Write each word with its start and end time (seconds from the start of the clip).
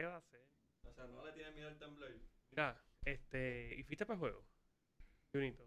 ¿qué 0.00 0.06
va 0.06 0.14
a 0.14 0.18
hacer? 0.18 0.40
O 0.84 0.92
sea, 0.92 1.06
no 1.06 1.24
le 1.24 1.32
tiene 1.32 1.50
miedo 1.52 1.68
al 1.68 1.78
temblor. 1.78 2.10
Mira, 2.50 2.76
este, 3.04 3.74
¿y 3.78 3.82
fuiste 3.84 4.04
para 4.06 4.14
el 4.14 4.20
juego? 4.20 4.44
Junito. 5.32 5.62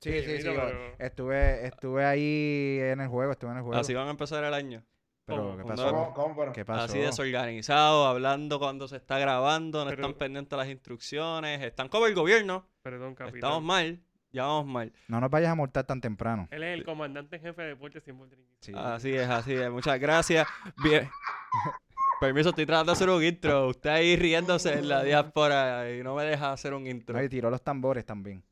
Sí, 0.00 0.12
Sí, 0.22 0.38
sí, 0.38 0.42
pero- 0.44 0.94
Estuve, 0.98 1.66
estuve 1.66 2.04
ahí 2.04 2.78
en 2.80 3.00
el 3.00 3.08
juego, 3.08 3.32
estuve 3.32 3.50
en 3.50 3.56
el 3.58 3.62
juego. 3.64 3.78
Así 3.80 3.94
van 3.94 4.06
a 4.06 4.10
empezar 4.12 4.44
el 4.44 4.54
año. 4.54 4.84
Pero. 5.24 5.56
¿qué 5.58 5.64
pasó? 5.64 5.90
¿Cómo, 5.90 6.14
cómo, 6.14 6.36
pero? 6.36 6.52
¿Qué 6.52 6.64
pasó? 6.64 6.84
Así 6.84 6.98
desorganizado, 7.00 8.06
hablando 8.06 8.58
cuando 8.58 8.88
se 8.88 8.96
está 8.96 9.18
grabando, 9.18 9.84
no 9.84 9.90
Pero- 9.90 10.02
están 10.02 10.18
pendientes 10.18 10.56
las 10.56 10.68
instrucciones, 10.68 11.60
están 11.62 11.88
como 11.88 12.06
el 12.06 12.14
gobierno, 12.14 12.66
Perdón, 12.82 13.14
capitán. 13.14 13.36
estamos 13.38 13.62
mal, 13.62 14.00
ya 14.32 14.44
vamos 14.44 14.66
mal. 14.66 14.92
No 15.08 15.20
nos 15.20 15.28
vayas 15.30 15.50
a 15.50 15.54
multar 15.54 15.84
tan 15.84 16.00
temprano. 16.00 16.48
Él 16.50 16.62
es 16.62 16.78
el 16.78 16.84
comandante 16.84 17.36
en 17.36 17.42
jefe 17.42 17.60
de 17.60 17.68
deportes 17.68 18.02
100%. 18.04 18.38
Sí. 18.62 18.72
Así 18.74 19.14
es, 19.14 19.28
así 19.28 19.52
es, 19.52 19.68
muchas 19.70 19.98
gracias. 20.00 20.46
Bien. 20.82 21.10
Permiso, 22.20 22.48
estoy 22.48 22.66
tratando 22.66 22.90
de 22.90 22.96
hacer 22.96 23.10
un 23.10 23.22
intro. 23.22 23.68
Usted 23.68 23.90
ahí 23.90 24.16
riéndose 24.16 24.72
en 24.72 24.88
la 24.88 25.04
diáspora 25.04 25.88
y 25.92 26.02
no 26.02 26.16
me 26.16 26.24
deja 26.24 26.52
hacer 26.52 26.74
un 26.74 26.86
intro. 26.88 27.22
Y 27.22 27.28
tiró 27.28 27.48
los 27.48 27.62
tambores 27.62 28.04
también. 28.04 28.42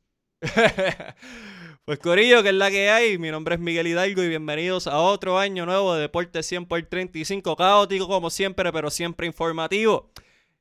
pues 1.85 1.99
Corillo, 1.99 2.43
que 2.43 2.49
es 2.49 2.55
la 2.55 2.71
que 2.71 2.89
hay. 2.89 3.17
Mi 3.17 3.29
nombre 3.29 3.55
es 3.55 3.61
Miguel 3.61 3.87
Hidalgo 3.87 4.23
y 4.23 4.29
bienvenidos 4.29 4.87
a 4.87 4.99
otro 4.99 5.37
año 5.37 5.65
nuevo 5.65 5.95
de 5.95 6.01
Deporte 6.01 6.43
100 6.43 6.65
por 6.65 6.81
35. 6.81 7.57
Caótico 7.57 8.07
como 8.07 8.29
siempre, 8.29 8.71
pero 8.71 8.89
siempre 8.89 9.27
informativo. 9.27 10.11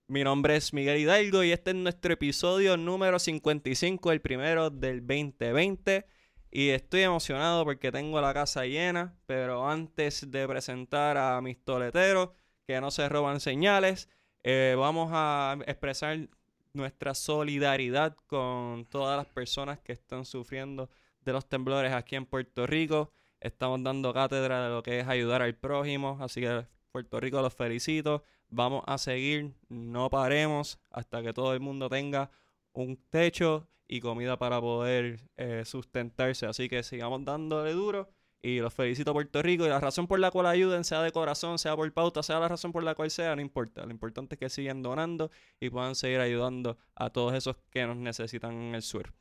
Mi 0.09 0.25
nombre 0.25 0.57
es 0.57 0.73
Miguel 0.73 0.99
Hidalgo 0.99 1.45
y 1.45 1.53
este 1.53 1.71
es 1.71 1.77
nuestro 1.77 2.13
episodio 2.13 2.77
número 2.77 3.21
55, 3.21 4.11
el 4.11 4.21
primero 4.21 4.71
del 4.71 5.07
2020. 5.07 6.07
Y 6.51 6.71
estoy 6.71 7.03
emocionado 7.03 7.65
porque 7.65 7.93
tengo 7.93 8.21
la 8.21 8.35
casa 8.35 8.65
llena, 8.65 9.15
pero 9.27 9.69
antes 9.69 10.29
de 10.29 10.49
presentar 10.49 11.17
a 11.19 11.41
mis 11.41 11.63
toleteros, 11.63 12.31
que 12.67 12.81
no 12.81 12.91
se 12.91 13.09
roban 13.09 13.41
señales, 13.41 14.09
eh, 14.43 14.75
vamos 14.77 15.11
a 15.13 15.57
expresar 15.67 16.29
nuestra 16.73 17.15
solidaridad 17.15 18.17
con 18.27 18.85
todas 18.87 19.17
las 19.17 19.27
personas 19.27 19.79
que 19.79 19.93
están 19.93 20.25
sufriendo 20.25 20.91
de 21.25 21.33
los 21.33 21.49
temblores 21.49 21.93
aquí 21.93 22.17
en 22.17 22.27
Puerto 22.27 22.67
Rico. 22.67 23.13
Estamos 23.41 23.83
dando 23.83 24.13
cátedra 24.13 24.65
de 24.65 24.71
lo 24.71 24.83
que 24.83 25.01
es 25.01 25.09
ayudar 25.09 25.43
al 25.43 25.55
prójimo, 25.55 26.19
así 26.21 26.41
que 26.41 26.67
Puerto 26.93 27.21
Rico 27.21 27.41
los 27.41 27.55
felicito. 27.55 28.25
Vamos 28.49 28.83
a 28.87 28.99
seguir, 28.99 29.55
no 29.69 30.11
paremos 30.11 30.79
hasta 30.91 31.23
que 31.23 31.33
todo 31.33 31.55
el 31.55 31.61
mundo 31.61 31.89
tenga 31.89 32.31
un 32.73 32.97
techo 33.11 33.69
y 33.89 34.01
comida 34.01 34.39
para 34.39 34.61
poder 34.61 35.21
eh, 35.37 35.63
sustentarse. 35.65 36.47
Así 36.47 36.69
que 36.69 36.83
sigamos 36.83 37.25
dándole 37.25 37.73
duro 37.73 38.09
y 38.43 38.61
los 38.61 38.73
felicito 38.73 39.13
Puerto 39.13 39.43
Rico. 39.43 39.67
Y 39.67 39.69
la 39.69 39.81
razón 39.81 40.07
por 40.07 40.19
la 40.19 40.31
cual 40.31 40.47
ayuden, 40.47 40.85
sea 40.85 41.03
de 41.03 41.13
corazón, 41.13 41.59
sea 41.59 41.75
por 41.77 41.93
pauta, 41.93 42.23
sea 42.23 42.39
la 42.39 42.49
razón 42.49 42.73
por 42.73 42.83
la 42.85 42.95
cual 42.95 43.11
sea, 43.11 43.35
no 43.35 43.43
importa. 43.43 43.85
Lo 43.85 43.91
importante 43.91 44.35
es 44.35 44.39
que 44.39 44.49
sigan 44.49 44.83
donando 44.83 45.31
y 45.61 45.71
puedan 45.71 45.95
seguir 45.95 46.21
ayudando 46.21 46.79
a 46.95 47.11
todos 47.11 47.35
esos 47.35 47.57
que 47.71 47.87
nos 47.87 47.97
necesitan 47.97 48.53
en 48.53 48.75
el 48.75 48.83
sur. 48.83 49.13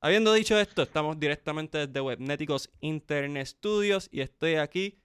Habiendo 0.00 0.32
dicho 0.32 0.58
esto, 0.58 0.82
estamos 0.82 1.18
directamente 1.18 1.86
desde 1.86 2.00
Webnéticos 2.00 2.70
Internet 2.80 3.46
Studios 3.46 4.08
y 4.12 4.20
estoy 4.20 4.54
aquí 4.54 5.00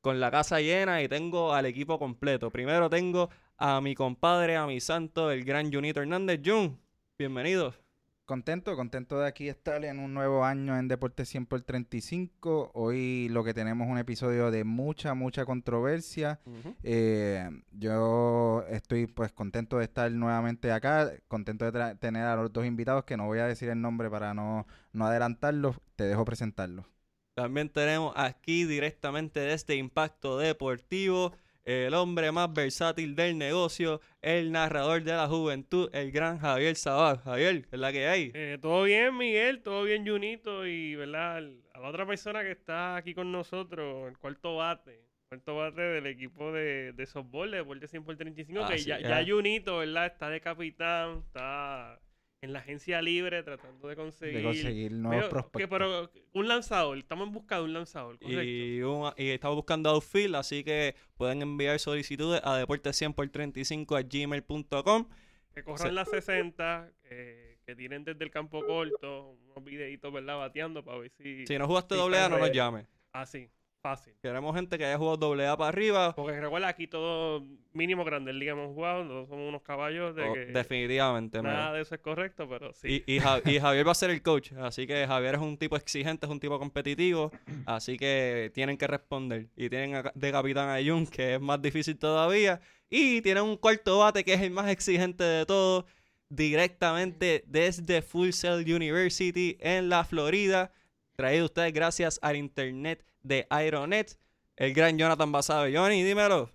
con 0.00 0.20
la 0.20 0.30
casa 0.30 0.60
llena 0.60 1.02
y 1.02 1.08
tengo 1.08 1.54
al 1.54 1.66
equipo 1.66 1.98
completo. 1.98 2.50
Primero 2.50 2.90
tengo 2.90 3.30
a 3.56 3.80
mi 3.80 3.94
compadre, 3.94 4.56
a 4.56 4.66
mi 4.66 4.80
santo, 4.80 5.30
el 5.30 5.44
gran 5.44 5.72
Junito 5.72 6.00
Hernández. 6.00 6.40
Jun, 6.44 6.78
bienvenido. 7.18 7.87
Contento, 8.28 8.76
contento 8.76 9.18
de 9.18 9.26
aquí 9.26 9.48
estar 9.48 9.82
en 9.86 9.98
un 9.98 10.12
nuevo 10.12 10.44
año 10.44 10.78
en 10.78 10.86
Deporte 10.86 11.24
100 11.24 11.46
por 11.46 11.62
35. 11.62 12.72
Hoy 12.74 13.30
lo 13.30 13.42
que 13.42 13.54
tenemos 13.54 13.86
es 13.86 13.90
un 13.90 13.96
episodio 13.96 14.50
de 14.50 14.64
mucha, 14.64 15.14
mucha 15.14 15.46
controversia. 15.46 16.38
Eh, 16.82 17.48
yo 17.72 18.66
estoy 18.68 19.06
pues 19.06 19.32
contento 19.32 19.78
de 19.78 19.84
estar 19.84 20.12
nuevamente 20.12 20.70
acá, 20.72 21.10
contento 21.26 21.72
de 21.72 21.94
tener 21.94 22.24
a 22.24 22.36
los 22.36 22.52
dos 22.52 22.66
invitados 22.66 23.04
que 23.04 23.16
no 23.16 23.24
voy 23.24 23.38
a 23.38 23.46
decir 23.46 23.70
el 23.70 23.80
nombre 23.80 24.10
para 24.10 24.34
no, 24.34 24.66
no 24.92 25.06
adelantarlos, 25.06 25.76
te 25.96 26.04
dejo 26.04 26.26
presentarlos. 26.26 26.84
También 27.32 27.70
tenemos 27.70 28.12
aquí 28.14 28.64
directamente 28.64 29.40
desde 29.40 29.76
Impacto 29.76 30.36
Deportivo, 30.36 31.32
el 31.68 31.92
hombre 31.92 32.32
más 32.32 32.50
versátil 32.50 33.14
del 33.14 33.36
negocio, 33.36 34.00
el 34.22 34.52
narrador 34.52 35.02
de 35.02 35.12
la 35.12 35.28
juventud, 35.28 35.90
el 35.92 36.10
gran 36.10 36.38
Javier 36.38 36.74
Sabaj. 36.76 37.22
Javier, 37.22 37.66
¿qué 37.66 37.76
es 37.76 37.78
la 37.78 37.92
que 37.92 38.06
hay? 38.06 38.30
Eh, 38.32 38.56
todo 38.58 38.84
bien, 38.84 39.14
Miguel, 39.14 39.60
todo 39.62 39.82
bien, 39.84 40.06
Junito, 40.06 40.66
y 40.66 40.94
¿verdad? 40.94 41.36
A 41.74 41.80
la 41.80 41.88
otra 41.88 42.06
persona 42.06 42.42
que 42.42 42.52
está 42.52 42.96
aquí 42.96 43.12
con 43.12 43.30
nosotros, 43.30 44.08
el 44.08 44.16
cuarto 44.16 44.56
bate, 44.56 45.04
cuarto 45.28 45.56
bate 45.56 45.82
del 45.82 46.06
equipo 46.06 46.52
de, 46.52 46.94
de 46.94 47.06
softball 47.06 47.50
de 47.50 47.58
Deporte 47.58 47.86
100 47.86 48.02
por 48.02 48.16
35, 48.16 48.66
que 48.66 48.74
Así 48.74 48.86
ya, 48.86 48.98
ya 48.98 49.22
Junito, 49.26 49.76
¿verdad? 49.76 50.06
Está 50.06 50.30
de 50.30 50.40
capitán, 50.40 51.22
está 51.26 52.00
en 52.40 52.52
la 52.52 52.60
agencia 52.60 53.02
libre 53.02 53.42
tratando 53.42 53.88
de 53.88 53.96
conseguir... 53.96 54.36
De 54.38 54.42
conseguir 54.44 54.92
nuevos 54.92 55.16
Pero, 55.16 55.28
que- 55.28 55.32
prospectos. 55.50 55.68
pero 55.70 56.10
un 56.34 56.48
lanzador, 56.48 56.98
estamos 56.98 57.26
en 57.26 57.32
busca 57.34 57.56
de 57.56 57.62
un 57.64 57.72
lanzador, 57.72 58.18
correcto. 58.18 58.42
Y, 58.44 58.82
un- 58.82 59.12
y 59.16 59.30
estamos 59.30 59.56
buscando 59.56 59.90
outfield, 59.90 60.36
así 60.36 60.62
que 60.62 60.94
pueden 61.16 61.42
enviar 61.42 61.78
solicitudes 61.80 62.40
a 62.44 62.60
deporte100 62.64 63.14
por 63.14 63.28
35 63.28 63.96
a 63.96 64.02
gmail.com. 64.02 65.08
Que 65.54 65.64
corran 65.64 65.94
las 65.96 66.08
60, 66.10 66.92
eh, 67.10 67.58
que 67.66 67.74
tienen 67.74 68.04
desde 68.04 68.22
el 68.22 68.30
campo 68.30 68.64
corto, 68.64 69.30
unos 69.50 69.64
videitos, 69.64 70.12
¿verdad? 70.12 70.38
Bateando 70.38 70.84
para 70.84 70.98
ver 70.98 71.10
si... 71.10 71.44
Si 71.46 71.58
no 71.58 71.66
jugaste 71.66 71.96
doble 71.96 72.18
A, 72.18 72.28
no 72.28 72.38
nos 72.38 72.52
llames. 72.52 72.86
Así, 73.12 73.50
fácil. 73.96 74.14
Queremos 74.20 74.54
gente 74.54 74.76
que 74.76 74.84
haya 74.84 74.98
jugado 74.98 75.16
doble 75.16 75.46
A 75.46 75.56
para 75.56 75.68
arriba. 75.68 76.14
Porque 76.14 76.40
recuerda, 76.40 76.68
aquí 76.68 76.86
todo 76.86 77.44
mínimo 77.72 78.04
Grandes 78.04 78.34
Ligas 78.34 78.52
hemos 78.54 78.74
jugado, 78.74 79.04
nosotros 79.04 79.28
somos 79.28 79.48
unos 79.48 79.62
caballos 79.62 80.14
de 80.14 80.24
Oh, 80.24 80.32
que 80.34 80.46
definitivamente. 80.46 81.38
mira. 81.40 81.52
nada 81.52 81.72
de 81.74 81.82
eso 81.82 81.94
es 81.94 82.00
correcto, 82.00 82.48
pero 82.48 82.72
sí. 82.72 83.02
Y, 83.06 83.14
y 83.16 83.18
Ja- 83.20 83.40
y 83.44 83.58
Javier 83.58 83.86
va 83.86 83.92
a 83.92 83.94
ser 83.94 84.10
el 84.10 84.22
coach, 84.22 84.52
así 84.60 84.86
que 84.86 85.06
Javier 85.06 85.36
es 85.36 85.40
un 85.40 85.56
tipo 85.56 85.76
exigente, 85.76 86.26
es 86.26 86.32
un 86.32 86.40
tipo 86.40 86.58
competitivo, 86.58 87.30
así 87.66 87.96
que 87.96 88.50
tienen 88.54 88.76
que 88.76 88.86
responder. 88.86 89.46
Y 89.56 89.68
tienen 89.70 89.94
a- 89.96 90.12
de 90.14 90.32
capitán 90.32 90.68
a 90.68 90.82
Jun, 90.84 91.06
que 91.06 91.34
es 91.34 91.40
más 91.40 91.60
difícil 91.62 91.96
todavía, 91.98 92.60
y 92.90 93.20
tienen 93.22 93.44
un 93.44 93.56
cuarto 93.56 93.98
bate 93.98 94.24
que 94.24 94.34
es 94.34 94.40
el 94.42 94.50
más 94.50 94.68
exigente 94.70 95.22
de 95.24 95.46
todos, 95.46 95.84
directamente 96.30 97.42
desde 97.46 98.00
Full 98.02 98.30
Sail 98.30 98.72
University 98.74 99.56
en 99.60 99.88
la 99.88 100.04
Florida, 100.04 100.72
traído 101.16 101.46
ustedes 101.46 101.72
gracias 101.72 102.18
al 102.22 102.36
internet 102.36 103.04
de 103.28 103.46
Aeronet, 103.50 104.18
el 104.56 104.74
gran 104.74 104.98
Jonathan 104.98 105.30
Basabe. 105.30 105.76
Johnny, 105.76 106.02
dímelo. 106.02 106.50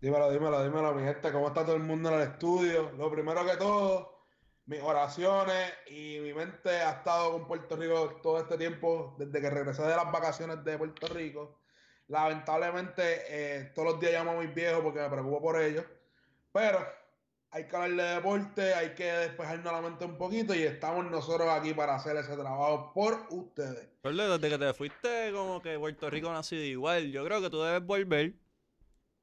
Dímelo, 0.00 0.30
dímelo, 0.30 0.62
dímelo, 0.62 0.94
mi 0.94 1.02
gente, 1.02 1.32
¿cómo 1.32 1.48
está 1.48 1.64
todo 1.64 1.76
el 1.76 1.82
mundo 1.82 2.10
en 2.10 2.16
el 2.16 2.28
estudio? 2.28 2.92
Lo 2.98 3.10
primero 3.10 3.44
que 3.44 3.56
todo, 3.56 4.26
mis 4.66 4.80
oraciones 4.80 5.72
y 5.86 6.18
mi 6.20 6.34
mente 6.34 6.70
ha 6.70 6.90
estado 6.90 7.32
con 7.32 7.48
Puerto 7.48 7.74
Rico 7.76 8.20
todo 8.22 8.38
este 8.38 8.58
tiempo, 8.58 9.16
desde 9.18 9.40
que 9.40 9.50
regresé 9.50 9.82
de 9.82 9.96
las 9.96 10.12
vacaciones 10.12 10.62
de 10.62 10.78
Puerto 10.78 11.08
Rico. 11.08 11.62
Lamentablemente, 12.08 13.02
eh, 13.28 13.72
todos 13.74 13.92
los 13.92 14.00
días 14.00 14.12
llamo 14.12 14.32
a 14.32 14.42
mis 14.42 14.54
viejos 14.54 14.82
porque 14.82 15.00
me 15.00 15.08
preocupo 15.08 15.42
por 15.42 15.60
ellos, 15.60 15.84
pero 16.52 16.78
hay 17.50 17.66
que 17.66 17.76
hablar 17.76 18.06
de 18.06 18.14
deporte, 18.14 18.74
hay 18.74 18.94
que 18.94 19.04
despejarnos 19.04 19.72
la 19.72 19.80
mente 19.80 20.04
un 20.04 20.18
poquito 20.18 20.54
y 20.54 20.62
estamos 20.62 21.10
nosotros 21.10 21.48
aquí 21.48 21.72
para 21.72 21.94
hacer 21.94 22.16
ese 22.16 22.34
trabajo 22.34 22.92
por 22.92 23.26
ustedes. 23.30 23.88
Pero 24.02 24.38
desde 24.38 24.50
que 24.50 24.58
te 24.58 24.74
fuiste, 24.74 25.32
como 25.32 25.62
que 25.62 25.78
Puerto 25.78 26.10
Rico 26.10 26.30
no 26.30 26.38
ha 26.38 26.42
sido 26.42 26.62
igual. 26.62 27.10
Yo 27.10 27.24
creo 27.24 27.40
que 27.40 27.50
tú 27.50 27.62
debes 27.62 27.84
volver 27.84 28.34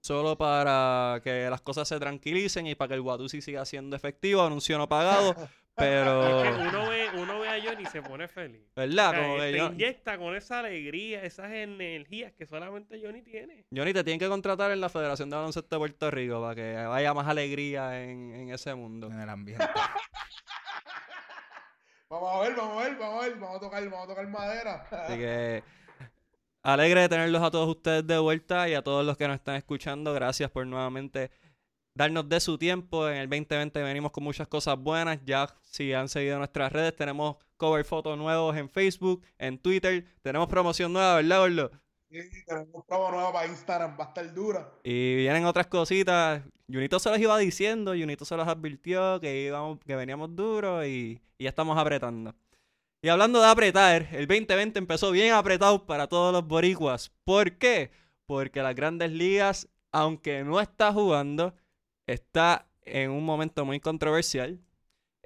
solo 0.01 0.37
para 0.37 1.19
que 1.23 1.49
las 1.49 1.61
cosas 1.61 1.87
se 1.87 1.99
tranquilicen 1.99 2.67
y 2.67 2.75
para 2.75 2.89
que 2.89 2.93
el 2.95 3.01
Watusi 3.01 3.41
siga 3.41 3.65
siendo 3.65 3.95
efectivo, 3.95 4.43
anuncio 4.43 4.77
no 4.77 4.89
pagado. 4.89 5.35
Pero, 5.77 6.45
Es 6.45 6.55
que 6.55 6.61
uno 6.61 6.89
ve, 6.89 7.07
uno 7.15 7.39
ve 7.39 7.44
a 7.55 7.63
Johnny 7.63 7.83
y 7.83 7.85
se 7.87 8.01
pone 8.01 8.27
feliz. 8.27 8.61
O 8.75 8.79
¿verdad? 8.81 9.11
sea, 9.11 9.21
Como 9.21 9.35
que 9.37 9.51
te 9.51 9.57
yo- 9.57 9.67
inyecta 9.67 10.17
con 10.17 10.35
esa 10.35 10.59
alegría, 10.59 11.23
esas 11.23 11.51
energías 11.51 12.33
que 12.33 12.45
solamente 12.45 12.99
Johnny 13.03 13.21
tiene. 13.21 13.65
Johnny, 13.75 13.93
te 13.93 14.03
tienen 14.03 14.19
que 14.19 14.27
contratar 14.27 14.71
en 14.71 14.81
la 14.81 14.89
Federación 14.89 15.29
de 15.29 15.35
Baloncesto 15.35 15.75
de 15.75 15.79
Puerto 15.79 16.11
Rico 16.11 16.41
para 16.41 16.55
que 16.55 16.77
haya 16.77 17.13
más 17.13 17.27
alegría 17.27 18.03
en, 18.03 18.33
en 18.33 18.49
ese 18.51 18.73
mundo. 18.75 19.07
En 19.11 19.19
el 19.19 19.29
ambiente. 19.29 19.65
Vamos 22.09 22.31
a 22.35 22.39
ver, 22.47 22.55
vamos 22.55 22.81
a 22.83 22.87
ver, 22.87 22.97
vamos 22.97 23.23
a 23.23 23.27
ver, 23.27 23.35
vamos 23.39 23.57
a 23.57 23.59
tocar, 23.59 23.83
vamos 23.89 24.03
a 24.05 24.07
tocar 24.07 24.27
madera. 24.27 24.87
Así 24.91 25.17
que 25.17 25.63
alegre 26.61 27.01
de 27.01 27.09
tenerlos 27.09 27.41
a 27.41 27.49
todos 27.51 27.67
ustedes 27.67 28.05
de 28.05 28.17
vuelta 28.19 28.69
y 28.69 28.73
a 28.75 28.83
todos 28.83 29.05
los 29.05 29.17
que 29.17 29.27
nos 29.27 29.35
están 29.37 29.55
escuchando. 29.55 30.13
Gracias 30.13 30.51
por 30.51 30.65
nuevamente 30.67 31.31
darnos 31.95 32.29
de 32.29 32.39
su 32.39 32.57
tiempo. 32.59 33.09
En 33.09 33.17
el 33.17 33.27
2020 33.29 33.81
venimos 33.81 34.11
con 34.11 34.23
muchas 34.23 34.47
cosas 34.47 34.77
buenas. 34.77 35.19
Ya 35.25 35.47
si 35.63 35.93
han 35.93 36.07
seguido 36.07 36.37
nuestras 36.37 36.71
redes, 36.71 36.95
tenemos 36.95 37.37
cover 37.57 37.83
fotos 37.85 38.17
nuevos 38.17 38.55
en 38.57 38.69
Facebook, 38.69 39.23
en 39.37 39.57
Twitter. 39.57 40.05
Tenemos 40.21 40.47
promoción 40.47 40.93
nueva, 40.93 41.15
¿verdad, 41.15 41.39
Gordo? 41.39 41.71
Sí, 42.09 42.19
tenemos 42.45 42.85
promo 42.85 43.11
nueva 43.11 43.33
para 43.33 43.47
Instagram, 43.47 43.97
va 43.99 44.05
a 44.05 44.07
estar 44.07 44.33
dura. 44.33 44.71
Y 44.83 45.15
vienen 45.15 45.45
otras 45.45 45.67
cositas. 45.67 46.43
Junito 46.67 46.99
se 46.99 47.09
los 47.09 47.19
iba 47.19 47.37
diciendo, 47.37 47.91
Junito 47.91 48.25
se 48.25 48.37
los 48.37 48.47
advirtió 48.47 49.19
que, 49.19 49.43
íbamos, 49.43 49.79
que 49.85 49.95
veníamos 49.95 50.35
duros 50.35 50.85
y, 50.85 51.21
y 51.37 51.43
ya 51.43 51.49
estamos 51.49 51.77
apretando. 51.77 52.33
Y 53.01 53.09
hablando 53.09 53.39
de 53.39 53.47
apretar, 53.47 54.07
el 54.11 54.27
2020 54.27 54.79
empezó 54.79 55.11
bien 55.11 55.33
apretado 55.33 55.85
para 55.85 56.07
todos 56.07 56.33
los 56.33 56.47
boricuas. 56.47 57.11
¿Por 57.23 57.57
qué? 57.57 57.91
Porque 58.25 58.63
las 58.63 58.73
grandes 58.75 59.11
ligas 59.11 59.69
aunque 59.95 60.43
no 60.43 60.59
está 60.59 60.91
jugando, 60.91 61.55
está 62.05 62.67
en 62.81 63.11
un 63.11 63.23
momento 63.23 63.63
muy 63.63 63.79
controversial. 63.79 64.59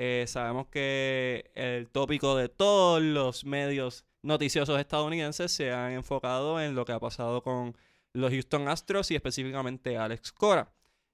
Eh, 0.02 0.28
sabemos 0.28 0.68
que 0.68 1.52
el 1.56 1.90
tópico 1.90 2.38
de 2.38 2.48
todos 2.48 3.02
los 3.02 3.44
medios 3.44 4.06
noticiosos 4.22 4.80
estadounidenses 4.80 5.52
se 5.52 5.74
han 5.74 5.92
enfocado 5.92 6.62
en 6.62 6.74
lo 6.74 6.86
que 6.86 6.94
ha 6.94 7.02
pasado 7.02 7.44
con 7.44 7.76
los 8.14 8.32
Houston 8.32 8.70
Astros 8.70 9.12
y 9.12 9.16
específicamente 9.16 9.98
Alex 9.98 10.32
Cora. 10.32 10.72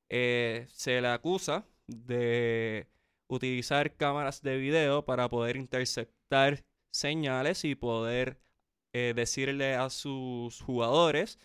Eh, 0.10 0.68
se 0.70 1.02
le 1.02 1.08
acusa 1.08 1.66
de 1.88 2.88
utilizar 3.28 3.96
cámaras 3.98 4.44
de 4.44 4.58
video 4.58 5.04
para 5.04 5.30
poder 5.30 5.56
interceptar 5.58 6.64
señales 6.92 7.66
y 7.66 7.74
poder 7.74 8.40
eh, 8.94 9.14
decirle 9.16 9.74
a 9.74 9.90
sus 9.90 10.62
jugadores 10.62 11.40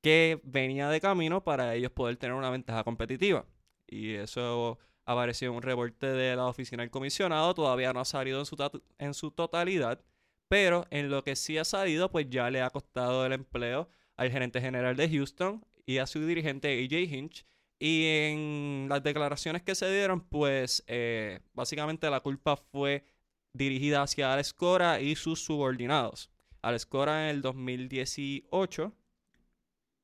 que 0.00 0.40
venía 0.42 0.88
de 0.88 1.02
camino 1.02 1.44
para 1.44 1.74
ellos 1.74 1.92
poder 1.92 2.16
tener 2.16 2.34
una 2.34 2.48
ventaja 2.48 2.82
competitiva. 2.82 3.44
Y 3.86 4.14
eso 4.14 4.78
apareció 5.04 5.52
un 5.52 5.62
reporte 5.62 6.06
de 6.06 6.36
la 6.36 6.46
oficina 6.46 6.82
del 6.82 6.90
comisionado, 6.90 7.54
todavía 7.54 7.92
no 7.92 8.00
ha 8.00 8.04
salido 8.04 8.40
en 8.40 8.46
su, 8.46 8.56
en 8.98 9.14
su 9.14 9.30
totalidad, 9.30 10.00
pero 10.48 10.86
en 10.90 11.10
lo 11.10 11.24
que 11.24 11.36
sí 11.36 11.58
ha 11.58 11.64
salido, 11.64 12.10
pues 12.10 12.28
ya 12.28 12.50
le 12.50 12.60
ha 12.62 12.70
costado 12.70 13.24
el 13.26 13.32
empleo 13.32 13.88
al 14.16 14.30
gerente 14.30 14.60
general 14.60 14.96
de 14.96 15.08
Houston 15.08 15.64
y 15.86 15.98
a 15.98 16.06
su 16.06 16.24
dirigente 16.26 16.68
AJ 16.84 17.12
Hinch. 17.12 17.46
Y 17.78 18.06
en 18.06 18.86
las 18.88 19.02
declaraciones 19.02 19.62
que 19.62 19.74
se 19.74 19.90
dieron, 19.90 20.20
pues 20.20 20.84
eh, 20.86 21.40
básicamente 21.52 22.08
la 22.10 22.20
culpa 22.20 22.56
fue 22.56 23.04
dirigida 23.52 24.02
hacia 24.02 24.32
Alex 24.32 24.52
Cora 24.54 25.00
y 25.00 25.16
sus 25.16 25.44
subordinados. 25.44 26.30
Alex 26.62 26.86
Cora 26.86 27.24
en 27.24 27.36
el 27.36 27.42
2018 27.42 28.92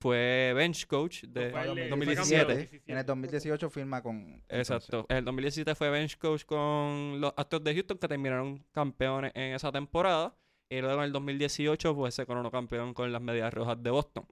fue 0.01 0.53
bench 0.55 0.87
coach 0.87 1.25
de 1.25 1.51
2017. 1.91 2.83
En 2.87 2.99
el 2.99 3.05
2018 3.05 3.71
firma 3.71 4.03
con... 4.03 4.43
Exacto. 4.49 5.07
En 5.09 5.19
el 5.19 5.25
2017 5.25 5.75
fue 5.75 5.91
bench 5.91 6.19
coach 6.19 6.45
con 6.45 7.21
los 7.21 7.33
Astros 7.37 7.65
de 7.65 7.75
Houston 7.75 7.99
que 7.99 8.09
terminaron 8.09 8.65
campeones 8.73 9.33
en 9.35 9.55
esa 9.55 9.73
temporada. 9.73 10.37
Y 10.71 10.81
luego 10.81 10.99
en 10.99 11.05
el 11.05 11.13
2018 11.13 11.95
pues 11.95 12.15
se 12.15 12.27
coronó 12.27 12.51
campeón 12.51 12.95
con 12.95 13.11
las 13.11 13.23
Medias 13.23 13.53
Rojas 13.53 13.83
de 13.83 13.91
Boston. 13.91 14.27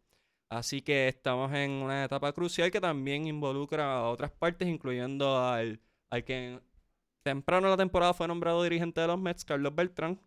Así 0.48 0.82
que 0.82 1.08
estamos 1.08 1.52
en 1.54 1.70
una 1.70 2.04
etapa 2.04 2.32
crucial 2.32 2.70
que 2.70 2.80
también 2.80 3.26
involucra 3.26 3.96
a 3.96 4.08
otras 4.08 4.30
partes, 4.30 4.68
incluyendo 4.68 5.38
al, 5.38 5.80
al 6.10 6.24
que 6.24 6.60
temprano 7.24 7.66
en 7.66 7.72
la 7.72 7.76
temporada 7.76 8.14
fue 8.14 8.28
nombrado 8.28 8.62
dirigente 8.62 9.00
de 9.00 9.08
los 9.08 9.18
Mets, 9.18 9.44
Carlos 9.44 9.74
Beltrán, 9.74 10.20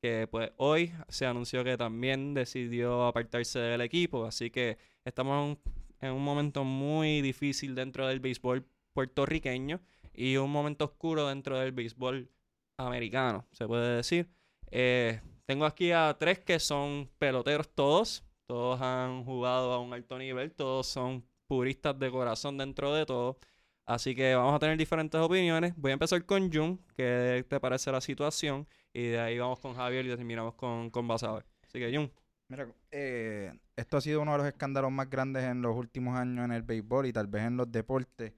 que 0.00 0.26
pues 0.30 0.50
hoy 0.56 0.92
se 1.08 1.26
anunció 1.26 1.62
que 1.64 1.76
también 1.76 2.34
decidió 2.34 3.04
apartarse 3.04 3.58
del 3.58 3.80
equipo, 3.82 4.24
así 4.24 4.50
que 4.50 4.78
estamos 5.04 5.58
en 6.00 6.12
un 6.12 6.24
momento 6.24 6.64
muy 6.64 7.20
difícil 7.20 7.74
dentro 7.74 8.06
del 8.06 8.20
béisbol 8.20 8.66
puertorriqueño 8.92 9.80
y 10.12 10.36
un 10.36 10.50
momento 10.50 10.86
oscuro 10.86 11.28
dentro 11.28 11.58
del 11.58 11.72
béisbol 11.72 12.30
americano, 12.76 13.46
se 13.52 13.66
puede 13.66 13.96
decir. 13.96 14.28
Eh, 14.70 15.20
tengo 15.46 15.66
aquí 15.66 15.92
a 15.92 16.16
tres 16.18 16.38
que 16.40 16.58
son 16.58 17.10
peloteros 17.18 17.68
todos, 17.74 18.24
todos 18.46 18.80
han 18.80 19.24
jugado 19.24 19.72
a 19.72 19.80
un 19.80 19.92
alto 19.92 20.18
nivel, 20.18 20.52
todos 20.52 20.86
son 20.86 21.24
puristas 21.46 21.98
de 21.98 22.10
corazón 22.10 22.56
dentro 22.58 22.94
de 22.94 23.04
todo. 23.06 23.38
Así 23.86 24.14
que 24.14 24.34
vamos 24.36 24.54
a 24.54 24.58
tener 24.60 24.78
diferentes 24.78 25.20
opiniones. 25.20 25.74
Voy 25.76 25.90
a 25.90 25.94
empezar 25.94 26.24
con 26.24 26.52
Jun, 26.52 26.80
¿qué 26.96 27.44
te 27.48 27.58
parece 27.58 27.90
la 27.90 28.00
situación? 28.00 28.68
Y 28.92 29.08
de 29.08 29.20
ahí 29.20 29.38
vamos 29.38 29.60
con 29.60 29.74
Javier 29.74 30.06
y 30.06 30.08
terminamos 30.08 30.54
con, 30.54 30.90
con 30.90 31.06
Basabe. 31.06 31.44
Así 31.62 31.78
que, 31.78 31.94
Jun. 31.94 32.10
Mira, 32.48 32.66
eh, 32.90 33.52
esto 33.76 33.96
ha 33.96 34.00
sido 34.00 34.22
uno 34.22 34.32
de 34.32 34.38
los 34.38 34.46
escándalos 34.48 34.90
más 34.90 35.08
grandes 35.08 35.44
en 35.44 35.62
los 35.62 35.76
últimos 35.76 36.16
años 36.16 36.44
en 36.44 36.50
el 36.50 36.62
béisbol 36.62 37.06
y 37.06 37.12
tal 37.12 37.28
vez 37.28 37.44
en 37.44 37.56
los 37.56 37.70
deportes. 37.70 38.32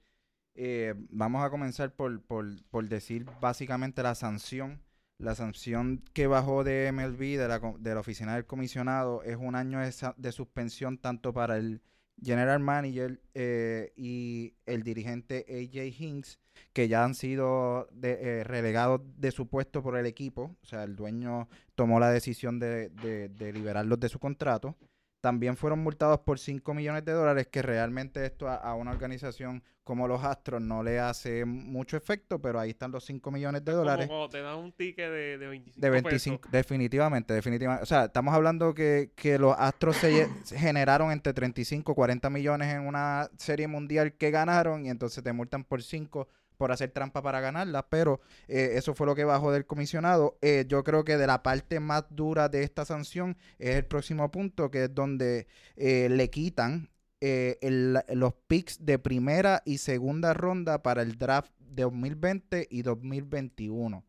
Eh, 0.55 0.93
vamos 1.09 1.43
a 1.43 1.49
comenzar 1.49 1.95
por, 1.95 2.21
por, 2.21 2.45
por, 2.69 2.87
decir 2.87 3.25
básicamente 3.41 4.03
la 4.03 4.13
sanción. 4.15 4.83
La 5.17 5.35
sanción 5.35 6.03
que 6.13 6.27
bajó 6.27 6.63
de 6.63 6.91
MLB, 6.91 7.37
de 7.39 7.47
la, 7.47 7.59
de 7.79 7.93
la 7.93 7.99
oficina 8.01 8.35
del 8.35 8.45
comisionado, 8.45 9.23
es 9.23 9.37
un 9.37 9.55
año 9.55 9.79
de, 9.79 9.91
de 10.17 10.31
suspensión 10.31 10.97
tanto 10.97 11.33
para 11.33 11.57
el 11.57 11.81
general 12.21 12.59
manager 12.59 13.19
eh, 13.33 13.93
y 13.95 14.53
el 14.65 14.83
dirigente 14.83 15.45
AJ 15.49 16.01
Hinks, 16.01 16.39
que 16.71 16.87
ya 16.87 17.03
han 17.03 17.15
sido 17.15 17.87
eh, 18.01 18.43
relegados 18.45 19.01
de 19.17 19.31
su 19.31 19.47
puesto 19.47 19.81
por 19.81 19.97
el 19.97 20.05
equipo. 20.05 20.55
O 20.61 20.65
sea, 20.65 20.83
el 20.83 20.95
dueño 20.95 21.47
tomó 21.75 21.99
la 21.99 22.11
decisión 22.11 22.59
de, 22.59 22.89
de, 22.89 23.53
liberarlos 23.53 23.99
de 23.99 24.09
su 24.09 24.19
contrato. 24.19 24.75
También 25.23 25.55
fueron 25.55 25.79
multados 25.79 26.19
por 26.19 26.37
5 26.37 26.73
millones 26.73 27.05
de 27.05 27.13
dólares, 27.13 27.47
que 27.47 27.61
realmente 27.61 28.25
esto 28.25 28.49
a, 28.49 28.75
una 28.75 28.91
organización 28.91 29.63
como 29.85 30.05
los 30.05 30.21
Astros 30.21 30.61
no 30.61 30.83
le 30.83 30.99
hace 30.99 31.45
mucho 31.45 31.95
efecto, 31.95 32.41
pero 32.41 32.59
ahí 32.59 32.71
están 32.71 32.91
los 32.91 33.05
5 33.05 33.31
millones 33.31 33.63
de 33.63 33.71
dólares. 33.71 34.07
Como 34.09 34.27
te 34.27 34.41
dan 34.41 34.57
un 34.57 34.73
ticket 34.73 35.09
de, 35.09 35.37
de 35.37 35.47
25 35.47 35.79
De 35.79 35.89
25, 35.89 36.49
definitivamente, 36.51 37.33
definitivamente. 37.33 37.83
O 37.83 37.85
sea, 37.85 38.03
estamos 38.03 38.33
hablando 38.33 38.73
que, 38.73 39.11
que 39.15 39.39
los 39.39 39.55
Astros 39.57 39.95
se 39.95 40.27
generaron 40.57 41.09
entre 41.09 41.31
35 41.31 41.93
y 41.93 41.95
40 41.95 42.29
millones 42.29 42.75
en 42.75 42.85
una 42.85 43.29
serie 43.37 43.69
mundial 43.69 44.15
que 44.15 44.29
ganaron 44.29 44.85
y 44.85 44.89
entonces 44.89 45.23
te 45.23 45.31
multan 45.31 45.63
por 45.63 45.83
5 45.83 46.27
por 46.63 46.71
hacer 46.71 46.91
trampa 46.91 47.21
para 47.21 47.41
ganarla, 47.41 47.89
pero 47.89 48.21
eh, 48.47 48.75
eso 48.75 48.93
fue 48.93 49.05
lo 49.05 49.15
que 49.15 49.25
bajó 49.25 49.51
del 49.51 49.65
comisionado. 49.65 50.37
Eh, 50.41 50.63
yo 50.65 50.81
creo 50.85 51.03
que 51.03 51.17
de 51.17 51.27
la 51.27 51.43
parte 51.43 51.81
más 51.81 52.05
dura 52.09 52.47
de 52.47 52.63
esta 52.63 52.85
sanción 52.85 53.35
es 53.59 53.75
el 53.75 53.83
próximo 53.83 54.31
punto, 54.31 54.71
que 54.71 54.85
es 54.85 54.95
donde 54.95 55.45
eh, 55.75 56.07
le 56.09 56.29
quitan 56.29 56.89
los 57.19 58.33
picks 58.47 58.85
de 58.85 58.97
primera 58.97 59.61
y 59.65 59.79
segunda 59.79 60.33
ronda 60.33 60.81
para 60.83 61.01
el 61.01 61.17
draft 61.17 61.51
de 61.59 61.83
2020 61.83 62.69
y 62.71 62.81
2021. 62.81 64.05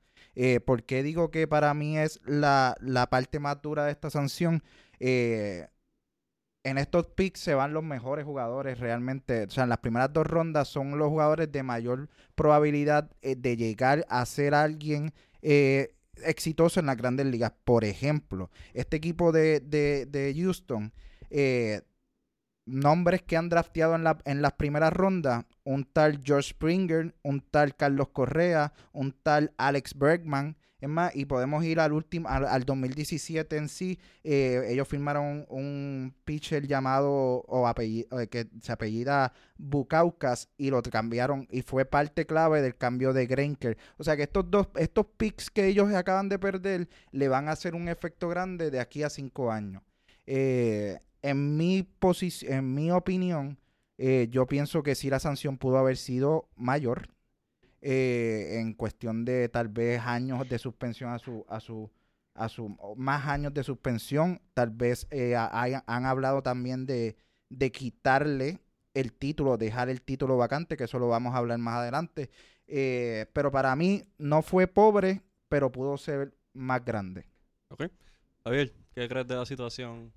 ¿Por 0.65 0.85
qué 0.85 1.03
digo 1.03 1.33
que 1.33 1.49
para 1.49 1.75
mí 1.75 1.99
es 1.99 2.21
la, 2.25 2.77
la 2.81 3.11
parte 3.11 3.41
más 3.41 3.61
dura 3.63 3.85
de 3.85 3.91
esta 3.91 4.11
sanción? 4.11 4.63
En 6.65 6.79
estos 6.79 7.07
picks 7.09 7.41
se 7.41 7.55
van 7.55 7.75
los 7.75 7.85
mejores 7.85 8.25
jugadores 8.25 8.81
realmente. 8.81 9.45
O 9.45 9.51
sea, 9.51 9.65
en 9.65 9.69
las 9.69 9.79
primeras 9.79 10.13
dos 10.13 10.27
rondas 10.27 10.67
son 10.67 10.99
los 10.99 11.09
jugadores 11.09 11.53
de 11.53 11.63
mayor 11.63 12.09
probabilidad 12.35 13.11
eh, 13.23 13.37
de 13.37 13.57
llegar 13.57 14.07
a 14.09 14.25
ser 14.25 14.55
alguien 14.55 15.13
eh, 15.43 15.95
exitoso 16.25 16.81
en 16.81 16.87
las 16.87 16.97
grandes 16.97 17.27
ligas. 17.27 17.53
Por 17.65 17.85
ejemplo, 17.85 18.51
este 18.73 18.97
equipo 18.97 19.31
de, 19.31 19.61
de, 19.61 20.35
Houston, 20.37 20.93
eh, 21.31 21.83
nombres 22.65 23.23
que 23.23 23.37
han 23.37 23.51
drafteado 23.51 23.95
en, 23.95 24.05
la, 24.05 24.19
en 24.25 24.41
las 24.41 24.55
primeras 24.55 24.93
rondas, 24.93 25.45
un 25.65 25.85
tal 25.85 26.23
George 26.25 26.51
Springer, 26.51 27.15
un 27.23 27.43
tal 27.43 27.77
Carlos 27.77 28.09
Correa, 28.09 28.73
un 28.93 29.13
tal 29.13 29.53
Alex 29.59 29.99
Bergman, 29.99 30.57
es 30.85 30.91
más, 30.91 31.17
y 31.17 31.25
podemos 31.25 31.65
ir 31.65 31.81
al 31.81 31.93
último, 31.95 32.29
al, 32.29 32.65
2017 32.65 33.57
en 33.57 33.69
sí. 33.71 33.99
Eh, 34.23 34.67
ellos 34.69 34.87
firmaron 34.87 35.47
un, 35.49 36.15
pitcher 36.27 36.67
llamado, 36.67 37.11
o 37.49 37.67
apellido, 37.67 38.21
eh, 38.21 38.29
que 38.29 38.49
se 38.61 38.73
apellida 38.73 39.33
Bukaukas, 39.57 40.51
y 40.59 40.69
lo 40.69 40.83
cambiaron, 40.83 41.49
y 41.51 41.63
fue 41.63 41.87
parte 41.87 42.27
clave 42.27 42.61
del 42.61 42.77
cambio 42.77 43.15
de 43.15 43.27
Greinker. 43.27 43.79
O 43.97 44.05
sea 44.05 44.15
que 44.15 44.25
estos 44.25 44.51
dos, 44.51 44.69
estos 44.77 45.07
picks 45.17 45.51
que 45.51 45.67
ellos 45.67 45.91
acaban 45.95 46.29
de 46.29 46.39
perder, 46.39 46.89
le 47.13 47.29
van 47.29 47.49
a 47.49 47.53
hacer 47.53 47.75
un 47.75 47.89
efecto 47.89 48.29
grande 48.29 48.71
de 48.71 48.81
aquí 48.81 49.03
a 49.03 49.09
cinco 49.09 49.51
años. 49.51 49.83
Eh, 50.27 50.99
en 51.23 51.57
mi 51.57 51.89
en 52.43 52.75
mi 52.75 52.91
opinión, 52.91 53.59
yo 53.97 54.47
pienso 54.47 54.83
que 54.83 54.95
sí 54.95 55.09
la 55.09 55.19
sanción 55.19 55.57
pudo 55.57 55.79
haber 55.79 55.97
sido 55.97 56.51
mayor. 56.57 57.14
Eh, 57.87 58.61
en 58.61 58.73
cuestión 58.73 59.27
de 59.27 59.51
tal 59.51 59.69
vez 59.69 60.01
años 60.01 60.49
de 60.49 60.59
suspensión 60.59 61.13
a 61.13 61.19
su, 61.19 61.45
a 61.51 61.61
su, 61.61 61.91
a 62.33 62.49
su, 62.49 62.75
más 62.97 63.27
años 63.27 63.53
de 63.53 63.63
suspensión, 63.63 64.41
tal 64.55 64.71
vez 64.71 65.07
eh, 65.11 65.37
han 65.37 66.07
hablado 66.07 66.43
también 66.43 66.87
de, 66.87 67.15
de 67.51 67.71
quitarle 67.71 68.59
el 68.95 69.13
título, 69.13 69.59
dejar 69.59 69.91
el 69.91 70.01
título 70.01 70.39
vacante, 70.39 70.79
que 70.79 70.85
eso 70.85 70.99
lo 70.99 71.09
vamos 71.09 71.35
a 71.35 71.37
hablar 71.37 71.59
más 71.59 71.75
adelante. 71.75 72.31
Eh, 72.67 73.27
pero 73.35 73.53
para 73.53 73.77
mí 73.77 74.03
no 74.17 74.41
fue 74.41 74.67
pobre, 74.67 75.21
pero 75.51 75.71
pudo 75.71 75.99
ser 75.99 76.33
más 76.55 76.83
grande. 76.83 77.27
Ok. 77.69 77.91
Javier, 78.45 78.73
¿qué 78.95 79.07
crees 79.11 79.27
de 79.27 79.35
la 79.35 79.45
situación? 79.45 80.11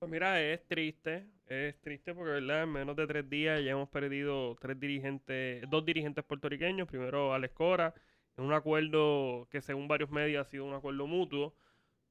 Pues 0.00 0.10
mira, 0.10 0.40
es 0.40 0.66
triste. 0.66 1.26
Es 1.46 1.78
triste 1.82 2.14
porque, 2.14 2.30
¿verdad? 2.32 2.62
En 2.62 2.72
menos 2.72 2.96
de 2.96 3.06
tres 3.06 3.28
días 3.28 3.62
ya 3.62 3.72
hemos 3.72 3.90
perdido 3.90 4.56
tres 4.58 4.80
dirigentes, 4.80 5.62
dos 5.68 5.84
dirigentes 5.84 6.24
puertorriqueños. 6.24 6.88
Primero 6.88 7.34
Alex 7.34 7.52
Cora, 7.54 7.94
en 8.38 8.44
un 8.44 8.54
acuerdo 8.54 9.46
que 9.50 9.60
según 9.60 9.88
varios 9.88 10.10
medios 10.10 10.46
ha 10.46 10.50
sido 10.50 10.64
un 10.64 10.72
acuerdo 10.72 11.06
mutuo, 11.06 11.54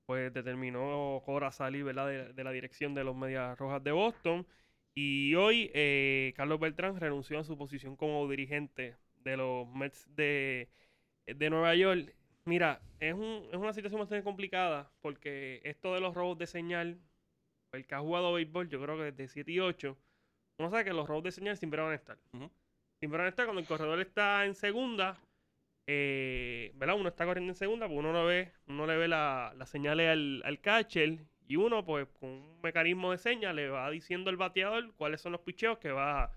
pues 0.05 0.31
determinó 0.33 1.21
Cora 1.25 1.51
salir. 1.51 1.83
De, 1.85 2.43
la 2.43 2.51
dirección 2.51 2.93
de 2.93 3.03
los 3.03 3.15
Medias 3.15 3.57
Rojas 3.57 3.83
de 3.83 3.91
Boston. 3.91 4.45
Y 4.93 5.33
hoy 5.35 5.71
eh, 5.73 6.33
Carlos 6.37 6.59
Beltrán 6.59 6.99
renunció 6.99 7.39
a 7.39 7.43
su 7.43 7.57
posición 7.57 7.95
como 7.95 8.29
dirigente 8.29 8.97
de 9.23 9.37
los 9.37 9.67
Mets 9.67 10.07
de, 10.15 10.69
de 11.25 11.49
Nueva 11.49 11.73
York. 11.75 12.13
Mira, 12.45 12.81
es, 12.99 13.15
un, 13.15 13.47
es 13.51 13.57
una 13.57 13.73
situación 13.73 13.99
bastante 13.99 14.23
complicada 14.23 14.91
porque 15.01 15.61
esto 15.63 15.95
de 15.95 16.01
los 16.01 16.13
robos 16.13 16.37
de 16.37 16.45
señal 16.47 16.99
el 17.71 17.85
que 17.85 17.95
ha 17.95 17.99
jugado 17.99 18.33
béisbol, 18.33 18.69
yo 18.69 18.81
creo 18.81 18.97
que 18.97 19.03
desde 19.11 19.27
7 19.27 19.51
y 19.51 19.59
8, 19.59 19.97
uno 20.57 20.69
sabe 20.69 20.85
que 20.85 20.93
los 20.93 21.07
robots 21.07 21.25
de 21.25 21.31
señal 21.31 21.57
siempre 21.57 21.81
van 21.81 21.91
a 21.91 21.95
estar. 21.95 22.17
Siempre 22.99 23.17
van 23.17 23.27
a 23.27 23.29
estar 23.29 23.45
cuando 23.45 23.61
el 23.61 23.67
corredor 23.67 23.99
está 24.01 24.45
en 24.45 24.55
segunda, 24.55 25.17
eh, 25.87 26.71
¿verdad? 26.75 26.95
Uno 26.99 27.09
está 27.09 27.25
corriendo 27.25 27.51
en 27.51 27.55
segunda, 27.55 27.87
pues 27.87 27.99
uno 27.99 28.13
no 28.13 28.25
ve, 28.25 28.51
uno 28.67 28.85
le 28.85 28.97
ve 28.97 29.07
la- 29.07 29.53
las 29.57 29.69
señales 29.69 30.09
al, 30.09 30.41
al 30.45 30.59
catcher 30.61 31.19
y 31.47 31.55
uno, 31.55 31.85
pues, 31.85 32.07
con 32.19 32.29
un 32.29 32.61
mecanismo 32.61 33.11
de 33.11 33.17
señas 33.17 33.55
le 33.55 33.69
va 33.69 33.89
diciendo 33.89 34.29
al 34.29 34.37
bateador 34.37 34.93
cuáles 34.95 35.21
son 35.21 35.31
los 35.31 35.41
picheos 35.41 35.79
que 35.79 35.91
va, 35.91 36.31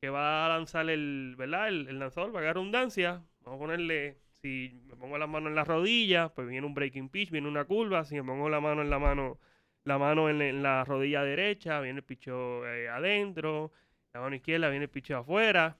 que 0.00 0.10
va 0.10 0.46
a 0.46 0.48
lanzar 0.50 0.88
el, 0.90 1.34
¿verdad? 1.38 1.68
El, 1.68 1.88
el 1.88 1.98
lanzador, 1.98 2.34
va 2.34 2.40
a 2.40 2.52
redundancia. 2.52 3.24
Vamos 3.40 3.58
a 3.58 3.60
ponerle, 3.64 4.18
si 4.42 4.80
me 4.86 4.96
pongo 4.96 5.18
la 5.18 5.26
mano 5.26 5.48
en 5.48 5.54
la 5.56 5.64
rodilla, 5.64 6.28
pues 6.34 6.48
viene 6.48 6.66
un 6.66 6.74
breaking 6.74 7.08
pitch, 7.08 7.30
viene 7.30 7.48
una 7.48 7.64
curva. 7.64 8.04
Si 8.04 8.14
me 8.14 8.22
pongo 8.24 8.48
la 8.48 8.60
mano 8.60 8.82
en 8.82 8.90
la 8.90 8.98
mano, 8.98 9.38
la 9.84 9.98
mano 9.98 10.28
en, 10.30 10.62
la 10.62 10.84
rodilla 10.84 11.22
derecha, 11.24 11.80
viene 11.80 11.98
el 12.00 12.04
picheo 12.04 12.66
eh, 12.66 12.88
adentro. 12.88 13.72
La 14.14 14.20
mano 14.20 14.36
izquierda 14.36 14.68
viene 14.70 14.84
el 14.84 14.90
picheo 14.90 15.18
afuera. 15.18 15.78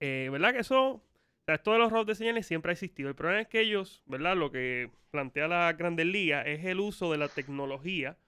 Eh, 0.00 0.28
¿Verdad 0.30 0.52
que 0.52 0.60
eso? 0.60 1.02
Esto 1.46 1.72
de 1.72 1.78
los 1.78 1.92
robots 1.92 2.08
de 2.08 2.14
señales 2.16 2.46
siempre 2.46 2.70
ha 2.70 2.74
existido. 2.74 3.08
El 3.08 3.14
problema 3.14 3.40
es 3.42 3.48
que 3.48 3.60
ellos, 3.60 4.02
¿verdad? 4.06 4.36
Lo 4.36 4.50
que 4.50 4.90
plantea 5.10 5.48
la 5.48 5.72
Grandes 5.74 6.06
Ligas 6.06 6.46
es 6.46 6.64
el 6.64 6.80
uso 6.80 7.12
de 7.12 7.18
la 7.18 7.28
tecnología. 7.28 8.18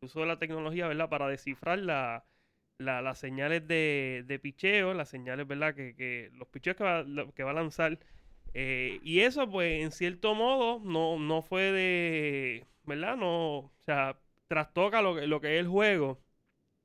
El 0.00 0.06
uso 0.06 0.20
de 0.20 0.26
la 0.26 0.38
tecnología, 0.38 0.88
¿verdad? 0.88 1.08
Para 1.08 1.28
descifrar 1.28 1.78
la, 1.80 2.24
la- 2.78 3.02
las 3.02 3.18
señales 3.18 3.66
de, 3.68 4.24
de 4.26 4.38
picheo, 4.38 4.94
las 4.94 5.08
señales, 5.10 5.46
¿verdad? 5.46 5.74
Que, 5.74 5.94
que 5.96 6.30
los 6.34 6.48
picheos 6.48 6.76
que 6.76 6.84
va, 6.84 7.04
que 7.34 7.42
va 7.44 7.50
a 7.52 7.54
lanzar. 7.54 7.98
Eh, 8.54 9.00
y 9.02 9.20
eso, 9.20 9.50
pues, 9.50 9.82
en 9.82 9.92
cierto 9.92 10.34
modo, 10.34 10.80
no, 10.84 11.18
no 11.18 11.42
fue 11.42 11.72
de, 11.72 12.66
¿verdad? 12.84 13.16
No, 13.16 13.58
o 13.58 13.72
sea, 13.84 14.18
trastoca 14.48 15.02
lo 15.02 15.14
que, 15.16 15.26
lo 15.26 15.40
que 15.40 15.54
es 15.56 15.60
el 15.60 15.68
juego. 15.68 16.20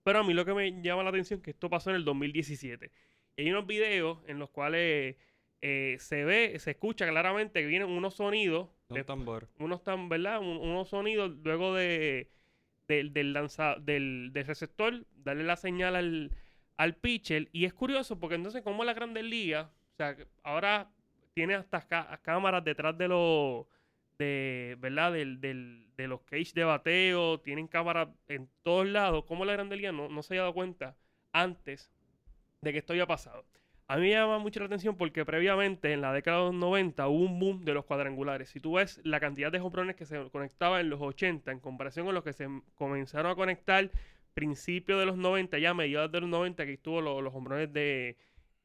Pero 0.04 0.20
a 0.20 0.24
mí 0.24 0.34
lo 0.34 0.46
que 0.46 0.54
me 0.54 0.82
llama 0.82 1.04
la 1.04 1.10
atención 1.10 1.40
es 1.40 1.44
que 1.44 1.52
esto 1.52 1.70
pasó 1.70 1.90
en 1.90 1.96
el 1.98 2.06
2017. 2.06 2.92
Y 3.38 3.44
hay 3.44 3.52
unos 3.52 3.66
videos 3.68 4.20
en 4.28 4.40
los 4.40 4.50
cuales 4.50 5.16
eh, 5.62 5.96
se 6.00 6.26
ve, 6.26 6.60
se 6.60 6.72
escucha 6.72 7.08
claramente 7.08 7.62
que 7.62 7.68
vienen 7.68 7.90
unos 7.90 8.16
sonidos, 8.16 8.70
Un 8.90 8.96
de- 8.98 9.04
tambor. 9.06 9.48
unos 9.60 9.84
tan, 9.84 10.10
¿verdad? 10.10 10.40
Un- 10.42 10.58
unos 10.58 10.90
sonidos 10.90 11.32
luego 11.44 11.74
de 11.74 12.30
del, 12.88 13.14
del, 13.14 13.34
lanza- 13.34 13.78
del, 13.80 14.32
del 14.34 14.46
receptor, 14.46 15.06
darle 15.16 15.44
la 15.44 15.56
señal 15.56 15.96
al, 15.96 16.32
al 16.78 16.96
pitcher. 16.96 17.50
Y 17.54 17.66
es 17.66 17.74
curioso 17.74 18.20
porque 18.20 18.36
entonces 18.36 18.62
como 18.62 18.84
la 18.84 18.94
Grandes 18.94 19.24
Ligas, 19.24 19.68
o 19.68 19.96
sea, 19.98 20.18
ahora 20.44 20.92
tiene 21.34 21.56
hasta 21.56 21.82
cámaras 22.22 22.64
detrás 22.64 22.98
de 22.98 23.08
los, 23.08 23.66
de, 24.18 24.78
¿verdad? 24.80 25.14
Del, 25.14 25.42
del, 25.42 25.88
de 25.98 26.08
los 26.08 26.22
cage 26.22 26.54
de 26.54 26.64
bateo, 26.64 27.40
tienen 27.42 27.68
cámaras 27.68 28.10
en 28.28 28.50
todos 28.64 28.88
lados. 28.88 29.26
Como 29.26 29.46
la 29.46 29.54
Grandes 29.54 29.78
Ligas 29.78 29.94
no, 29.94 30.10
no 30.10 30.24
se 30.24 30.34
había 30.34 30.42
dado 30.44 30.54
cuenta 30.54 30.98
antes 31.32 31.92
de 32.62 32.72
que 32.72 32.80
esto 32.80 32.94
había 32.94 33.08
pasado. 33.08 33.46
A 33.88 33.98
mí 33.98 34.04
me 34.04 34.12
llama 34.12 34.40
mucho 34.40 34.60
la 34.62 34.66
atención 34.68 34.96
porque 34.98 35.26
previamente, 35.26 35.92
en 35.94 36.02
la 36.02 36.14
década 36.14 36.38
de 36.40 36.44
los 36.46 36.54
90, 36.56 37.08
hubo 37.10 37.26
un 37.26 37.40
boom 37.40 37.66
de 37.66 37.74
los 37.74 37.86
cuadrangulares. 37.86 38.50
Si 38.50 38.60
tú 38.60 38.74
ves 38.74 39.02
la 39.04 39.20
cantidad 39.20 39.52
de 39.52 39.60
hombrones 39.60 39.96
que 39.96 40.06
se 40.06 40.30
conectaban 40.32 40.82
en 40.82 40.90
los 40.90 41.02
80 41.02 41.52
en 41.52 41.60
comparación 41.60 42.06
con 42.06 42.16
los 42.16 42.24
que 42.24 42.34
se 42.34 42.48
comenzaron 42.76 43.32
a 43.32 43.36
conectar 43.36 43.92
principios 44.34 45.00
de 45.00 45.06
los 45.06 45.18
90, 45.18 45.60
ya 45.60 45.74
mediados 45.74 46.12
de 46.12 46.22
los 46.22 46.30
90, 46.30 46.66
que 46.66 46.74
estuvo 46.74 47.02
lo- 47.02 47.22
los 47.22 47.36
hombrones 47.36 47.72
de, 47.74 48.18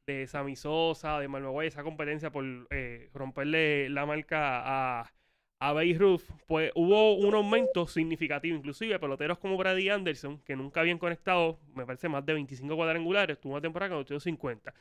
de 0.07 0.25
Sammy 0.27 0.55
Sosa, 0.55 1.19
de 1.19 1.27
Malmaguay, 1.27 1.67
esa 1.67 1.83
competencia 1.83 2.31
por 2.31 2.45
eh, 2.71 3.09
romperle 3.13 3.89
la 3.89 4.05
marca 4.05 5.01
a, 5.01 5.13
a 5.59 5.73
Ruth, 5.97 6.21
pues 6.47 6.71
hubo 6.75 7.15
un 7.15 7.35
aumento 7.35 7.85
significativo. 7.85 8.55
Inclusive 8.55 8.97
peloteros 8.97 9.37
como 9.39 9.57
Brady 9.57 9.89
Anderson, 9.89 10.39
que 10.45 10.55
nunca 10.55 10.79
habían 10.79 10.97
conectado, 10.97 11.59
me 11.75 11.85
parece, 11.85 12.07
más 12.07 12.25
de 12.25 12.33
25 12.33 12.75
cuadrangulares, 12.75 13.39
tuvo 13.39 13.53
una 13.53 13.61
temporada 13.61 13.89
que 13.89 13.95
conectó 13.95 14.19
50. 14.19 14.73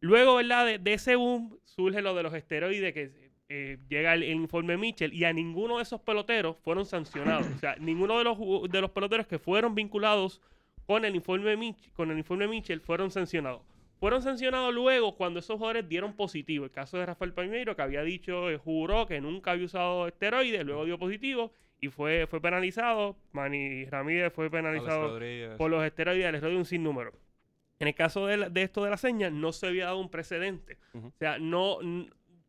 Luego, 0.00 0.36
¿verdad? 0.36 0.78
De, 0.78 0.92
ese 0.92 1.16
boom 1.16 1.58
surge 1.64 2.00
lo 2.00 2.14
de 2.14 2.22
los 2.22 2.32
esteroides 2.32 2.94
que 2.94 3.12
eh, 3.48 3.78
llega 3.88 4.14
el, 4.14 4.24
informe 4.24 4.76
Mitchell 4.76 5.12
y 5.12 5.24
a 5.24 5.32
ninguno 5.32 5.76
de 5.76 5.82
esos 5.82 6.00
peloteros 6.00 6.56
fueron 6.58 6.86
sancionados. 6.86 7.46
O 7.54 7.58
sea, 7.58 7.76
ninguno 7.76 8.18
de 8.18 8.24
los, 8.24 8.38
de 8.70 8.80
los 8.80 8.90
peloteros 8.90 9.26
que 9.26 9.38
fueron 9.38 9.74
vinculados 9.74 10.40
con 10.86 11.04
el 11.04 11.14
informe 11.14 11.74
con 11.94 12.10
el 12.10 12.18
informe 12.18 12.48
Mitchell 12.48 12.80
fueron 12.80 13.10
sancionados. 13.10 13.62
Fueron 13.98 14.20
sancionados 14.22 14.74
luego 14.74 15.16
cuando 15.16 15.40
esos 15.40 15.56
jugadores 15.56 15.88
dieron 15.88 16.12
positivo. 16.14 16.64
El 16.66 16.70
caso 16.70 16.98
de 16.98 17.06
Rafael 17.06 17.32
Palmeiro, 17.32 17.74
que 17.74 17.82
había 17.82 18.02
dicho, 18.02 18.50
eh, 18.50 18.58
juró 18.58 19.06
que 19.06 19.20
nunca 19.20 19.52
había 19.52 19.64
usado 19.66 20.06
esteroides, 20.06 20.64
luego 20.66 20.84
dio 20.84 20.98
positivo 20.98 21.52
y 21.80 21.88
fue, 21.88 22.26
fue 22.26 22.40
penalizado. 22.40 23.16
Manny 23.32 23.86
Ramírez 23.86 24.32
fue 24.34 24.50
penalizado 24.50 25.08
por 25.56 25.70
los 25.70 25.84
esteroides 25.84 26.30
les 26.32 26.42
doy 26.42 26.54
un 26.56 26.64
sinnúmero. 26.66 27.12
En 27.78 27.88
el 27.88 27.94
caso 27.94 28.26
de, 28.26 28.36
la- 28.36 28.48
de 28.50 28.62
esto 28.62 28.84
de 28.84 28.90
la 28.90 28.96
seña, 28.96 29.30
no 29.30 29.52
se 29.52 29.66
había 29.66 29.86
dado 29.86 29.98
un 29.98 30.10
precedente. 30.10 30.78
O 30.94 31.12
sea, 31.18 31.38
no. 31.38 31.78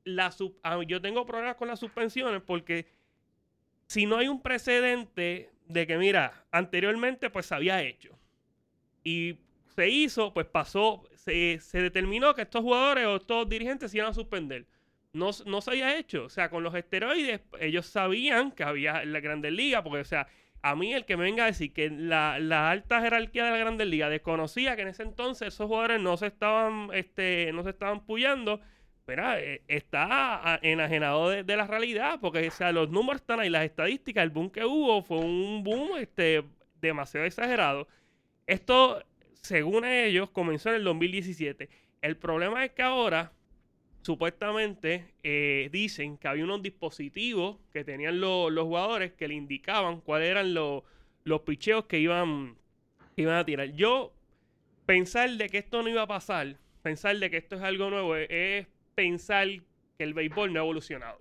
La 0.04 0.32
sub- 0.32 0.56
yo 0.88 1.01
tengo 1.01 1.25
problemas 1.25 1.56
con 1.56 1.68
las 1.68 1.80
suspensiones 1.80 2.42
porque 2.42 2.88
si 3.88 4.06
no 4.06 4.18
hay 4.18 4.27
un 4.30 4.42
precedente 4.42 5.50
de 5.68 5.88
que, 5.88 5.98
mira, 5.98 6.46
anteriormente 6.51 7.30
pues 7.30 7.46
se 7.46 7.56
había 7.56 7.82
hecho 7.84 8.18
y 9.04 9.38
se 9.75 9.89
hizo, 9.89 10.34
pues 10.34 10.46
pasó, 10.48 11.04
se, 11.60 11.81
determinó 11.81 12.34
que 12.34 12.43
estos 12.43 12.62
jugadores 12.62 13.05
o 13.05 13.17
estos 13.17 13.50
dirigentes 13.50 13.91
se 13.91 13.98
iban 13.98 14.10
a 14.10 14.13
suspender. 14.13 14.65
No, 15.13 15.31
no 15.46 15.62
se 15.62 15.72
había 15.72 15.98
hecho. 15.98 16.25
O 16.25 16.29
sea, 16.29 16.50
con 16.50 16.63
los 16.63 16.75
esteroides, 16.75 17.41
ellos 17.60 17.86
sabían 17.86 18.51
que 18.51 18.63
había 18.63 19.03
la 19.05 19.19
Grandes 19.19 19.51
Ligas, 19.51 19.81
porque, 19.84 20.00
o 20.00 20.05
sea, 20.05 20.27
a 20.62 20.75
mí 20.75 20.93
el 20.93 21.05
que 21.05 21.17
me 21.17 21.24
venga 21.24 21.43
a 21.43 21.48
decir 21.48 21.74
que 21.74 21.89
la, 21.89 22.39
la 22.39 22.69
alta 22.69 23.01
jerarquía 23.01 23.46
de 23.46 23.51
la 23.51 23.57
Grandes 23.57 23.88
Ligas 23.88 24.10
desconocía 24.10 24.75
que 24.75 24.84
en 24.84 24.89
ese 24.89 25.03
entonces 25.03 25.50
esos 25.50 25.67
jugadores 25.67 26.01
no 26.01 26.17
se 26.17 26.27
estaban, 26.27 26.89
este, 26.93 27.51
no 27.53 27.63
se 27.63 27.72
estaban 27.72 28.05
puyando, 28.05 28.62
Mira, 29.07 29.39
eh, 29.39 29.62
está 29.69 30.60
enajenado 30.62 31.29
de, 31.29 31.43
de 31.46 31.55
la 31.55 31.65
realidad, 31.65 32.19
porque 32.19 32.46
o 32.46 32.51
sea, 32.51 32.74
los 32.74 32.89
números 32.89 33.22
están 33.22 33.39
ahí, 33.39 33.50
las 33.50 33.63
estadísticas, 33.63 34.22
el 34.22 34.31
boom 34.31 34.50
que 34.50 34.65
hubo 34.65 35.01
fue 35.01 35.19
un 35.19 35.63
boom 35.63 35.98
este, 35.98 36.43
demasiado 36.81 37.25
exagerado. 37.25 37.88
Esto, 38.48 39.03
según 39.48 39.86
ellos, 39.86 40.30
comenzó 40.32 40.70
en 40.70 40.75
el 40.75 40.84
2017. 40.84 41.70
El 42.01 42.18
problema 42.18 42.63
es 42.66 42.72
que 42.72 42.82
ahora, 42.84 43.32
supuestamente, 44.01 45.06
eh, 45.24 45.70
dicen 45.72 46.18
que 46.18 46.27
había 46.27 46.44
unos 46.44 46.62
dispositivos 46.62 47.58
que 47.74 47.84
tenían 47.84 48.20
lo- 48.20 48.50
los 48.50 48.66
jugadores 48.66 49.13
que 49.13 49.27
le 49.27 49.34
indicaban 49.36 50.01
cuáles 50.01 50.30
eran 50.30 50.54
lo- 50.54 50.84
los 51.24 51.42
picheos 51.42 51.86
que 51.86 52.00
iban, 52.00 52.56
iban 53.16 53.36
a 53.36 53.46
tirar. 53.46 53.72
Yo, 53.74 54.13
pensar 54.86 55.30
de 55.32 55.50
que 55.50 55.58
esto 55.58 55.82
no 55.82 55.89
iba 55.89 56.04
a 56.04 56.08
pasar, 56.08 56.58
pensar 56.82 57.18
de 57.18 57.30
que 57.30 57.38
esto 57.38 57.56
es 57.56 57.62
algo 57.62 57.89
nuevo, 57.89 58.16
es, 58.16 58.27
es 58.30 58.68
pensar 58.96 59.48
que 59.98 60.04
el 60.04 60.13
béisbol 60.13 60.54
no 60.54 60.60
ha 60.60 60.63
evolucionado. 60.63 61.20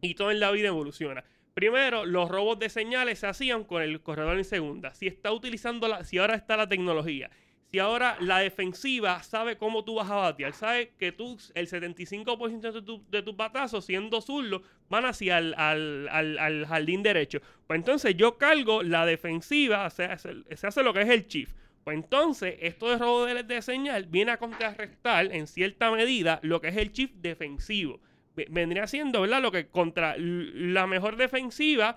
Y 0.00 0.14
todo 0.14 0.30
en 0.30 0.40
la 0.40 0.50
vida 0.50 0.68
evoluciona. 0.68 1.24
Primero, 1.54 2.06
los 2.06 2.28
robos 2.28 2.58
de 2.58 2.68
señales 2.68 3.18
se 3.18 3.26
hacían 3.26 3.64
con 3.64 3.82
el 3.82 4.00
corredor 4.02 4.36
en 4.38 4.44
segunda. 4.44 4.94
Si 4.94 5.06
está 5.06 5.32
utilizando 5.32 5.88
la, 5.88 6.04
si 6.04 6.18
ahora 6.18 6.34
está 6.34 6.56
la 6.56 6.68
tecnología, 6.68 7.30
si 7.70 7.78
ahora 7.78 8.16
la 8.20 8.38
defensiva 8.38 9.22
sabe 9.22 9.56
cómo 9.56 9.84
tú 9.84 9.96
vas 9.96 10.10
a 10.10 10.14
batear, 10.16 10.52
sabe 10.54 10.92
que 10.98 11.12
tú, 11.12 11.38
el 11.54 11.68
75% 11.68 12.72
de, 12.72 12.82
tu- 12.82 13.04
de 13.10 13.22
tus 13.22 13.36
batazos, 13.36 13.84
siendo 13.84 14.20
zurdo, 14.20 14.62
van 14.88 15.04
hacia 15.06 15.38
el 15.38 15.54
al, 15.54 16.08
al- 16.08 16.66
jardín 16.66 17.02
derecho. 17.02 17.40
Pues 17.66 17.78
entonces 17.78 18.16
yo 18.16 18.38
cargo 18.38 18.82
la 18.82 19.06
defensiva, 19.06 19.88
se 19.90 20.04
hace, 20.04 20.32
se 20.56 20.66
hace 20.66 20.82
lo 20.82 20.92
que 20.92 21.02
es 21.02 21.08
el 21.08 21.26
chief. 21.28 21.52
Pues 21.84 21.94
entonces, 21.96 22.56
esto 22.60 22.88
de 22.90 22.98
robo 22.98 23.24
de, 23.24 23.42
de 23.42 23.62
señal 23.62 24.06
viene 24.06 24.32
a 24.32 24.36
contrarrestar 24.38 25.32
en 25.32 25.46
cierta 25.46 25.90
medida 25.90 26.38
lo 26.42 26.60
que 26.60 26.68
es 26.68 26.76
el 26.76 26.92
chip 26.92 27.14
defensivo. 27.16 28.00
Ve- 28.34 28.46
Vendría 28.50 28.86
siendo, 28.86 29.20
¿verdad? 29.22 29.42
Lo 29.42 29.52
que 29.52 29.68
contra 29.68 30.14
la 30.18 30.86
mejor 30.86 31.16
defensiva, 31.16 31.96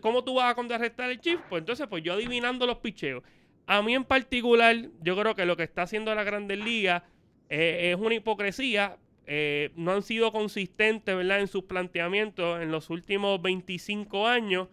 ¿cómo 0.00 0.24
tú 0.24 0.34
vas 0.34 0.50
a 0.52 0.54
contrarrestar 0.54 1.10
el 1.10 1.20
chip? 1.20 1.46
Pues 1.48 1.60
entonces, 1.60 1.86
pues 1.88 2.02
yo 2.02 2.14
adivinando 2.14 2.66
los 2.66 2.78
picheos. 2.78 3.22
A 3.66 3.82
mí 3.82 3.94
en 3.94 4.04
particular, 4.04 4.76
yo 5.00 5.16
creo 5.18 5.34
que 5.34 5.44
lo 5.46 5.56
que 5.56 5.62
está 5.64 5.82
haciendo 5.82 6.14
la 6.14 6.24
Grandes 6.24 6.58
Ligas 6.58 7.02
eh, 7.48 7.92
es 7.94 8.00
una 8.00 8.14
hipocresía. 8.14 8.98
Eh, 9.26 9.72
no 9.76 9.92
han 9.92 10.02
sido 10.02 10.32
consistentes, 10.32 11.14
¿verdad? 11.14 11.40
En 11.40 11.48
sus 11.48 11.64
planteamientos 11.64 12.62
en 12.62 12.72
los 12.72 12.88
últimos 12.90 13.40
25 13.42 14.26
años. 14.26 14.68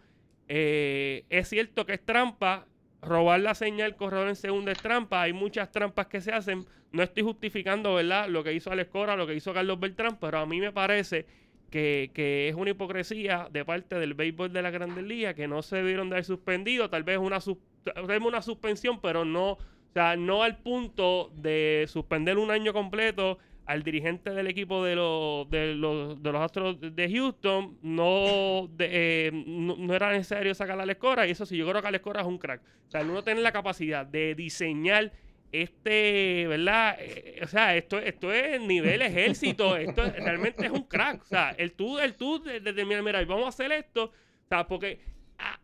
Eh, 0.47 1.25
es 1.29 1.49
cierto 1.49 1.85
que 1.85 1.93
es 1.95 2.05
trampa. 2.05 2.67
Robar 3.01 3.39
la 3.39 3.55
señal 3.55 3.95
corredor 3.95 4.29
en 4.29 4.35
segunda 4.35 4.71
es 4.71 4.79
trampa. 4.79 5.21
Hay 5.21 5.33
muchas 5.33 5.71
trampas 5.71 6.07
que 6.07 6.21
se 6.21 6.31
hacen. 6.31 6.65
No 6.91 7.03
estoy 7.03 7.23
justificando, 7.23 7.95
¿verdad? 7.95 8.27
Lo 8.29 8.43
que 8.43 8.53
hizo 8.53 8.71
Alex 8.71 8.89
Cora, 8.89 9.15
lo 9.15 9.27
que 9.27 9.35
hizo 9.35 9.53
Carlos 9.53 9.79
Beltrán, 9.79 10.17
pero 10.19 10.39
a 10.39 10.45
mí 10.45 10.59
me 10.59 10.71
parece 10.71 11.25
que, 11.69 12.11
que 12.13 12.47
es 12.47 12.55
una 12.55 12.71
hipocresía 12.71 13.49
de 13.51 13.65
parte 13.65 13.99
del 13.99 14.13
béisbol 14.13 14.53
de 14.53 14.61
la 14.61 14.71
Grandes 14.71 15.03
Ligas 15.03 15.35
que 15.35 15.47
no 15.47 15.61
se 15.61 15.77
debieron 15.77 16.09
de 16.09 16.15
haber 16.15 16.25
suspendido. 16.25 16.89
Tal 16.89 17.03
vez 17.03 17.17
una, 17.17 17.39
una 18.25 18.41
suspensión, 18.41 19.01
pero 19.01 19.25
no, 19.25 19.51
o 19.51 19.59
sea, 19.93 20.15
no 20.15 20.43
al 20.43 20.57
punto 20.57 21.31
de 21.35 21.85
suspender 21.87 22.37
un 22.37 22.51
año 22.51 22.73
completo 22.73 23.39
al 23.65 23.83
dirigente 23.83 24.29
del 24.31 24.47
equipo 24.47 24.83
de 24.83 24.95
los, 24.95 25.49
de 25.49 25.73
los, 25.75 26.21
de 26.21 26.31
los 26.31 26.41
Astros 26.41 26.77
de 26.79 27.11
Houston. 27.11 27.77
No, 27.81 28.67
de- 28.71 28.89
eh, 29.27 29.31
no, 29.33 29.75
no 29.77 29.93
era 29.95 30.11
necesario 30.11 30.53
sacar 30.53 30.79
a 30.79 30.83
Alex 30.83 30.99
y 31.27 31.31
eso 31.31 31.45
sí, 31.45 31.57
yo 31.57 31.67
creo 31.69 31.81
que 31.81 31.87
Alex 31.87 32.03
Cora 32.03 32.21
es 32.21 32.27
un 32.27 32.37
crack. 32.37 32.61
O 32.87 32.91
sea, 32.91 33.01
uno 33.01 33.23
tiene 33.23 33.41
la 33.41 33.51
capacidad 33.51 34.05
de 34.05 34.35
diseñar 34.35 35.11
este, 35.51 36.45
¿verdad? 36.47 36.97
Eh, 36.99 37.39
o 37.43 37.47
sea, 37.47 37.75
esto, 37.75 37.97
esto 37.99 38.31
es 38.33 38.59
nivel 38.61 39.01
ejército, 39.01 39.77
esto 39.77 40.03
es- 40.03 40.13
realmente 40.13 40.65
es 40.65 40.71
un 40.71 40.83
crack. 40.83 41.21
O 41.21 41.25
sea, 41.25 41.51
el 41.57 41.71
tú, 41.73 41.97
el 41.99 42.15
tú 42.15 42.41
de- 42.43 42.59
determinar, 42.59 43.03
mira, 43.03 43.23
vamos 43.25 43.45
a 43.45 43.49
hacer 43.49 43.71
esto, 43.71 44.05
o 44.05 44.47
sea, 44.49 44.67
porque 44.67 44.99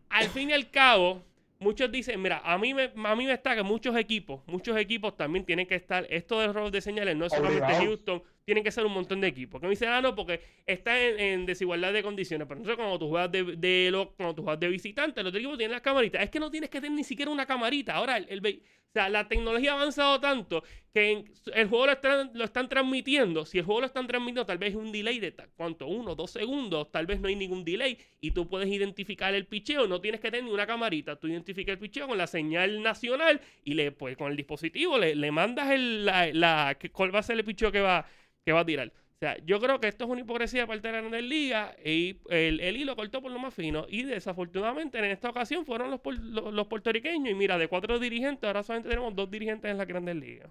al 0.08 0.28
fin 0.28 0.50
y 0.50 0.52
al 0.52 0.70
cabo, 0.70 1.22
muchos 1.62 1.90
dicen, 1.90 2.20
mira, 2.20 2.42
a 2.44 2.58
mí 2.58 2.74
me, 2.74 2.90
a 2.94 3.16
mí 3.16 3.26
me 3.26 3.32
está 3.32 3.54
que 3.54 3.62
muchos 3.62 3.96
equipos, 3.96 4.40
muchos 4.46 4.76
equipos 4.76 5.16
también 5.16 5.44
tienen 5.46 5.66
que 5.66 5.74
estar, 5.76 6.06
esto 6.10 6.38
de 6.40 6.52
robos 6.52 6.72
de 6.72 6.80
señales 6.80 7.16
no 7.16 7.26
es 7.26 7.32
solamente 7.32 7.62
Obligado. 7.64 7.84
Houston, 7.86 8.22
tienen 8.44 8.64
que 8.64 8.70
ser 8.72 8.84
un 8.84 8.92
montón 8.92 9.20
de 9.20 9.28
equipos. 9.28 9.60
Que 9.60 9.66
me 9.66 9.70
dicen, 9.70 9.88
ah, 9.88 10.00
no, 10.00 10.14
porque 10.14 10.40
está 10.66 11.00
en, 11.00 11.18
en 11.20 11.46
desigualdad 11.46 11.92
de 11.92 12.02
condiciones. 12.02 12.46
Pero 12.48 12.58
entonces 12.58 12.76
cuando 12.76 12.98
tú 12.98 13.08
juegas 13.08 13.30
de, 13.30 13.44
de 13.56 13.88
lo- 13.92 14.12
cuando 14.14 14.34
tú 14.34 14.42
juegas 14.42 14.58
de 14.60 14.68
visitante, 14.68 15.20
el 15.20 15.26
otro 15.28 15.38
equipo 15.38 15.56
tiene 15.56 15.72
las 15.72 15.80
camaritas. 15.82 16.22
Es 16.22 16.30
que 16.30 16.40
no 16.40 16.50
tienes 16.50 16.68
que 16.68 16.80
tener 16.80 16.96
ni 16.96 17.04
siquiera 17.04 17.30
una 17.30 17.46
camarita. 17.46 17.94
Ahora, 17.94 18.16
el, 18.16 18.26
el 18.28 18.40
ve- 18.40 18.60
o 18.92 18.98
sea, 18.98 19.08
la 19.08 19.26
tecnología 19.26 19.72
ha 19.72 19.74
avanzado 19.76 20.20
tanto 20.20 20.62
que 20.92 21.10
en- 21.12 21.32
el 21.54 21.68
juego 21.68 21.86
lo 21.86 21.92
están, 21.92 22.30
lo 22.34 22.44
están 22.44 22.68
transmitiendo. 22.68 23.46
Si 23.46 23.58
el 23.58 23.64
juego 23.64 23.80
lo 23.80 23.86
están 23.86 24.06
transmitiendo, 24.06 24.44
tal 24.44 24.58
vez 24.58 24.70
es 24.70 24.76
un 24.76 24.92
delay 24.92 25.18
de 25.18 25.34
cuánto, 25.56 25.86
uno, 25.86 26.14
dos 26.14 26.30
segundos, 26.30 26.92
tal 26.92 27.06
vez 27.06 27.18
no 27.20 27.28
hay 27.28 27.34
ningún 27.36 27.64
delay 27.64 27.96
y 28.20 28.32
tú 28.32 28.48
puedes 28.48 28.68
identificar 28.68 29.34
el 29.34 29.46
picheo. 29.46 29.86
No 29.86 30.00
tienes 30.02 30.20
que 30.20 30.30
tener 30.30 30.44
ni 30.44 30.50
una 30.52 30.66
camarita. 30.66 31.16
Tú 31.16 31.26
identificas 31.28 31.72
el 31.74 31.78
picheo 31.78 32.06
con 32.06 32.18
la 32.18 32.26
señal 32.26 32.82
nacional 32.82 33.40
y 33.64 33.72
le, 33.74 33.92
pues, 33.92 34.16
con 34.18 34.30
el 34.30 34.36
dispositivo 34.36 34.98
le, 34.98 35.14
le 35.14 35.30
mandas 35.30 35.70
el, 35.70 36.04
la, 36.04 36.26
la- 36.32 36.76
cuál 36.92 37.14
va 37.14 37.20
a 37.20 37.22
ser 37.22 37.38
el 37.38 37.44
picheo 37.46 37.72
que 37.72 37.80
va, 37.80 38.06
que 38.44 38.52
va 38.52 38.60
a 38.60 38.66
tirar. 38.66 38.92
O 39.22 39.24
sea, 39.24 39.36
yo 39.44 39.60
creo 39.60 39.78
que 39.78 39.86
esto 39.86 40.02
es 40.02 40.10
una 40.10 40.20
hipocresía 40.20 40.62
de 40.62 40.66
parte 40.66 40.88
de 40.88 40.94
la 40.94 40.98
Grandes 41.00 41.22
Ligas 41.22 41.76
y 41.84 42.20
el, 42.28 42.58
el 42.58 42.76
hilo 42.76 42.96
cortó 42.96 43.22
por 43.22 43.30
lo 43.30 43.38
más 43.38 43.54
fino. 43.54 43.86
Y 43.88 44.02
desafortunadamente 44.02 44.98
en 44.98 45.04
esta 45.04 45.30
ocasión 45.30 45.64
fueron 45.64 45.92
los, 45.92 46.00
los, 46.04 46.52
los 46.52 46.66
puertorriqueños. 46.66 47.30
Y 47.30 47.34
mira, 47.36 47.56
de 47.56 47.68
cuatro 47.68 48.00
dirigentes, 48.00 48.44
ahora 48.48 48.64
solamente 48.64 48.88
tenemos 48.88 49.14
dos 49.14 49.30
dirigentes 49.30 49.70
en 49.70 49.78
las 49.78 49.86
Grandes 49.86 50.16
Ligas. 50.16 50.50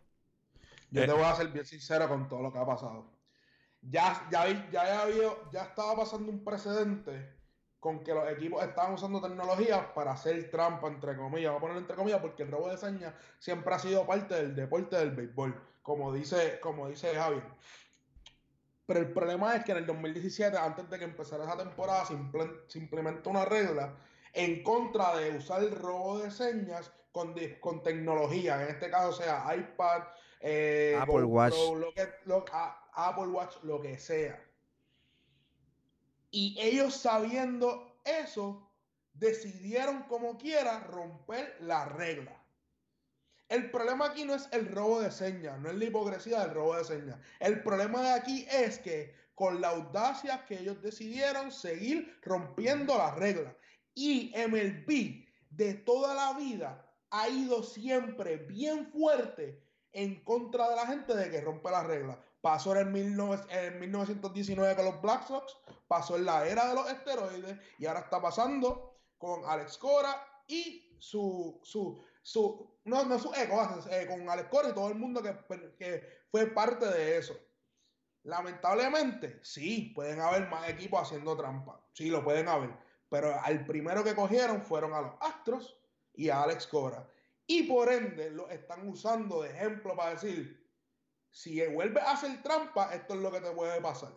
Yo 0.89 1.01
Eh. 1.03 1.05
te 1.05 1.11
voy 1.11 1.23
a 1.23 1.35
ser 1.35 1.47
bien 1.49 1.65
sincero 1.65 2.07
con 2.07 2.29
todo 2.29 2.41
lo 2.43 2.53
que 2.53 2.59
ha 2.59 2.65
pasado. 2.65 3.11
Ya, 3.81 4.25
ya, 4.31 4.47
ya, 4.47 4.69
ya, 4.71 5.01
había- 5.01 5.35
ya 5.51 5.63
estaba 5.63 5.93
pasando 5.97 6.31
un 6.31 6.41
precedente 6.45 7.11
con 7.77 8.05
que 8.05 8.13
los 8.13 8.31
equipos 8.31 8.63
estaban 8.63 8.93
usando 8.93 9.19
tecnología 9.19 9.93
para 9.93 10.11
hacer 10.13 10.49
trampa, 10.49 10.87
entre 10.87 11.17
comillas. 11.17 11.47
Vamos 11.51 11.57
a 11.57 11.61
ponerlo 11.61 11.81
entre 11.81 11.97
comillas 11.97 12.21
porque 12.21 12.43
el 12.43 12.51
robo 12.51 12.69
de 12.69 12.77
señas 12.77 13.13
siempre 13.37 13.73
ha 13.73 13.79
sido 13.79 14.07
parte 14.07 14.33
del 14.35 14.55
deporte 14.55 14.95
del 14.95 15.11
béisbol, 15.11 15.61
como 15.81 16.13
dice, 16.13 16.57
como 16.61 16.87
dice 16.87 17.13
Javier. 17.13 17.43
Pero 18.85 18.99
el 18.99 19.11
problema 19.13 19.55
es 19.55 19.63
que 19.63 19.71
en 19.71 19.77
el 19.79 19.85
2017, 19.85 20.57
antes 20.57 20.89
de 20.89 20.97
que 20.99 21.05
empezara 21.05 21.43
esa 21.45 21.57
temporada, 21.57 22.05
se, 22.05 22.13
imple- 22.13 22.61
se 22.67 22.79
implementó 22.79 23.29
una 23.29 23.45
regla 23.45 23.95
en 24.33 24.63
contra 24.63 25.15
de 25.17 25.37
usar 25.37 25.63
el 25.63 25.71
robo 25.71 26.19
de 26.19 26.31
señas 26.31 26.91
con, 27.11 27.35
con 27.59 27.83
tecnología. 27.83 28.61
En 28.63 28.69
este 28.69 28.89
caso 28.89 29.13
sea 29.13 29.45
iPad, 29.55 30.03
eh, 30.41 30.97
Apple 30.99 31.23
Watch. 31.23 31.53
lo 31.77 31.93
que, 31.93 32.09
lo- 32.25 32.45
a- 32.51 32.89
Apple 32.93 33.27
Watch, 33.27 33.55
lo 33.63 33.79
que 33.81 33.97
sea. 33.97 34.43
Y 36.31 36.57
ellos 36.59 36.95
sabiendo 36.95 37.99
eso, 38.05 38.69
decidieron 39.13 40.03
como 40.03 40.37
quiera 40.37 40.79
romper 40.81 41.57
la 41.61 41.85
regla. 41.85 42.40
El 43.51 43.69
problema 43.69 44.05
aquí 44.05 44.23
no 44.23 44.33
es 44.33 44.47
el 44.53 44.65
robo 44.71 45.01
de 45.01 45.11
señas, 45.11 45.59
no 45.59 45.69
es 45.69 45.75
la 45.75 45.83
hipocresía 45.83 46.39
del 46.39 46.53
robo 46.53 46.77
de 46.77 46.85
señas. 46.85 47.19
El 47.41 47.61
problema 47.61 48.01
de 48.01 48.11
aquí 48.11 48.47
es 48.49 48.79
que 48.79 49.13
con 49.35 49.59
la 49.59 49.71
audacia 49.71 50.45
que 50.45 50.57
ellos 50.57 50.81
decidieron 50.81 51.51
seguir 51.51 52.17
rompiendo 52.21 52.97
las 52.97 53.13
reglas. 53.17 53.53
Y 53.93 54.33
MLB 54.37 55.25
de 55.49 55.73
toda 55.73 56.13
la 56.13 56.39
vida 56.39 56.89
ha 57.09 57.27
ido 57.27 57.61
siempre 57.61 58.37
bien 58.37 58.89
fuerte 58.89 59.61
en 59.91 60.23
contra 60.23 60.69
de 60.69 60.77
la 60.77 60.87
gente 60.87 61.13
de 61.13 61.29
que 61.29 61.41
rompe 61.41 61.71
las 61.71 61.85
reglas. 61.85 62.19
Pasó 62.39 62.73
en, 62.77 62.95
el 62.95 63.17
19- 63.17 63.47
en 63.49 63.79
1919 63.81 64.77
con 64.77 64.85
los 64.85 65.01
Black 65.01 65.27
Sox, 65.27 65.57
pasó 65.89 66.15
en 66.15 66.23
la 66.23 66.47
era 66.47 66.69
de 66.69 66.75
los 66.75 66.89
esteroides 66.89 67.59
y 67.77 67.85
ahora 67.85 67.99
está 67.99 68.21
pasando 68.21 68.97
con 69.17 69.43
Alex 69.43 69.77
Cora 69.77 70.25
y 70.47 70.95
su, 70.99 71.59
su, 71.63 72.01
su 72.21 72.71
no, 72.85 73.05
no 73.05 73.19
su 73.19 73.31
eco, 73.33 73.61
eh, 73.91 74.07
con 74.07 74.27
Alex 74.27 74.49
Cora 74.49 74.69
y 74.69 74.73
todo 74.73 74.89
el 74.89 74.95
mundo 74.95 75.21
que, 75.21 75.37
que 75.77 76.23
fue 76.31 76.47
parte 76.47 76.85
de 76.87 77.17
eso. 77.17 77.37
Lamentablemente, 78.23 79.39
sí, 79.43 79.91
pueden 79.95 80.19
haber 80.19 80.47
más 80.47 80.69
equipos 80.69 81.01
haciendo 81.01 81.35
trampa, 81.35 81.83
sí, 81.93 82.09
lo 82.09 82.23
pueden 82.23 82.47
haber, 82.47 82.71
pero 83.09 83.39
al 83.41 83.65
primero 83.65 84.03
que 84.03 84.15
cogieron 84.15 84.61
fueron 84.61 84.93
a 84.93 85.01
los 85.01 85.13
Astros 85.21 85.77
y 86.13 86.29
a 86.29 86.43
Alex 86.43 86.67
Cora. 86.67 87.07
Y 87.47 87.63
por 87.63 87.91
ende 87.91 88.29
lo 88.29 88.49
están 88.49 88.87
usando 88.87 89.41
de 89.41 89.49
ejemplo 89.49 89.95
para 89.95 90.11
decir, 90.11 90.69
si 91.31 91.65
vuelves 91.67 92.03
a 92.03 92.11
hacer 92.11 92.41
trampa, 92.43 92.93
esto 92.93 93.15
es 93.15 93.21
lo 93.21 93.31
que 93.31 93.41
te 93.41 93.51
puede 93.51 93.81
pasar. 93.81 94.13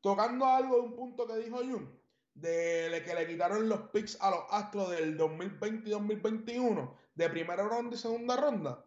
Tocando 0.00 0.44
algo 0.46 0.76
de 0.76 0.82
un 0.82 0.96
punto 0.96 1.26
que 1.26 1.36
dijo 1.36 1.58
Jun, 1.58 1.98
de 2.34 3.02
que 3.04 3.14
le 3.14 3.26
quitaron 3.26 3.68
los 3.68 3.82
picks 3.90 4.20
a 4.20 4.30
los 4.30 4.44
Astros 4.50 4.90
del 4.90 5.16
2020 5.16 5.88
y 5.88 5.92
2021, 5.92 6.98
de 7.18 7.28
primera 7.28 7.64
ronda 7.64 7.96
y 7.96 7.98
segunda 7.98 8.36
ronda. 8.36 8.84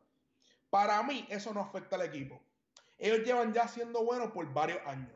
Para 0.70 1.04
mí, 1.04 1.28
eso 1.30 1.54
no 1.54 1.60
afecta 1.60 1.98
al 1.98 2.04
equipo. 2.04 2.41
Ellos 2.98 3.20
llevan 3.26 3.54
ya 3.54 3.67
siendo 3.67 4.06
buenos 4.06 4.32
por 4.32 4.52
varios 4.54 4.80
años. 4.88 5.12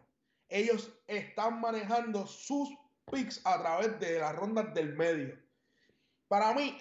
Ellos 0.49 0.91
están 1.07 1.61
manejando 1.61 2.27
sus 2.27 2.69
picks 3.09 3.41
a 3.45 3.59
través 3.61 3.99
de 4.01 4.19
las 4.19 4.35
rondas 4.35 4.73
del 4.73 4.93
medio. 4.95 5.39
Para 6.27 6.53
mí, 6.53 6.77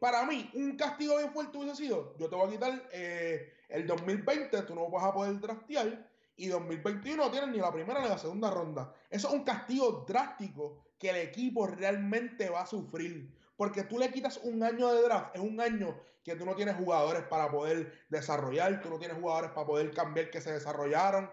para 0.00 0.24
mí, 0.26 0.50
un 0.54 0.76
castigo 0.76 1.18
bien 1.18 1.32
fuerte 1.32 1.56
hubiese 1.56 1.76
sido, 1.76 2.16
yo 2.18 2.28
te 2.28 2.34
voy 2.34 2.48
a 2.48 2.50
quitar 2.50 2.88
eh, 2.92 3.52
el 3.68 3.86
2020, 3.86 4.62
tú 4.62 4.74
no 4.74 4.90
vas 4.90 5.04
a 5.04 5.12
poder 5.12 5.38
draftear, 5.38 6.10
y 6.36 6.48
2021 6.48 7.16
no 7.16 7.30
tienes 7.30 7.50
ni 7.50 7.58
la 7.58 7.72
primera 7.72 8.00
ni 8.00 8.08
la 8.08 8.18
segunda 8.18 8.50
ronda. 8.50 8.92
Eso 9.08 9.28
es 9.28 9.34
un 9.34 9.44
castigo 9.44 10.04
drástico 10.08 10.82
que 10.98 11.10
el 11.10 11.16
equipo 11.16 11.66
realmente 11.66 12.48
va 12.48 12.62
a 12.62 12.66
sufrir. 12.66 13.30
Porque 13.56 13.84
tú 13.84 13.98
le 13.98 14.10
quitas 14.10 14.38
un 14.38 14.62
año 14.62 14.92
de 14.92 15.02
draft, 15.02 15.34
es 15.34 15.40
un 15.40 15.60
año 15.60 15.98
que 16.22 16.34
tú 16.36 16.44
no 16.44 16.54
tienes 16.54 16.76
jugadores 16.76 17.22
para 17.24 17.50
poder 17.50 18.04
desarrollar, 18.08 18.80
tú 18.82 18.90
no 18.90 18.98
tienes 18.98 19.16
jugadores 19.18 19.50
para 19.52 19.66
poder 19.66 19.92
cambiar 19.94 20.30
que 20.30 20.40
se 20.40 20.52
desarrollaron. 20.52 21.30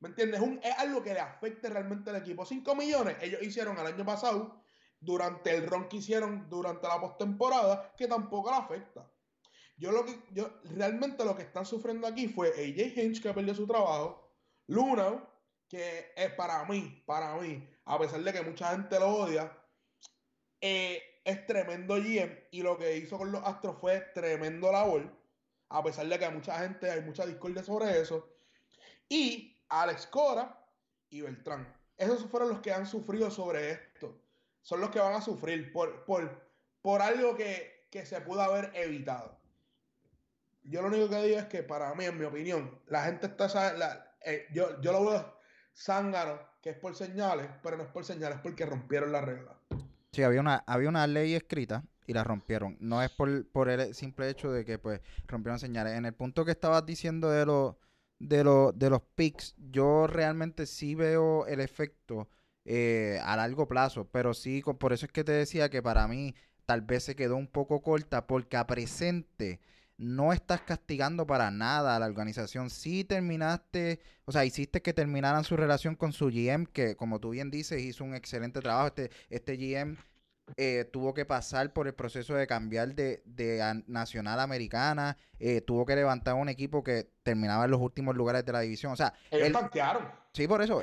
¿Me 0.00 0.08
entiendes? 0.10 0.40
Es, 0.40 0.46
un- 0.46 0.60
algo 0.78 1.02
que 1.02 1.14
le 1.14 1.20
afecte 1.20 1.68
realmente 1.70 2.10
al 2.10 2.16
equipo. 2.16 2.44
5 2.44 2.74
millones 2.74 3.16
ellos 3.22 3.42
hicieron 3.42 3.78
el 3.78 3.86
año 3.86 4.04
pasado 4.04 4.62
durante 5.00 5.54
el 5.54 5.66
ron 5.66 5.88
que 5.88 5.96
hicieron 5.96 6.48
durante 6.48 6.86
la 6.88 7.00
postemporada, 7.00 7.92
que 7.96 8.06
tampoco 8.06 8.50
le 8.50 8.56
afecta. 8.58 9.10
Yo 9.76 9.90
lo 9.92 10.04
que, 10.04 10.20
yo, 10.32 10.60
realmente 10.64 11.24
lo 11.24 11.34
que 11.36 11.42
están 11.42 11.66
sufriendo 11.66 12.06
aquí 12.06 12.28
fue 12.28 12.48
AJ 12.50 12.98
Hinch, 12.98 13.22
que 13.22 13.32
perdió 13.34 13.54
su 13.54 13.66
trabajo, 13.66 14.30
Luna, 14.68 15.28
que 15.68 16.12
es 16.16 16.32
para 16.34 16.64
mí, 16.66 17.02
para 17.06 17.34
mí, 17.36 17.68
a 17.84 17.98
pesar 17.98 18.20
de 18.22 18.32
que 18.32 18.42
mucha 18.42 18.70
gente 18.70 18.98
lo 19.00 19.08
odia, 19.08 19.50
eh, 20.66 21.02
es 21.24 21.46
tremendo 21.46 21.96
GM 21.96 22.48
y 22.50 22.62
lo 22.62 22.78
que 22.78 22.96
hizo 22.96 23.18
con 23.18 23.30
los 23.32 23.44
Astros 23.44 23.78
fue 23.80 24.00
tremendo 24.14 24.72
labor, 24.72 25.12
a 25.68 25.82
pesar 25.82 26.06
de 26.06 26.18
que 26.18 26.24
hay 26.26 26.32
mucha 26.34 26.58
gente, 26.60 26.90
hay 26.90 27.02
mucha 27.02 27.26
discordia 27.26 27.62
sobre 27.64 28.00
eso. 28.00 28.28
Y 29.08 29.56
Alex 29.68 30.06
Cora 30.08 30.66
y 31.10 31.20
Beltrán. 31.20 31.76
Esos 31.98 32.26
fueron 32.26 32.48
los 32.50 32.60
que 32.60 32.72
han 32.72 32.86
sufrido 32.86 33.30
sobre 33.30 33.70
esto. 33.72 34.20
Son 34.62 34.80
los 34.80 34.90
que 34.90 34.98
van 35.00 35.14
a 35.14 35.20
sufrir 35.20 35.72
por, 35.72 36.04
por, 36.06 36.48
por 36.82 37.02
algo 37.02 37.36
que, 37.36 37.88
que 37.90 38.06
se 38.06 38.20
pudo 38.22 38.42
haber 38.42 38.70
evitado. 38.74 39.38
Yo 40.64 40.80
lo 40.82 40.88
único 40.88 41.08
que 41.10 41.22
digo 41.22 41.38
es 41.38 41.46
que 41.46 41.62
para 41.62 41.94
mí, 41.94 42.06
en 42.06 42.18
mi 42.18 42.24
opinión, 42.24 42.80
la 42.86 43.04
gente 43.04 43.26
está... 43.26 43.72
la- 43.74 44.16
eh, 44.24 44.46
yo, 44.52 44.80
yo 44.80 44.92
lo 44.92 45.04
veo 45.10 45.38
zángano, 45.74 46.40
que 46.62 46.70
es 46.70 46.78
por 46.78 46.96
señales, 46.96 47.48
pero 47.62 47.76
no 47.76 47.82
es 47.84 47.90
por 47.90 48.04
señales, 48.04 48.38
porque 48.42 48.64
rompieron 48.66 49.12
la 49.12 49.20
regla. 49.20 49.60
Sí, 50.14 50.22
había 50.22 50.40
una, 50.40 50.62
había 50.66 50.88
una 50.88 51.06
ley 51.06 51.34
escrita 51.34 51.84
y 52.06 52.12
la 52.12 52.24
rompieron. 52.24 52.76
No 52.80 53.02
es 53.02 53.10
por, 53.10 53.48
por 53.50 53.68
el 53.68 53.94
simple 53.94 54.28
hecho 54.30 54.52
de 54.52 54.64
que 54.64 54.78
pues 54.78 55.00
rompieron 55.26 55.58
señales. 55.58 55.94
En 55.94 56.06
el 56.06 56.14
punto 56.14 56.44
que 56.44 56.52
estabas 56.52 56.86
diciendo 56.86 57.30
de 57.30 57.46
los 57.46 57.74
de 58.20 58.44
los 58.44 58.78
de 58.78 58.90
los 58.90 59.02
picks, 59.16 59.54
yo 59.58 60.06
realmente 60.06 60.66
sí 60.66 60.94
veo 60.94 61.46
el 61.46 61.60
efecto 61.60 62.28
eh, 62.64 63.18
a 63.24 63.36
largo 63.36 63.66
plazo, 63.66 64.08
pero 64.10 64.34
sí, 64.34 64.62
por 64.78 64.92
eso 64.92 65.06
es 65.06 65.12
que 65.12 65.24
te 65.24 65.32
decía 65.32 65.68
que 65.68 65.82
para 65.82 66.06
mí 66.06 66.34
tal 66.64 66.82
vez 66.82 67.04
se 67.04 67.16
quedó 67.16 67.36
un 67.36 67.48
poco 67.48 67.82
corta 67.82 68.26
porque 68.26 68.56
a 68.56 68.66
presente 68.66 69.60
no 69.96 70.32
estás 70.32 70.60
castigando 70.62 71.26
para 71.26 71.50
nada 71.50 71.96
a 71.96 71.98
la 72.00 72.06
organización. 72.06 72.70
Sí 72.70 73.04
terminaste, 73.04 74.00
o 74.24 74.32
sea, 74.32 74.44
hiciste 74.44 74.82
que 74.82 74.92
terminaran 74.92 75.44
su 75.44 75.56
relación 75.56 75.94
con 75.94 76.12
su 76.12 76.26
GM, 76.30 76.66
que 76.66 76.96
como 76.96 77.20
tú 77.20 77.30
bien 77.30 77.50
dices, 77.50 77.80
hizo 77.82 78.04
un 78.04 78.14
excelente 78.14 78.60
trabajo. 78.60 78.88
Este, 78.88 79.10
este 79.30 79.56
GM 79.56 79.96
eh, 80.56 80.84
tuvo 80.92 81.14
que 81.14 81.24
pasar 81.24 81.72
por 81.72 81.86
el 81.86 81.94
proceso 81.94 82.34
de 82.34 82.46
cambiar 82.46 82.94
de, 82.94 83.22
de 83.24 83.62
a- 83.62 83.82
nacional 83.86 84.40
americana, 84.40 85.16
eh, 85.38 85.60
tuvo 85.60 85.86
que 85.86 85.96
levantar 85.96 86.34
un 86.34 86.48
equipo 86.48 86.82
que 86.82 87.08
terminaba 87.22 87.64
en 87.64 87.70
los 87.70 87.80
últimos 87.80 88.14
lugares 88.16 88.44
de 88.44 88.52
la 88.52 88.60
división. 88.60 88.92
O 88.92 88.96
sea, 88.96 89.14
Ellos 89.30 89.46
él-. 89.46 89.52
Sí, 90.32 90.46
por 90.48 90.60
eso. 90.60 90.82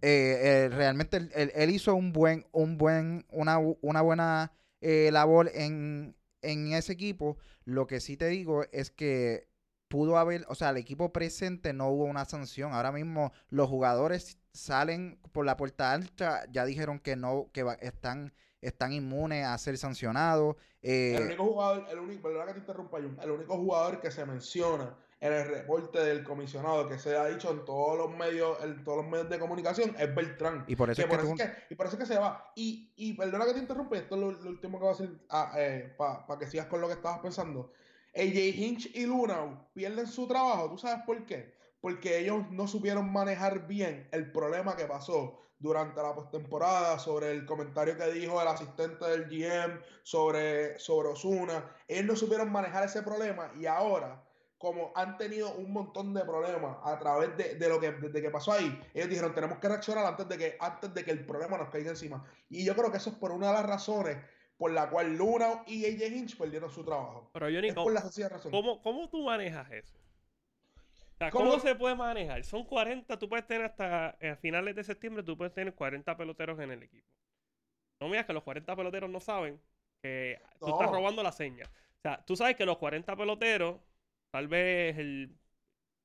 Eh, 0.00 0.68
realmente 0.72 1.16
él, 1.16 1.30
él- 1.54 1.70
hizo 1.70 1.94
un 1.94 2.12
buen, 2.12 2.46
un 2.52 2.78
buen, 2.78 3.26
una, 3.30 3.58
una 3.58 4.00
buena 4.00 4.52
labor 4.80 5.50
en, 5.54 6.14
en 6.42 6.72
ese 6.72 6.92
equipo. 6.92 7.36
Lo 7.64 7.86
que 7.86 8.00
sí 8.00 8.16
te 8.16 8.26
digo 8.26 8.64
es 8.72 8.90
que 8.90 9.48
pudo 9.88 10.18
haber, 10.18 10.44
o 10.48 10.54
sea, 10.54 10.70
el 10.70 10.76
equipo 10.76 11.12
presente 11.12 11.72
no 11.72 11.88
hubo 11.88 12.04
una 12.04 12.24
sanción. 12.24 12.72
Ahora 12.72 12.92
mismo 12.92 13.32
los 13.48 13.68
jugadores 13.68 14.38
salen 14.52 15.18
por 15.32 15.46
la 15.46 15.56
puerta 15.56 15.92
alta, 15.92 16.44
ya 16.50 16.64
dijeron 16.64 16.98
que 17.00 17.16
no, 17.16 17.50
que 17.52 17.66
están, 17.80 18.32
están 18.60 18.92
inmunes 18.92 19.46
a 19.46 19.56
ser 19.58 19.78
sancionados. 19.78 20.56
el 20.82 21.16
eh, 21.16 21.24
único 21.24 21.44
jugador, 21.44 21.86
el 21.90 21.98
único, 21.98 22.28
que 22.46 22.52
te 22.52 22.58
interrumpa, 22.58 22.98
el 22.98 23.30
único 23.30 23.56
jugador 23.56 24.00
que 24.00 24.10
se 24.10 24.24
menciona 24.26 24.96
en 25.20 25.32
el 25.32 25.48
reporte 25.48 25.98
del 25.98 26.22
comisionado 26.22 26.88
que 26.88 26.98
se 26.98 27.16
ha 27.16 27.26
dicho 27.26 27.50
en 27.50 27.64
todos 27.64 27.98
los 27.98 28.16
medios, 28.16 28.62
en 28.62 28.84
todos 28.84 28.98
los 28.98 29.06
medios 29.06 29.28
de 29.28 29.38
comunicación 29.38 29.94
es 29.98 30.14
Beltrán. 30.14 30.64
Y 30.68 30.76
por 30.76 30.90
eso, 30.90 31.02
es, 31.02 31.08
que 31.08 31.52
y 31.70 31.74
por 31.74 31.86
eso 31.86 31.98
que 31.98 32.06
se 32.06 32.18
va. 32.18 32.52
Y, 32.54 32.92
y 32.96 33.14
perdona 33.14 33.44
que 33.46 33.54
te 33.54 33.58
interrumpa, 33.58 33.96
esto 33.96 34.14
es 34.14 34.20
lo, 34.20 34.48
último 34.48 34.78
que 34.78 34.84
voy 34.84 34.94
a 34.94 34.96
decir 34.96 35.26
ah, 35.30 35.52
eh, 35.56 35.94
para 35.96 36.38
que 36.38 36.46
sigas 36.46 36.66
con 36.66 36.80
lo 36.80 36.86
que 36.86 36.94
estabas 36.94 37.18
pensando. 37.18 37.72
AJ 38.14 38.36
Hinch 38.56 38.90
y 38.94 39.06
Luna 39.06 39.68
pierden 39.74 40.06
su 40.06 40.26
trabajo, 40.26 40.70
¿tú 40.70 40.78
sabes 40.78 41.04
por 41.04 41.26
qué? 41.26 41.54
Porque 41.80 42.18
ellos 42.18 42.50
no 42.50 42.66
supieron 42.66 43.12
manejar 43.12 43.66
bien 43.66 44.08
el 44.12 44.32
problema 44.32 44.76
que 44.76 44.86
pasó 44.86 45.40
durante 45.58 46.00
la 46.00 46.14
postemporada 46.14 46.98
sobre 46.98 47.32
el 47.32 47.44
comentario 47.44 47.96
que 47.96 48.12
dijo 48.12 48.40
el 48.40 48.48
asistente 48.48 49.04
del 49.04 49.28
GM 49.28 49.80
sobre, 50.04 50.78
sobre 50.78 51.08
Osuna. 51.08 51.64
Ellos 51.88 52.06
no 52.06 52.16
supieron 52.16 52.50
manejar 52.50 52.84
ese 52.84 53.02
problema 53.02 53.50
y 53.58 53.66
ahora 53.66 54.22
como 54.58 54.92
han 54.96 55.16
tenido 55.16 55.54
un 55.54 55.72
montón 55.72 56.12
de 56.12 56.22
problemas 56.22 56.76
a 56.82 56.98
través 56.98 57.36
de, 57.36 57.68
lo 57.68 57.78
que 57.80 57.92
desde 57.92 58.20
que 58.20 58.30
pasó 58.30 58.52
ahí, 58.52 58.80
ellos 58.92 59.08
dijeron 59.08 59.32
tenemos 59.34 59.58
que 59.58 59.68
reaccionar 59.68 60.04
antes 60.04 60.28
de 60.28 60.36
que 60.36 60.56
antes 60.60 60.92
de 60.92 61.04
que 61.04 61.12
el 61.12 61.24
problema 61.24 61.56
nos 61.56 61.70
caiga 61.70 61.90
encima. 61.90 62.24
Y 62.50 62.64
yo 62.64 62.74
creo 62.74 62.90
que 62.90 62.96
eso 62.96 63.10
es 63.10 63.16
por 63.16 63.30
una 63.30 63.48
de 63.48 63.52
las 63.54 63.66
razones 63.66 64.18
por 64.56 64.72
la 64.72 64.90
cual 64.90 65.16
Luna 65.16 65.62
y 65.66 65.86
AJ 65.86 66.16
Hinch 66.16 66.36
perdieron 66.36 66.70
su 66.70 66.84
trabajo. 66.84 67.30
Pero 67.32 67.48
yo 67.48 67.60
ni 67.62 67.70
por 67.72 67.92
la 67.92 68.00
razón. 68.00 68.50
¿cómo, 68.50 68.82
¿Cómo 68.82 69.08
tú 69.08 69.22
manejas 69.22 69.70
eso? 69.70 69.96
¿cómo, 71.30 71.58
se 71.60 71.74
puede 71.74 71.94
manejar? 71.94 72.44
Son 72.44 72.64
40, 72.64 73.18
tú 73.18 73.28
puedes 73.28 73.46
tener 73.46 73.66
hasta 73.66 74.08
a 74.10 74.36
finales 74.36 74.74
de 74.74 74.84
septiembre, 74.84 75.22
tú 75.22 75.36
puedes 75.36 75.54
tener 75.54 75.74
40 75.74 76.16
peloteros 76.16 76.58
en 76.60 76.72
el 76.72 76.82
equipo. 76.82 77.08
No 78.00 78.08
miras 78.08 78.26
que 78.26 78.32
los 78.32 78.42
40 78.42 78.74
peloteros 78.76 79.10
no 79.10 79.20
saben 79.20 79.60
que 80.02 80.40
tú 80.60 80.68
estás 80.68 80.90
robando 80.90 81.22
la 81.22 81.32
seña. 81.32 81.64
O 81.66 82.00
sea, 82.00 82.24
tú 82.24 82.36
sabes 82.36 82.56
que 82.56 82.64
los 82.64 82.78
40 82.78 83.16
peloteros 83.16 83.76
tal 84.30 84.48
vez 84.48 84.98
el, 84.98 85.36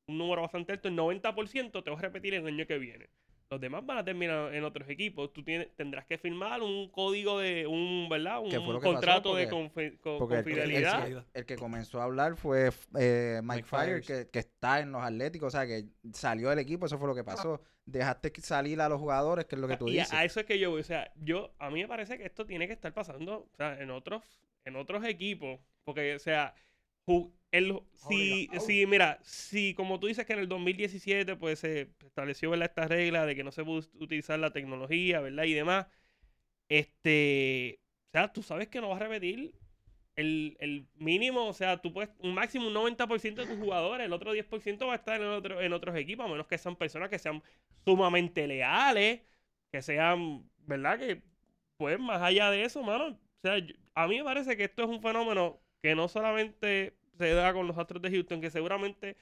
un 0.08 0.18
número 0.18 0.42
bastante 0.42 0.74
alto, 0.74 0.88
el 0.88 0.96
90% 0.96 1.84
te 1.84 1.90
va 1.90 1.98
a 1.98 2.02
repetir 2.02 2.34
el 2.34 2.46
año 2.46 2.66
que 2.66 2.78
viene. 2.78 3.10
Los 3.50 3.62
demás 3.62 3.86
van 3.86 4.00
a 4.00 4.04
terminar 4.04 4.52
en 4.56 4.64
otros 4.64 4.90
equipos. 4.90 5.32
Tú 5.32 5.44
tienes, 5.44 5.68
tendrás 5.76 6.08
que 6.08 6.18
firmar 6.18 6.64
un 6.64 6.90
código 6.90 7.38
de 7.38 7.68
un, 7.68 8.08
¿verdad? 8.10 8.40
Un 8.40 8.80
contrato 8.80 9.36
de 9.36 9.48
confidencialidad. 9.48 11.24
El, 11.36 11.46
que 11.46 11.56
comenzó 11.56 12.02
a 12.02 12.06
hablar 12.06 12.36
fue 12.36 12.72
eh, 12.98 13.42
Mike, 13.44 13.64
Fire, 13.64 14.02
que, 14.02 14.40
está 14.40 14.80
en 14.80 14.92
los 14.92 15.04
Atléticos, 15.04 15.54
o 15.54 15.58
sea, 15.58 15.68
que 15.68 15.86
salió 16.14 16.50
del 16.50 16.58
equipo, 16.60 16.88
eso 16.88 16.98
fue 16.98 17.08
lo 17.08 17.14
que 17.14 17.24
pasó. 17.24 17.62
Dejaste 17.86 18.32
salir 18.42 18.82
a 18.82 18.90
los 18.90 19.00
jugadores, 19.00 19.46
que 19.46 19.54
es 19.54 19.62
lo 19.62 19.68
que 19.68 19.78
tú 19.78 19.86
dices. 19.86 20.12
Y 20.12 20.16
a 20.16 20.24
eso 20.24 20.40
es 20.40 20.48
que 20.48 20.58
yo 20.58 20.72
voy, 20.72 20.82
o 20.82 20.86
sea, 20.86 21.12
yo, 21.18 21.54
a 21.60 21.70
mí 21.70 21.82
me 21.82 21.88
parece 21.88 22.18
que 22.18 22.26
esto 22.26 22.48
tiene 22.48 22.66
que 22.66 22.74
estar 22.74 22.92
pasando, 22.92 23.50
o 23.52 23.56
sea, 23.56 23.80
en 23.80 23.92
otros, 23.92 24.24
en 24.66 24.78
otros 24.78 25.06
equipos, 25.06 25.60
porque, 25.84 26.16
o 26.16 26.20
sea, 26.20 26.56
el, 27.52 27.80
si, 27.94 28.50
si, 28.66 28.86
mira, 28.88 29.20
si 29.24 29.74
como 29.76 30.00
tú 30.00 30.08
dices 30.08 30.26
que 30.26 30.34
en 30.34 30.40
el 30.40 30.50
2017 30.50 31.36
pues 31.36 31.60
se 31.60 31.92
estableció 32.06 32.50
¿verdad? 32.50 32.70
esta 32.70 32.88
regla 32.88 33.26
de 33.26 33.36
que 33.36 33.44
no 33.44 33.52
se 33.52 33.64
puede 33.64 33.88
utilizar 34.00 34.40
la 34.40 34.52
tecnología, 34.52 35.22
¿verdad? 35.22 35.44
Y 35.44 35.54
demás, 35.54 35.88
este, 36.70 37.80
o 38.08 38.12
sea, 38.12 38.34
tú 38.34 38.42
sabes 38.42 38.68
que 38.70 38.82
no 38.82 38.90
vas 38.90 39.02
a 39.02 39.06
repetir 39.06 39.54
el, 40.16 40.88
mínimo, 40.96 41.48
o 41.48 41.54
sea, 41.54 41.78
tú 41.82 41.94
puedes, 41.94 42.12
un 42.20 42.34
máximo 42.34 42.68
un 42.68 42.74
90% 42.74 43.36
de 43.36 43.48
tus 43.48 43.58
jugadores, 43.58 44.06
el 44.06 44.14
otro 44.14 44.34
10% 44.34 44.88
va 44.88 44.94
a 44.94 44.98
estar 44.98 45.22
en, 45.22 45.28
otro, 45.28 45.62
en 45.62 45.74
otros 45.74 45.96
equipos, 45.96 46.26
a 46.26 46.30
menos 46.30 46.48
que 46.48 46.58
sean 46.58 46.76
personas 46.76 47.10
que 47.10 47.20
sean 47.20 47.42
sumamente 47.86 48.48
leales, 48.48 49.22
que 49.72 49.82
sean, 49.82 50.50
¿verdad? 50.60 51.00
Que, 51.00 51.22
pues, 51.78 52.00
más 52.00 52.22
allá 52.22 52.52
de 52.52 52.64
eso, 52.64 52.84
mano, 52.84 53.08
o 53.08 53.20
sea, 53.42 53.56
a 53.96 54.08
mí 54.08 54.18
me 54.18 54.24
parece 54.24 54.56
que 54.56 54.66
esto 54.66 54.84
es 54.84 54.90
un 54.90 55.02
fenómeno 55.02 55.60
que 55.84 55.96
no 55.96 56.08
solamente 56.08 56.94
se 57.18 57.34
da 57.34 57.54
con 57.54 57.68
los 57.68 57.78
Astros 57.78 58.02
de 58.02 58.10
Houston, 58.10 58.42
que 58.42 58.50
seguramente 58.50 59.18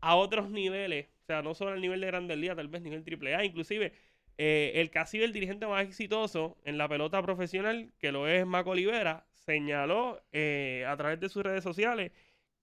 a 0.00 0.16
otros 0.16 0.50
niveles, 0.50 1.06
o 1.22 1.26
sea, 1.26 1.42
no 1.42 1.54
solo 1.54 1.70
al 1.70 1.80
nivel 1.80 2.00
de 2.00 2.08
Grandes 2.08 2.36
Ligas, 2.36 2.56
tal 2.56 2.68
vez 2.68 2.82
nivel 2.82 3.04
AAA, 3.04 3.44
inclusive 3.44 3.92
eh, 4.36 4.72
el 4.74 4.90
casi 4.90 5.22
el 5.22 5.32
dirigente 5.32 5.68
más 5.68 5.84
exitoso 5.84 6.58
en 6.64 6.78
la 6.78 6.88
pelota 6.88 7.22
profesional, 7.22 7.92
que 7.98 8.10
lo 8.10 8.26
es 8.26 8.44
Mac 8.44 8.66
Olivera, 8.66 9.24
señaló 9.34 10.20
eh, 10.32 10.84
a 10.88 10.96
través 10.96 11.20
de 11.20 11.28
sus 11.28 11.44
redes 11.44 11.62
sociales 11.62 12.10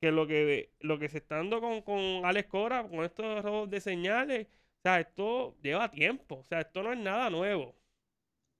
que 0.02 0.12
lo 0.12 0.28
que, 0.28 0.74
lo 0.82 1.00
que 1.00 1.08
se 1.08 1.20
está 1.20 1.38
dando 1.38 1.62
con, 1.62 1.82
con 1.84 2.26
Alex 2.26 2.50
Cora, 2.50 2.84
con 2.88 3.06
estos 3.06 3.44
robos 3.44 3.70
de 3.70 3.80
señales, 3.80 4.48
o 4.48 4.82
sea, 4.84 5.00
esto 5.00 5.56
lleva 5.62 5.90
tiempo, 5.90 6.36
o 6.36 6.44
sea, 6.44 6.60
esto 6.60 6.84
no 6.84 6.92
es 6.92 7.00
nada 7.00 7.30
nuevo. 7.30 7.76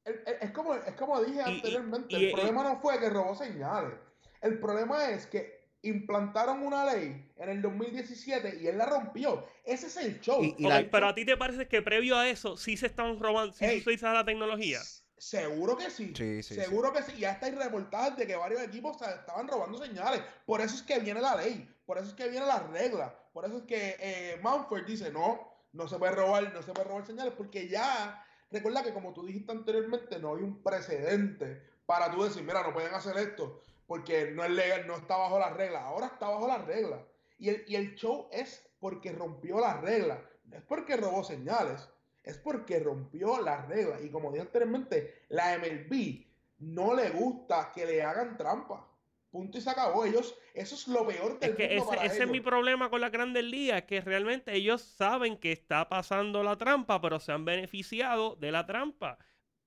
Es, 0.06 0.52
como, 0.52 0.74
es 0.76 0.94
como 0.94 1.22
dije 1.22 1.42
anteriormente, 1.42 2.16
el 2.16 2.32
problema 2.32 2.64
no 2.64 2.80
fue 2.80 2.98
que 3.00 3.10
robó 3.10 3.36
señales. 3.36 4.07
El 4.48 4.60
problema 4.60 5.10
es 5.10 5.26
que 5.28 5.58
implantaron 5.82 6.64
una 6.64 6.86
ley 6.86 7.30
en 7.36 7.50
el 7.50 7.62
2017 7.62 8.60
y 8.62 8.68
él 8.68 8.78
la 8.78 8.86
rompió. 8.86 9.46
Ese 9.66 9.88
es 9.88 9.98
el 9.98 10.20
show. 10.22 10.42
Pero 10.58 11.08
a 11.08 11.14
ti 11.14 11.26
te 11.26 11.38
parece 11.38 11.68
que 11.68 11.82
previo 11.82 12.18
a 12.18 12.30
eso 12.30 12.58
sí 12.58 12.78
se 12.78 12.88
estaban 12.88 13.20
robando, 13.20 13.54
sí 13.54 13.66
se 13.66 13.78
utiliza 13.78 14.14
la 14.14 14.26
tecnología. 14.26 14.80
Seguro 15.18 15.76
que 15.76 15.90
sí. 15.90 16.14
Seguro 16.44 16.94
que 16.94 17.04
sí. 17.04 17.18
Ya 17.18 17.32
está 17.32 17.50
reportajes 17.50 18.18
de 18.18 18.28
que 18.28 18.36
varios 18.36 18.62
equipos 18.62 19.02
estaban 19.02 19.48
robando 19.48 19.84
señales. 19.84 20.22
Por 20.46 20.62
eso 20.62 20.76
es 20.76 20.84
que 20.84 21.00
viene 21.00 21.20
la 21.22 21.36
ley. 21.36 21.70
Por 21.86 21.98
eso 21.98 22.08
es 22.08 22.14
que 22.14 22.30
viene 22.30 22.46
la 22.46 22.60
regla. 22.60 23.14
Por 23.34 23.46
eso 23.46 23.58
es 23.58 23.64
que 23.64 23.98
eh, 24.00 24.40
Manfred 24.42 24.86
dice, 24.86 25.12
no, 25.12 25.52
no 25.74 25.88
se 25.88 25.98
puede 25.98 26.14
robar, 26.14 26.54
no 26.54 26.62
se 26.62 26.72
puede 26.72 26.88
robar 26.88 27.06
señales. 27.06 27.34
Porque 27.36 27.68
ya, 27.68 28.24
recuerda 28.52 28.84
que 28.84 28.94
como 28.94 29.14
tú 29.14 29.26
dijiste 29.26 29.52
anteriormente, 29.52 30.20
no 30.20 30.36
hay 30.36 30.44
un 30.44 30.62
precedente 30.62 31.64
para 31.88 32.12
tú 32.12 32.24
decir, 32.24 32.44
mira, 32.44 32.62
no 32.62 32.74
pueden 32.74 32.94
hacer 32.94 33.18
esto 33.18 33.64
porque 33.88 34.32
no 34.32 34.44
es 34.44 34.52
legal, 34.52 34.86
no 34.86 34.98
está 34.98 35.18
bajo 35.18 35.40
las 35.40 35.56
reglas. 35.56 35.82
Ahora 35.84 36.08
está 36.08 36.28
bajo 36.30 36.48
las 36.48 36.66
reglas. 36.66 37.00
Y 37.40 37.50
el, 37.50 37.64
y 37.68 37.76
el 37.76 37.96
show 37.96 38.28
es 38.32 38.70
porque 38.80 39.12
rompió 39.12 39.60
las 39.60 39.82
reglas. 39.82 40.20
No 40.46 40.58
es 40.58 40.64
porque 40.64 40.98
robó 40.98 41.24
señales, 41.24 41.90
es 42.24 42.38
porque 42.38 42.80
rompió 42.80 43.42
las 43.42 43.68
reglas. 43.68 44.04
Y 44.04 44.10
como 44.10 44.32
dije 44.32 44.42
anteriormente, 44.42 45.24
la 45.30 45.58
MLB 45.58 46.26
no 46.60 46.94
le 46.94 47.10
gusta 47.10 47.72
que 47.74 47.86
le 47.86 48.04
hagan 48.04 48.38
trampa. 48.38 48.86
Punto 49.32 49.58
y 49.58 49.62
se 49.62 49.70
acabó. 49.70 50.06
Ellos, 50.06 50.38
eso 50.54 50.76
es 50.76 50.88
lo 50.88 51.06
peor 51.06 51.40
del 51.40 51.52
es 51.52 51.56
que 51.56 51.78
ese, 51.78 52.06
ese 52.06 52.24
es 52.24 52.30
mi 52.30 52.40
problema 52.40 52.90
con 52.90 53.02
la 53.02 53.10
Grandes 53.10 53.44
Ligas, 53.44 53.84
que 53.84 54.02
realmente 54.02 54.54
ellos 54.54 54.82
saben 54.82 55.38
que 55.38 55.52
está 55.52 55.90
pasando 55.90 56.44
la 56.44 56.58
trampa, 56.58 57.02
pero 57.02 57.20
se 57.20 57.32
han 57.32 57.46
beneficiado 57.46 58.36
de 58.36 58.52
la 58.52 58.66
trampa. 58.66 59.18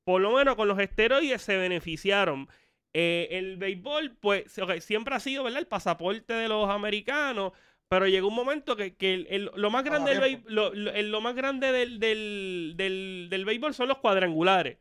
Por 0.04 0.20
lo 0.20 0.32
menos 0.32 0.56
con 0.56 0.66
los 0.66 0.78
esteroides 0.78 1.42
se 1.42 1.56
beneficiaron. 1.56 2.48
Eh, 2.92 3.28
el 3.30 3.56
béisbol, 3.56 4.16
pues, 4.20 4.52
siempre 4.80 5.14
ha 5.14 5.20
sido, 5.20 5.44
¿verdad? 5.44 5.60
El 5.60 5.66
pasaporte 5.66 6.32
de 6.32 6.48
los 6.48 6.68
americanos. 6.68 7.52
Pero 7.88 8.06
llegó 8.06 8.28
un 8.28 8.34
momento 8.34 8.76
que, 8.76 9.50
lo 9.54 9.70
más 9.70 9.82
grande, 9.82 10.14
del, 10.14 11.10
lo, 11.10 11.20
más 11.20 11.34
grande 11.34 11.72
del, 11.72 11.98
del, 11.98 13.44
béisbol 13.44 13.74
son 13.74 13.88
los 13.88 13.98
cuadrangulares. 13.98 14.78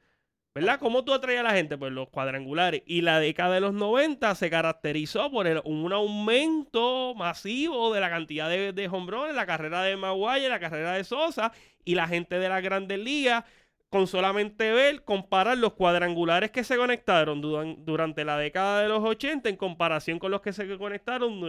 ¿Verdad? 0.53 0.79
¿Cómo 0.79 1.03
tú 1.03 1.13
atraes 1.13 1.39
a 1.39 1.43
la 1.43 1.51
gente? 1.51 1.77
Pues 1.77 1.91
los 1.91 2.09
cuadrangulares. 2.09 2.83
Y 2.85 3.01
la 3.01 3.19
década 3.19 3.55
de 3.55 3.61
los 3.61 3.73
90 3.73 4.35
se 4.35 4.49
caracterizó 4.49 5.31
por 5.31 5.47
un 5.65 5.93
aumento 5.93 7.15
masivo 7.15 7.93
de 7.93 8.01
la 8.01 8.09
cantidad 8.09 8.49
de, 8.49 8.73
de 8.73 8.83
en 8.83 9.35
la 9.35 9.45
carrera 9.45 9.81
de 9.83 9.95
Maguire, 9.95 10.49
la 10.49 10.59
carrera 10.59 10.93
de 10.93 11.03
Sosa. 11.03 11.51
Y 11.85 11.95
la 11.95 12.07
gente 12.07 12.37
de 12.37 12.49
las 12.49 12.61
grandes 12.61 12.99
ligas 12.99 13.43
con 13.89 14.05
solamente 14.05 14.71
ver, 14.71 15.03
comparar 15.03 15.57
los 15.57 15.73
cuadrangulares 15.73 16.51
que 16.51 16.63
se 16.63 16.77
conectaron 16.77 17.41
durante 17.41 18.23
la 18.23 18.37
década 18.37 18.81
de 18.81 18.87
los 18.87 19.03
80 19.03 19.49
en 19.49 19.55
comparación 19.55 20.19
con 20.19 20.29
los 20.29 20.41
que 20.41 20.53
se 20.53 20.77
conectaron 20.77 21.39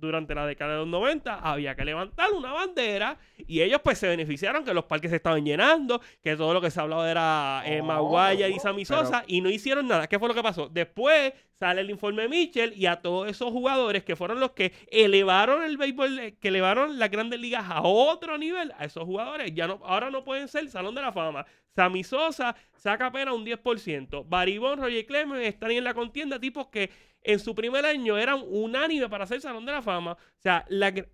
durante 0.00 0.34
la 0.34 0.46
década 0.46 0.72
de 0.72 0.78
los 0.78 0.88
90, 0.88 1.34
había 1.34 1.74
que 1.74 1.84
levantar 1.84 2.32
una 2.32 2.52
bandera 2.52 3.18
y 3.38 3.60
ellos 3.62 3.80
pues 3.82 3.98
se 3.98 4.06
beneficiaron 4.06 4.64
que 4.64 4.72
los 4.72 4.84
parques 4.84 5.10
se 5.10 5.16
estaban 5.16 5.44
llenando, 5.44 6.00
que 6.22 6.36
todo 6.36 6.54
lo 6.54 6.60
que 6.60 6.70
se 6.70 6.80
hablaba 6.80 7.10
era 7.10 7.62
eh, 7.66 7.82
Maguaya 7.82 8.46
y 8.46 8.58
Sammy 8.60 8.84
Sosa 8.84 9.24
y 9.26 9.40
no 9.40 9.50
hicieron 9.50 9.88
nada. 9.88 10.06
¿Qué 10.06 10.18
fue 10.18 10.28
lo 10.28 10.34
que 10.34 10.42
pasó? 10.42 10.68
Después 10.68 11.32
sale 11.60 11.82
el 11.82 11.90
informe 11.90 12.26
Mitchell 12.26 12.72
y 12.74 12.86
a 12.86 12.96
todos 12.96 13.28
esos 13.28 13.52
jugadores 13.52 14.02
que 14.02 14.16
fueron 14.16 14.40
los 14.40 14.52
que 14.52 14.72
elevaron 14.90 15.62
el 15.62 15.76
béisbol, 15.76 16.18
eh, 16.18 16.34
que 16.40 16.48
elevaron 16.48 16.98
las 16.98 17.10
grandes 17.10 17.38
ligas 17.38 17.66
a 17.68 17.82
otro 17.82 18.38
nivel, 18.38 18.72
a 18.78 18.86
esos 18.86 19.04
jugadores 19.04 19.54
ya 19.54 19.66
no, 19.66 19.78
ahora 19.84 20.10
no 20.10 20.24
pueden 20.24 20.48
ser 20.48 20.68
Salón 20.70 20.94
de 20.94 21.02
la 21.02 21.12
Fama. 21.12 21.44
Sammy 21.76 22.02
Sosa 22.02 22.56
saca 22.74 23.06
apenas 23.06 23.34
un 23.34 23.44
10%. 23.44 24.24
Baribón, 24.26 24.78
Roger 24.78 25.04
Clemens 25.04 25.46
están 25.46 25.70
en 25.72 25.84
la 25.84 25.92
contienda, 25.92 26.40
tipos 26.40 26.68
que 26.68 26.90
en 27.22 27.38
su 27.38 27.54
primer 27.54 27.84
año 27.84 28.16
eran 28.16 28.42
unánime 28.48 29.10
para 29.10 29.26
ser 29.26 29.42
Salón 29.42 29.66
de 29.66 29.72
la 29.72 29.82
Fama. 29.82 30.12
O 30.12 30.40
sea, 30.40 30.64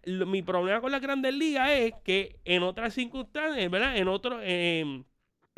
mi 0.07 0.43
problema 0.43 0.81
con 0.81 0.93
las 0.93 1.01
grandes 1.01 1.35
ligas 1.35 1.71
es 1.73 1.93
que 2.05 2.39
en 2.45 2.63
otras 2.63 2.95
circunstancias, 2.95 3.69
¿verdad? 3.69 3.97
En, 3.97 4.07
otro, 4.07 4.41
en 4.41 5.05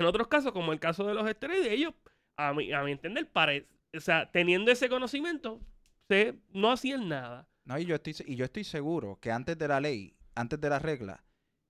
otros 0.03 0.29
casos, 0.29 0.53
como 0.53 0.73
el 0.73 0.81
caso 0.81 1.07
de 1.07 1.13
los 1.13 1.29
estrellas, 1.29 1.69
ellos, 1.69 1.93
a 2.39 2.55
mi, 2.55 2.73
a 2.73 2.83
mi 2.83 2.93
entender, 2.93 3.29
parece 3.31 3.78
o 3.97 4.01
sea, 4.01 4.31
teniendo 4.31 4.71
ese 4.71 4.89
conocimiento, 4.89 5.61
se, 6.09 6.39
no 6.53 6.71
hacían 6.71 7.09
nada. 7.09 7.49
No, 7.65 7.79
y 7.79 7.85
yo 7.85 7.95
estoy, 7.97 8.15
y 8.27 8.37
yo 8.37 8.45
estoy 8.45 8.65
seguro 8.65 9.19
que 9.21 9.31
antes 9.31 9.59
de 9.59 9.69
la 9.69 9.81
ley, 9.81 10.17
antes 10.35 10.61
de 10.61 10.71
la 10.71 10.79
regla, 10.79 11.25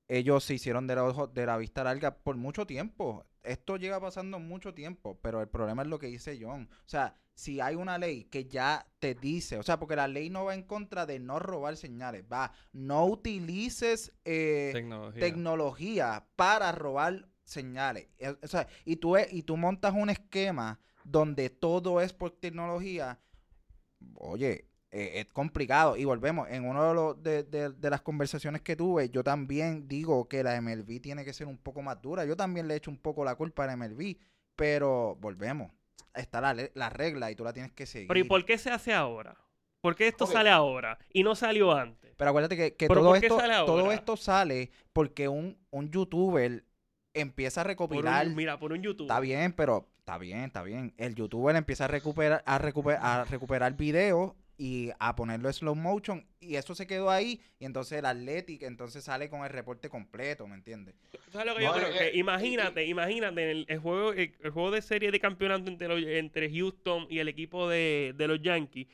ellos 0.06 0.44
se 0.44 0.54
hicieron 0.54 0.86
de 0.86 0.94
la, 0.94 1.04
ojo- 1.04 1.26
de 1.26 1.44
la 1.46 1.56
vista 1.58 1.84
larga 1.84 2.16
por 2.16 2.36
mucho 2.36 2.66
tiempo. 2.66 3.26
Esto 3.42 3.76
lleva 3.76 4.00
pasando 4.00 4.38
mucho 4.38 4.74
tiempo, 4.74 5.18
pero 5.22 5.40
el 5.40 5.48
problema 5.48 5.82
es 5.82 5.88
lo 5.88 5.98
que 5.98 6.06
dice 6.06 6.38
John. 6.40 6.68
O 6.70 6.88
sea, 6.88 7.14
si 7.34 7.60
hay 7.60 7.74
una 7.76 7.98
ley 7.98 8.24
que 8.24 8.46
ya 8.46 8.86
te 8.98 9.14
dice, 9.14 9.58
o 9.58 9.62
sea, 9.62 9.78
porque 9.78 9.96
la 9.96 10.08
ley 10.08 10.28
no 10.30 10.44
va 10.44 10.54
en 10.54 10.62
contra 10.64 11.06
de 11.06 11.18
no 11.18 11.38
robar 11.38 11.76
señales, 11.76 12.24
va, 12.30 12.52
no 12.72 13.06
utilices 13.06 14.12
eh, 14.24 14.70
Tecnología. 14.72 15.20
tecnología 15.20 16.26
para 16.36 16.72
robar 16.72 17.28
señales. 17.44 18.08
Eh, 18.18 18.36
O 18.42 18.48
sea, 18.48 18.66
y 18.84 18.96
tú, 18.96 19.16
e- 19.16 19.28
y 19.30 19.42
tú 19.42 19.56
montas 19.56 19.94
un 19.94 20.10
esquema 20.10 20.80
donde 21.10 21.50
todo 21.50 22.00
es 22.00 22.12
por 22.12 22.30
tecnología, 22.32 23.18
oye, 24.14 24.66
eh, 24.90 25.12
es 25.20 25.32
complicado. 25.32 25.96
Y 25.96 26.04
volvemos, 26.04 26.48
en 26.50 26.64
uno 26.64 26.88
de, 26.88 26.94
los, 26.94 27.22
de, 27.22 27.42
de- 27.44 27.70
de 27.70 27.90
las 27.90 28.00
conversaciones 28.02 28.62
que 28.62 28.76
tuve, 28.76 29.10
yo 29.10 29.22
también 29.24 29.88
digo 29.88 30.28
que 30.28 30.42
la 30.42 30.60
MLB 30.60 31.00
tiene 31.00 31.24
que 31.24 31.32
ser 31.32 31.46
un 31.46 31.58
poco 31.58 31.82
más 31.82 32.00
dura. 32.00 32.24
Yo 32.24 32.36
también 32.36 32.68
le 32.68 32.76
echo 32.76 32.90
un 32.90 32.98
poco 32.98 33.24
la 33.24 33.34
culpa 33.34 33.64
a 33.64 33.66
la 33.68 33.76
MLB, 33.76 34.16
pero 34.56 35.16
volvemos. 35.20 35.70
Está 36.14 36.40
la, 36.40 36.56
la 36.74 36.90
regla 36.90 37.30
y 37.30 37.36
tú 37.36 37.44
la 37.44 37.52
tienes 37.52 37.72
que 37.72 37.86
seguir. 37.86 38.08
Pero 38.08 38.20
¿y 38.20 38.24
por 38.24 38.44
qué 38.44 38.58
se 38.58 38.70
hace 38.70 38.92
ahora? 38.92 39.36
¿Por 39.80 39.94
qué 39.94 40.08
esto 40.08 40.26
sale 40.26 40.50
ahora 40.50 40.98
y 41.12 41.22
no 41.22 41.36
salió 41.36 41.72
antes? 41.72 42.12
Pero 42.16 42.30
acuérdate 42.30 42.56
que, 42.56 42.74
que 42.74 42.88
¿Pero 42.88 43.00
todo, 43.00 43.14
esto, 43.14 43.38
sale 43.38 43.54
todo 43.64 43.92
esto 43.92 44.16
sale 44.16 44.70
porque 44.92 45.28
un, 45.28 45.56
un 45.70 45.90
youtuber 45.90 46.64
empieza 47.14 47.60
a 47.60 47.64
Por 47.64 47.68
recopilar... 47.68 48.26
un, 48.26 48.34
mira, 48.34 48.58
por 48.58 48.72
un 48.72 48.82
YouTube. 48.82 49.04
Está 49.06 49.20
bien, 49.20 49.52
pero 49.52 49.86
está 50.08 50.18
bien, 50.18 50.40
está 50.44 50.62
bien. 50.62 50.94
El 50.96 51.14
youtuber 51.14 51.54
empieza 51.54 51.84
a 51.84 51.88
recuperar, 51.88 52.42
a 52.46 52.56
recuperar, 52.58 53.00
a 53.02 53.24
recuperar 53.24 53.76
videos 53.76 54.32
y 54.56 54.90
a 54.98 55.14
ponerlo 55.14 55.48
en 55.48 55.52
slow 55.54 55.74
motion 55.74 56.26
y 56.40 56.56
eso 56.56 56.74
se 56.74 56.86
quedó 56.86 57.10
ahí 57.10 57.40
y 57.60 57.66
entonces 57.66 57.98
el 57.98 58.06
Athletic 58.06 58.62
entonces 58.62 59.04
sale 59.04 59.28
con 59.28 59.44
el 59.44 59.50
reporte 59.50 59.88
completo, 59.90 60.46
¿me 60.48 60.54
entiendes? 60.54 60.94
¿Sabes 61.30 61.46
lo 61.46 61.54
que 61.56 61.64
No, 61.64 61.74
yo 61.74 61.80
creo? 61.80 61.94
eh, 61.94 61.98
Que 61.98 62.06
eh, 62.08 62.16
imagínate, 62.18 62.86
imagínate 62.86 63.50
el, 63.50 63.66
el 63.68 63.78
juego, 63.78 64.12
el, 64.14 64.34
el 64.42 64.50
juego 64.50 64.70
de 64.70 64.80
serie 64.82 65.10
de 65.12 65.20
campeonato 65.20 65.70
entre, 65.70 65.88
los- 65.88 66.02
entre 66.02 66.50
Houston 66.50 67.06
y 67.10 67.18
el 67.18 67.28
equipo 67.28 67.68
de, 67.68 68.14
de 68.16 68.26
los 68.28 68.40
Yankees, 68.40 68.88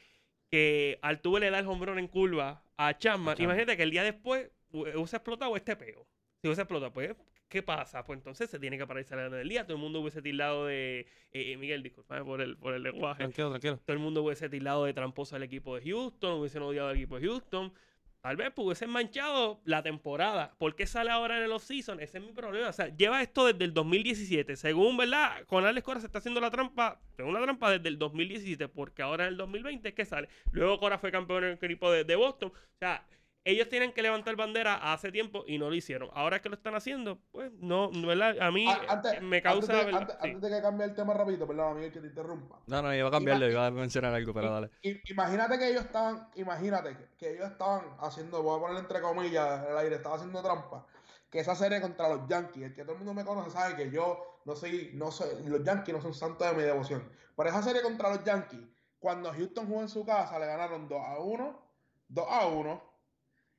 que 0.51 0.99
Altuve 1.01 1.41
le 1.41 1.51
da 1.51 1.61
el 1.61 1.67
hombrón 1.69 1.99
en 2.01 2.09
curva 2.09 2.63
a 2.77 2.99
Chapman. 2.99 3.35
Chapman. 3.37 3.45
Imagínate 3.45 3.77
que 3.77 3.83
el 3.85 3.91
día 3.93 4.03
después 4.03 4.51
hu- 4.73 4.95
hubiese 4.97 5.17
explotado 5.17 5.57
este 5.57 5.77
peo. 5.77 6.07
Si 6.43 6.49
hubiese 6.49 6.61
explotado, 6.63 6.93
pues, 6.93 7.15
¿qué 7.49 7.63
pasa? 7.63 8.05
Pues 8.05 8.19
entonces 8.19 8.51
se 8.51 8.59
tiene 8.59 8.79
que 8.79 8.87
paralizar 8.87 9.19
el 9.19 9.49
día. 9.49 9.65
Todo 9.65 9.77
el 9.77 9.83
mundo 9.83 10.01
hubiese 10.01 10.23
tildado 10.23 10.67
de. 10.67 11.01
eh, 11.33 11.53
eh, 11.53 11.57
Miguel, 11.57 11.83
disculpame 11.83 12.25
por 12.25 12.41
el, 12.41 12.57
por 12.57 12.75
el 12.75 12.83
lenguaje. 12.83 13.19
Tranquilo, 13.19 13.51
tranquilo. 13.51 13.79
todo 13.79 13.95
el 13.95 14.03
mundo 14.03 14.23
hubiese 14.23 14.49
tildado 14.49 14.85
de 14.85 14.95
tramposo 14.95 15.37
al 15.37 15.43
equipo 15.43 15.77
de 15.77 15.83
Houston, 15.83 16.41
hubiesen 16.41 16.63
odiado 16.63 16.89
al 16.89 16.97
equipo 16.97 17.19
de 17.19 17.27
Houston. 17.27 17.73
Tal 18.21 18.37
vez 18.37 18.53
pues, 18.55 18.65
hubiesen 18.65 18.89
manchado 18.89 19.61
la 19.67 19.83
temporada. 19.83 20.55
¿Por 20.57 20.75
qué 20.75 20.87
sale 20.87 21.11
ahora 21.11 21.37
en 21.37 21.43
el 21.43 21.53
off-season? 21.53 22.01
Ese 22.01 22.17
es 22.17 22.25
mi 22.25 22.33
problema. 22.33 22.71
O 22.71 22.73
sea, 22.73 22.89
lleva 22.89 23.21
esto 23.21 23.47
desde 23.47 23.65
el 23.65 23.75
2017. 23.75 24.57
Según, 24.57 24.97
¿verdad? 24.97 25.45
Con 25.47 25.67
Alex 25.67 25.85
Cora 25.85 26.01
se 26.01 26.07
está 26.07 26.21
haciendo 26.21 26.41
la 26.41 26.51
trampa. 26.51 27.03
Según 27.17 27.35
la 27.35 27.43
trampa 27.43 27.71
desde 27.71 27.89
el 27.89 27.99
2017. 27.99 28.69
Porque 28.69 29.03
ahora 29.03 29.25
en 29.25 29.33
el 29.33 29.37
2020 29.37 29.91
es 29.91 29.95
que 29.95 30.07
sale. 30.07 30.31
Luego 30.53 30.79
Cora 30.79 30.97
fue 30.97 31.13
campeón 31.13 31.45
en 31.45 31.51
el 31.51 31.59
equipo 31.63 31.93
de, 31.93 32.05
de 32.05 32.17
Boston. 32.17 32.51
O 32.51 32.79
sea, 32.79 33.07
ellos 33.45 33.69
tienen 33.69 33.93
que 33.93 34.01
levantar 34.03 34.37
bandera 34.37 34.93
hace 34.93 35.13
tiempo 35.13 35.45
y 35.47 35.59
no 35.59 35.69
lo 35.69 35.75
hicieron. 35.75 36.09
Ahora 36.15 36.41
que 36.41 36.49
lo 36.49 36.55
están 36.55 36.75
haciendo, 36.75 37.19
pues 37.31 37.53
no, 37.53 37.91
¿verdad? 37.93 38.41
A 38.41 38.51
mí 38.51 38.67
Ah, 38.67 38.81
eh, 38.83 38.87
antes, 38.89 39.23
me 39.23 39.43
causa... 39.43 39.73
antes, 39.81 39.87
de, 39.93 39.97
antes- 39.99 40.17
Sí. 40.23 40.29
antes 40.31 40.51
de 40.51 40.57
que 40.57 40.63
cambie 40.63 40.87
el 40.87 40.95
tema 40.95 41.13
rapidito, 41.15 41.47
perdón, 41.47 41.77
amigo, 41.77 41.93
que 41.93 42.01
te 42.01 42.07
interrumpa. 42.07 42.59
No, 42.67 42.81
no, 42.83 42.95
iba 42.95 43.09
a 43.09 43.11
cambiarlo, 43.11 43.51
iba 43.51 43.67
a 43.67 43.71
mencionar 43.71 44.15
algo, 44.15 44.33
pero 44.33 44.51
dale. 44.51 44.71
Imagínate 45.11 45.59
que 45.59 45.69
ellos 45.71 45.85
estaban, 45.85 46.29
imagínate 46.37 46.97
que, 46.97 47.09
que 47.19 47.33
ellos 47.35 47.51
estaban 47.51 47.83
haciendo, 48.01 48.43
voy 48.43 48.57
a 48.59 48.63
poner 48.63 48.79
entre 48.79 49.01
comillas 49.03 49.65
en 49.65 49.73
el 49.73 49.79
aire, 49.79 49.97
estaban 49.97 50.19
haciendo 50.19 50.43
trampa. 50.43 50.87
Que 51.31 51.41
esa 51.41 51.55
serie 51.55 51.81
contra 51.81 52.09
los 52.09 52.27
Yankees, 52.29 52.63
el 52.63 52.75
que 52.75 52.83
todo 52.83 52.93
el 52.93 52.99
mundo 52.99 53.13
me 53.13 53.25
conoce 53.25 53.51
sabe 53.51 53.75
que 53.77 53.91
yo 53.91 54.41
no 54.47 54.55
soy, 54.57 54.91
no 54.95 55.11
soy, 55.11 55.29
los 55.47 55.63
Yankees 55.65 55.95
no 55.95 56.01
son 56.01 56.15
santos 56.15 56.49
de 56.49 56.55
mi 56.55 56.63
devoción. 56.63 57.11
Pero 57.37 57.49
esa 57.51 57.63
serie 57.63 57.83
contra 57.83 58.09
los 58.09 58.23
Yankees, 58.25 58.61
cuando 59.01 59.33
Houston 59.33 59.67
jugó 59.67 59.83
en 59.83 59.89
su 59.89 60.07
casa, 60.07 60.39
le 60.39 60.47
ganaron 60.47 60.89
2 60.89 60.99
a 61.05 61.19
1, 61.19 61.63
2 62.09 62.27
a 62.31 62.47
1. 62.47 62.94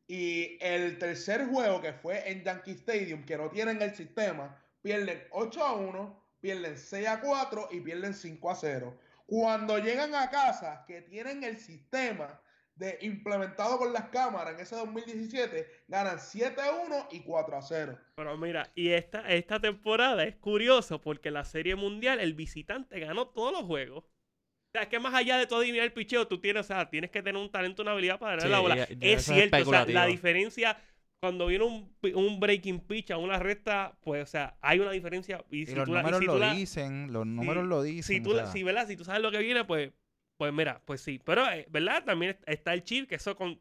Y 0.07 0.57
el 0.61 0.99
tercer 0.99 1.45
juego, 1.47 1.81
que 1.81 1.93
fue 1.93 2.29
en 2.29 2.43
Yankee 2.43 2.71
Stadium, 2.71 3.25
que 3.25 3.37
no 3.37 3.49
tienen 3.49 3.81
el 3.81 3.95
sistema, 3.95 4.55
pierden 4.81 5.23
8 5.31 5.63
a 5.63 5.73
1, 5.73 6.23
pierden 6.39 6.77
6 6.77 7.07
a 7.07 7.21
4 7.21 7.69
y 7.71 7.79
pierden 7.79 8.13
5 8.13 8.51
a 8.51 8.55
0. 8.55 8.99
Cuando 9.25 9.79
llegan 9.79 10.13
a 10.13 10.29
casa, 10.29 10.83
que 10.87 11.01
tienen 11.01 11.43
el 11.43 11.57
sistema 11.57 12.39
de 12.75 12.97
implementado 13.01 13.77
con 13.77 13.93
las 13.93 14.09
cámaras 14.09 14.53
en 14.53 14.59
ese 14.59 14.75
2017, 14.75 15.65
ganan 15.87 16.19
7 16.19 16.61
a 16.61 16.71
1 16.85 17.07
y 17.11 17.21
4 17.21 17.57
a 17.57 17.61
0. 17.61 17.99
Pero 18.15 18.37
mira, 18.37 18.71
y 18.75 18.89
esta, 18.89 19.21
esta 19.29 19.59
temporada 19.59 20.23
es 20.23 20.35
curioso 20.35 21.01
porque 21.01 21.31
la 21.31 21.45
Serie 21.45 21.75
Mundial 21.75 22.19
el 22.19 22.33
visitante 22.33 22.99
ganó 22.99 23.29
todos 23.29 23.53
los 23.53 23.63
juegos. 23.63 24.03
O 24.75 24.77
sea, 24.77 24.83
es 24.83 24.89
que 24.89 24.99
más 24.99 25.13
allá 25.13 25.37
de 25.37 25.47
todo 25.47 25.59
adivinar 25.59 25.85
el 25.85 25.93
picheo, 25.93 26.27
tú 26.27 26.39
tienes, 26.39 26.61
o 26.61 26.67
sea, 26.67 26.89
tienes 26.89 27.09
que 27.11 27.21
tener 27.23 27.41
un 27.41 27.49
talento, 27.49 27.81
una 27.81 27.91
habilidad 27.91 28.19
para 28.19 28.31
ganar 28.35 28.45
Sí, 28.47 28.51
la 28.51 28.59
bola. 28.59 28.75
ya- 28.75 28.87
ya 28.89 28.93
es 29.07 29.21
eso 29.21 29.31
es 29.33 29.37
cierto, 29.37 29.57
o 29.69 29.71
sea, 29.71 29.85
la 29.85 30.05
diferencia 30.05 30.77
cuando 31.21 31.47
viene 31.47 31.63
un, 31.63 31.95
un 32.13 32.39
breaking 32.41 32.81
pitch 32.81 33.11
a 33.11 33.17
una 33.17 33.39
recta, 33.39 33.97
pues, 34.01 34.21
o 34.23 34.25
sea, 34.25 34.57
hay 34.61 34.79
una 34.79 34.91
diferencia. 34.91 35.43
Y, 35.49 35.61
Y 35.61 35.65
si 35.67 35.75
los 35.75 35.85
tú 35.85 35.93
la- 35.93 36.01
y 36.01 36.03
números 36.03 36.19
si 36.19 36.25
tú 36.25 36.31
lo 36.33 36.39
la- 36.39 36.53
dicen, 36.53 37.13
los 37.13 37.25
números 37.25 37.63
si- 37.63 37.69
lo 37.69 37.83
dicen. 37.83 38.15
si 38.17 38.19
o 38.19 38.23
tú, 38.23 38.35
la- 38.35 38.43
sea, 38.43 38.51
si, 38.51 38.63
¿verdad? 38.63 38.87
si 38.87 38.97
tú 38.97 39.05
sabes 39.05 39.21
lo 39.21 39.31
que 39.31 39.37
viene, 39.39 39.63
pues, 39.63 39.91
pues 40.37 40.51
mira, 40.53 40.81
pues 40.85 40.99
sí. 41.01 41.19
Pero, 41.23 41.49
eh, 41.49 41.65
¿verdad? 41.69 42.03
También 42.03 42.31
est- 42.31 42.43
está 42.49 42.73
el 42.73 42.83
chip, 42.83 43.07
que 43.07 43.15
eso 43.15 43.35
con... 43.37 43.57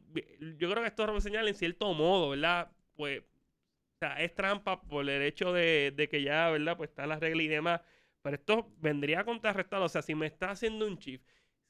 Yo 0.59 0.69
creo 0.69 0.81
que 0.83 0.87
esto 0.89 1.15
es 1.17 1.23
señal 1.23 1.47
en 1.47 1.55
cierto 1.55 1.93
modo, 1.93 2.29
¿verdad? 2.31 2.69
Pues, 2.97 3.21
o 3.21 3.97
sea, 3.99 4.21
es 4.21 4.35
trampa 4.35 4.81
por 4.81 5.09
el 5.09 5.21
hecho 5.21 5.53
de, 5.53 5.93
de 5.95 6.09
que 6.09 6.21
ya, 6.21 6.49
¿verdad? 6.49 6.75
Pues 6.75 6.89
está 6.89 7.07
la 7.07 7.17
regla 7.17 7.41
y 7.41 7.47
demás. 7.47 7.79
Pero 8.25 8.37
esto 8.37 8.71
vendría 8.81 9.19
a 9.19 9.23
contrarrestar. 9.23 9.79
O 9.83 9.87
sea, 9.87 10.01
si 10.01 10.15
me 10.15 10.25
está 10.25 10.49
haciendo 10.49 10.87
un 10.87 10.97
chip, 10.97 11.21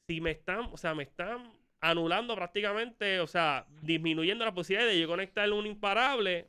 si 0.06 0.22
me 0.22 0.30
están, 0.30 0.70
o 0.72 0.78
sea, 0.78 0.94
me 0.94 1.02
están 1.02 1.52
anulando 1.80 2.34
prácticamente, 2.34 3.20
o 3.20 3.26
sea, 3.26 3.66
disminuyendo 3.82 4.42
la 4.42 4.54
posibilidad 4.54 4.88
de 4.88 4.98
yo 4.98 5.06
conectar 5.06 5.52
un 5.52 5.66
imparable, 5.66 6.48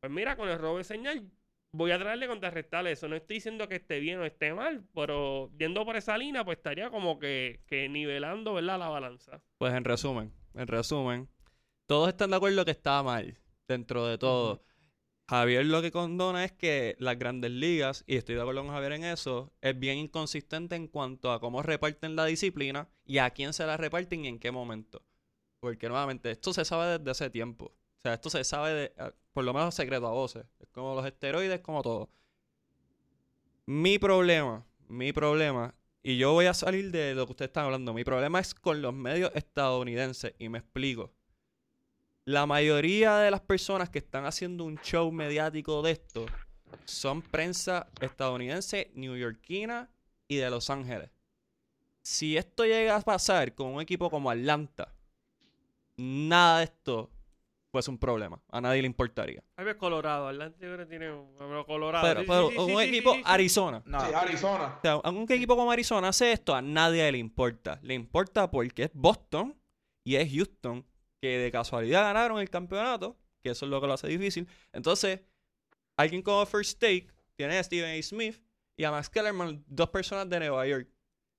pues 0.00 0.10
mira, 0.10 0.38
con 0.38 0.48
el 0.48 0.58
robo 0.58 0.78
de 0.78 0.84
señal, 0.84 1.30
voy 1.70 1.90
a 1.90 1.98
tratarle 1.98 2.24
de 2.24 2.30
contrarrestar 2.32 2.86
eso. 2.86 3.08
No 3.08 3.16
estoy 3.16 3.36
diciendo 3.36 3.68
que 3.68 3.76
esté 3.76 4.00
bien 4.00 4.20
o 4.20 4.24
esté 4.24 4.54
mal, 4.54 4.82
pero 4.94 5.50
yendo 5.58 5.84
por 5.84 5.96
esa 5.96 6.16
línea, 6.16 6.42
pues 6.42 6.56
estaría 6.56 6.88
como 6.88 7.18
que, 7.18 7.60
que 7.66 7.90
nivelando, 7.90 8.54
¿verdad? 8.54 8.78
La 8.78 8.88
balanza. 8.88 9.42
Pues 9.58 9.74
en 9.74 9.84
resumen, 9.84 10.32
en 10.54 10.66
resumen, 10.66 11.28
todos 11.84 12.08
están 12.08 12.30
de 12.30 12.36
acuerdo 12.36 12.64
que 12.64 12.70
está 12.70 13.02
mal 13.02 13.36
dentro 13.68 14.06
de 14.06 14.16
todo. 14.16 14.62
Javier 15.28 15.66
lo 15.66 15.82
que 15.82 15.90
condona 15.90 16.44
es 16.44 16.52
que 16.52 16.94
las 17.00 17.18
grandes 17.18 17.50
ligas, 17.50 18.04
y 18.06 18.16
estoy 18.16 18.36
de 18.36 18.42
acuerdo 18.42 18.62
con 18.62 18.70
Javier 18.70 18.92
en 18.92 19.04
eso, 19.04 19.52
es 19.60 19.76
bien 19.76 19.98
inconsistente 19.98 20.76
en 20.76 20.86
cuanto 20.86 21.32
a 21.32 21.40
cómo 21.40 21.62
reparten 21.62 22.14
la 22.14 22.26
disciplina 22.26 22.88
y 23.04 23.18
a 23.18 23.30
quién 23.30 23.52
se 23.52 23.66
la 23.66 23.76
reparten 23.76 24.24
y 24.24 24.28
en 24.28 24.38
qué 24.38 24.52
momento. 24.52 25.02
Porque 25.58 25.88
nuevamente, 25.88 26.30
esto 26.30 26.52
se 26.52 26.64
sabe 26.64 26.98
desde 26.98 27.10
hace 27.10 27.30
tiempo. 27.30 27.66
O 27.66 28.00
sea, 28.00 28.14
esto 28.14 28.30
se 28.30 28.44
sabe 28.44 28.72
de, 28.72 28.92
ah, 28.98 29.12
por 29.32 29.42
lo 29.42 29.52
menos 29.52 29.74
secreto 29.74 30.06
a 30.06 30.12
voces. 30.12 30.46
Es 30.60 30.68
como 30.68 30.94
los 30.94 31.04
esteroides, 31.04 31.60
como 31.60 31.82
todo. 31.82 32.08
Mi 33.66 33.98
problema, 33.98 34.64
mi 34.86 35.12
problema, 35.12 35.74
y 36.04 36.18
yo 36.18 36.34
voy 36.34 36.46
a 36.46 36.54
salir 36.54 36.92
de 36.92 37.16
lo 37.16 37.26
que 37.26 37.32
ustedes 37.32 37.48
están 37.48 37.64
hablando, 37.64 37.92
mi 37.92 38.04
problema 38.04 38.38
es 38.38 38.54
con 38.54 38.80
los 38.80 38.94
medios 38.94 39.32
estadounidenses, 39.34 40.34
y 40.38 40.48
me 40.48 40.58
explico. 40.58 41.12
La 42.26 42.44
mayoría 42.44 43.18
de 43.18 43.30
las 43.30 43.40
personas 43.40 43.88
que 43.88 44.00
están 44.00 44.24
haciendo 44.26 44.64
un 44.64 44.80
show 44.80 45.12
mediático 45.12 45.80
de 45.80 45.92
esto 45.92 46.26
son 46.84 47.22
prensa 47.22 47.86
estadounidense, 48.00 48.90
neoyorquina 48.96 49.88
y 50.26 50.34
de 50.34 50.50
Los 50.50 50.68
Ángeles. 50.68 51.08
Si 52.02 52.36
esto 52.36 52.64
llega 52.64 52.96
a 52.96 53.00
pasar 53.00 53.54
con 53.54 53.68
un 53.68 53.80
equipo 53.80 54.10
como 54.10 54.28
Atlanta, 54.28 54.92
nada 55.96 56.58
de 56.58 56.64
esto 56.64 57.12
fuese 57.70 57.92
un 57.92 57.98
problema. 57.98 58.42
A 58.50 58.60
nadie 58.60 58.82
le 58.82 58.86
importaría. 58.86 59.44
Tal 59.54 59.64
vez 59.64 59.76
Colorado, 59.76 60.26
Atlanta 60.26 60.58
yo 60.60 60.74
creo 60.74 60.78
que 60.78 60.86
tiene 60.86 61.12
un 61.12 61.32
pero 61.38 61.64
Colorado. 61.64 62.08
Pero, 62.08 62.20
sí, 62.22 62.26
pero 62.26 62.48
sí, 62.48 62.54
sí, 62.54 62.60
un 62.60 62.66
sí, 62.66 62.74
sí, 62.74 62.82
equipo 62.88 63.12
sí, 63.12 63.18
sí. 63.18 63.24
Arizona. 63.24 63.82
no, 63.86 64.00
Sí, 64.00 64.12
Arizona. 64.12 64.74
O 64.78 64.80
sea, 64.80 64.96
un 64.96 65.26
equipo 65.30 65.56
como 65.56 65.70
Arizona 65.70 66.08
hace 66.08 66.32
esto, 66.32 66.56
a 66.56 66.60
nadie 66.60 67.12
le 67.12 67.18
importa. 67.18 67.78
Le 67.82 67.94
importa 67.94 68.50
porque 68.50 68.82
es 68.82 68.90
Boston 68.92 69.54
y 70.02 70.16
es 70.16 70.28
Houston, 70.34 70.84
que 71.20 71.38
de 71.38 71.50
casualidad 71.50 72.02
ganaron 72.02 72.38
el 72.38 72.50
campeonato, 72.50 73.16
que 73.42 73.50
eso 73.50 73.66
es 73.66 73.70
lo 73.70 73.80
que 73.80 73.86
lo 73.86 73.94
hace 73.94 74.08
difícil. 74.08 74.48
Entonces, 74.72 75.20
alguien 75.96 76.22
como 76.22 76.44
First 76.46 76.78
Take 76.78 77.08
tiene 77.36 77.58
a 77.58 77.64
Steven 77.64 77.98
A. 77.98 78.02
Smith 78.02 78.42
y 78.76 78.84
a 78.84 78.90
Max 78.90 79.08
Kellerman, 79.08 79.64
dos 79.66 79.90
personas 79.90 80.28
de 80.28 80.38
Nueva 80.38 80.66
York. 80.66 80.88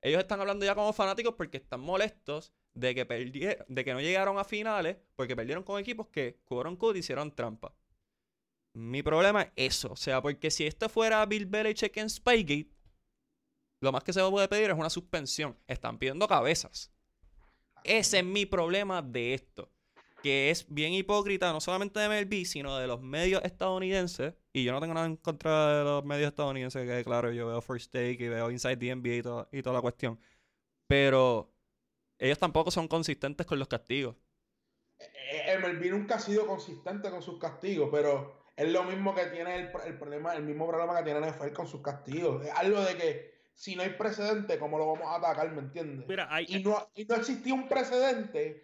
Ellos 0.01 0.21
están 0.21 0.39
hablando 0.39 0.65
ya 0.65 0.75
como 0.75 0.93
fanáticos 0.93 1.33
porque 1.35 1.57
están 1.57 1.81
molestos 1.81 2.53
de 2.73 2.93
que, 2.93 3.65
de 3.67 3.85
que 3.85 3.93
no 3.93 4.01
llegaron 4.01 4.37
a 4.37 4.43
finales 4.43 4.97
porque 5.15 5.35
perdieron 5.35 5.63
con 5.63 5.79
equipos 5.79 6.07
que, 6.07 6.39
quote 6.45 6.69
unquote, 6.69 6.99
hicieron 6.99 7.33
trampa. 7.33 7.73
Mi 8.73 9.01
problema 9.01 9.41
es 9.41 9.51
eso. 9.55 9.91
O 9.91 9.95
sea, 9.95 10.21
porque 10.21 10.51
si 10.51 10.65
esto 10.65 10.87
fuera 10.87 11.25
Bill 11.25 11.47
Belichick 11.47 11.97
en 11.97 12.09
Spygate, 12.09 12.69
lo 13.81 13.91
más 13.91 14.03
que 14.03 14.13
se 14.13 14.21
puede 14.29 14.47
pedir 14.47 14.69
es 14.69 14.77
una 14.77 14.89
suspensión. 14.89 15.57
Están 15.67 15.97
pidiendo 15.97 16.27
cabezas. 16.27 16.91
Ese 17.83 18.19
es 18.19 18.25
mi 18.25 18.45
problema 18.45 19.01
de 19.01 19.33
esto. 19.33 19.71
Que 20.23 20.49
es 20.49 20.65
bien 20.67 20.93
hipócrita, 20.93 21.53
no 21.53 21.61
solamente 21.61 21.99
de 21.99 22.07
MLB, 22.07 22.45
sino 22.45 22.77
de 22.77 22.87
los 22.87 23.01
medios 23.01 23.43
estadounidenses. 23.43 24.33
Y 24.51 24.63
yo 24.63 24.71
no 24.71 24.81
tengo 24.81 24.93
nada 24.93 25.05
en 25.05 25.15
contra 25.17 25.77
de 25.77 25.83
los 25.83 26.03
medios 26.03 26.27
estadounidenses, 26.29 26.87
que 26.89 27.03
claro, 27.03 27.31
yo 27.31 27.47
veo 27.47 27.61
First 27.61 27.91
Take 27.93 28.17
y 28.19 28.27
veo 28.27 28.49
Inside 28.51 28.77
the 28.77 28.95
NBA 28.95 29.15
y, 29.17 29.21
todo- 29.21 29.49
y 29.51 29.61
toda 29.61 29.75
la 29.75 29.81
cuestión. 29.81 30.19
Pero 30.87 31.53
ellos 32.17 32.39
tampoco 32.39 32.71
son 32.71 32.87
consistentes 32.87 33.45
con 33.45 33.59
los 33.59 33.67
castigos. 33.67 34.15
Eh, 34.99 35.57
MLB 35.59 35.91
nunca 35.91 36.15
ha 36.15 36.19
sido 36.19 36.47
consistente 36.47 37.09
con 37.11 37.21
sus 37.21 37.37
castigos, 37.37 37.89
pero 37.91 38.47
es 38.55 38.71
lo 38.71 38.83
mismo 38.83 39.13
que 39.13 39.27
tiene 39.27 39.55
el, 39.55 39.71
el 39.85 39.97
problema, 39.99 40.33
el 40.35 40.43
mismo 40.43 40.67
problema 40.67 40.97
que 40.97 41.03
tiene 41.03 41.19
NFL 41.27 41.53
con 41.53 41.67
sus 41.67 41.81
castigos. 41.81 42.43
Es 42.43 42.51
algo 42.55 42.81
de 42.81 42.97
que 42.97 43.36
si 43.57 43.75
no 43.75 43.81
hay 43.81 43.89
precedente, 43.89 44.59
¿cómo 44.59 44.77
lo 44.77 44.85
vamos 44.93 45.07
a 45.07 45.15
atacar? 45.15 45.51
¿Me 45.51 45.61
entiendes? 45.61 46.07
Mira, 46.07 46.27
hay, 46.29 46.45
y 46.47 46.63
no, 46.63 46.87
y 46.93 47.05
no 47.05 47.15
existía 47.15 47.55
un 47.55 47.67
precedente. 47.67 48.63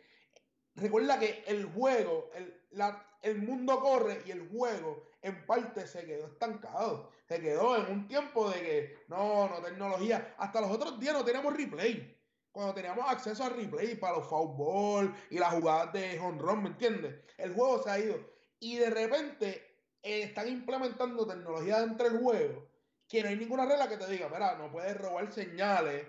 Recuerda 0.75 1.17
que 1.17 1.43
el 1.47 1.65
juego, 1.65 2.29
el, 2.35 2.61
la- 2.71 3.03
el 3.23 3.39
mundo 3.41 3.79
corre 3.79 4.21
y 4.27 4.31
el 4.31 4.47
juego 4.49 5.09
en 5.23 5.47
parte 5.47 5.87
se 5.87 6.05
quedó 6.05 6.27
estancado. 6.27 7.09
Se 7.27 7.41
quedó 7.41 7.75
en 7.75 7.91
un 7.91 8.07
tiempo 8.07 8.51
de 8.51 8.61
que 8.61 8.97
no, 9.07 9.49
no 9.49 9.61
tecnología. 9.63 10.35
Hasta 10.37 10.61
los 10.61 10.69
otros 10.69 10.99
días 10.99 11.13
no 11.15 11.25
teníamos 11.25 11.55
replay. 11.57 12.15
Cuando 12.51 12.75
teníamos 12.75 13.09
acceso 13.09 13.43
a 13.45 13.49
replay 13.49 13.95
para 13.95 14.17
los 14.17 14.27
foul 14.27 14.55
ball 14.55 15.15
y 15.31 15.39
las 15.39 15.53
jugadas 15.55 15.91
de 15.93 16.19
home 16.19 16.37
run, 16.39 16.61
¿me 16.63 16.69
entiendes? 16.69 17.15
El 17.39 17.55
juego 17.55 17.81
se 17.81 17.89
ha 17.89 17.97
ido. 17.99 18.19
Y 18.59 18.75
de 18.77 18.91
repente 18.91 19.79
eh, 20.03 20.21
están 20.23 20.47
implementando 20.49 21.25
tecnología 21.25 21.79
dentro 21.81 22.07
del 22.07 22.19
juego 22.21 22.72
que 23.13 23.21
no 23.21 23.29
hay 23.29 23.35
ninguna 23.35 23.67
regla 23.67 23.87
que 23.87 23.97
te 23.97 24.09
diga, 24.09 24.27
mira, 24.27 24.55
no 24.55 24.71
puedes 24.71 24.97
robar 24.97 25.31
señales 25.31 26.07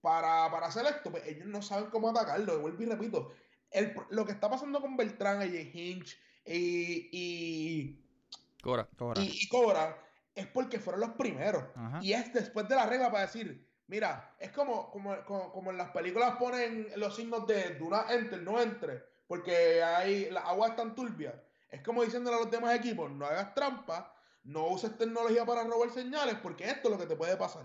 para, 0.00 0.48
para 0.52 0.68
hacer 0.68 0.86
esto, 0.86 1.10
pues 1.10 1.26
ellos 1.26 1.46
no 1.46 1.60
saben 1.62 1.90
cómo 1.90 2.10
atacarlo. 2.10 2.60
Vuelvo 2.60 2.80
y 2.80 2.86
repito, 2.86 3.34
el, 3.72 3.92
lo 4.10 4.24
que 4.24 4.30
está 4.30 4.48
pasando 4.48 4.80
con 4.80 4.96
Beltrán, 4.96 5.42
AJ 5.42 5.74
Hinch 5.74 6.16
y, 6.44 7.08
y, 7.10 8.06
Cora. 8.62 8.88
Cobra. 8.96 9.20
y, 9.20 9.36
y 9.42 9.48
Cobra 9.48 9.98
es 10.32 10.46
porque 10.46 10.78
fueron 10.78 11.00
los 11.00 11.10
primeros. 11.10 11.64
Ajá. 11.74 11.98
Y 12.00 12.12
es 12.12 12.32
después 12.32 12.68
de 12.68 12.76
la 12.76 12.86
regla 12.86 13.10
para 13.10 13.26
decir, 13.26 13.68
mira, 13.88 14.36
es 14.38 14.52
como, 14.52 14.92
como, 14.92 15.24
como, 15.24 15.50
como 15.50 15.72
en 15.72 15.76
las 15.76 15.90
películas 15.90 16.36
ponen 16.36 16.86
los 16.94 17.16
signos 17.16 17.48
de 17.48 17.74
do 17.80 17.90
not 17.90 18.08
enter, 18.12 18.40
no 18.42 18.60
entre, 18.60 19.02
porque 19.26 19.82
hay, 19.82 20.30
las 20.30 20.44
aguas 20.44 20.70
están 20.70 20.94
turbias. 20.94 21.34
Es 21.68 21.82
como 21.82 22.04
diciéndole 22.04 22.36
a 22.36 22.40
los 22.42 22.50
demás 22.52 22.76
equipos, 22.76 23.10
no 23.10 23.26
hagas 23.26 23.54
trampa, 23.54 24.14
no 24.44 24.66
uses 24.68 24.96
tecnología 24.98 25.44
para 25.44 25.64
robar 25.64 25.90
señales, 25.90 26.36
porque 26.42 26.64
esto 26.68 26.88
es 26.88 26.94
lo 26.94 26.98
que 27.00 27.06
te 27.06 27.16
puede 27.16 27.36
pasar. 27.36 27.64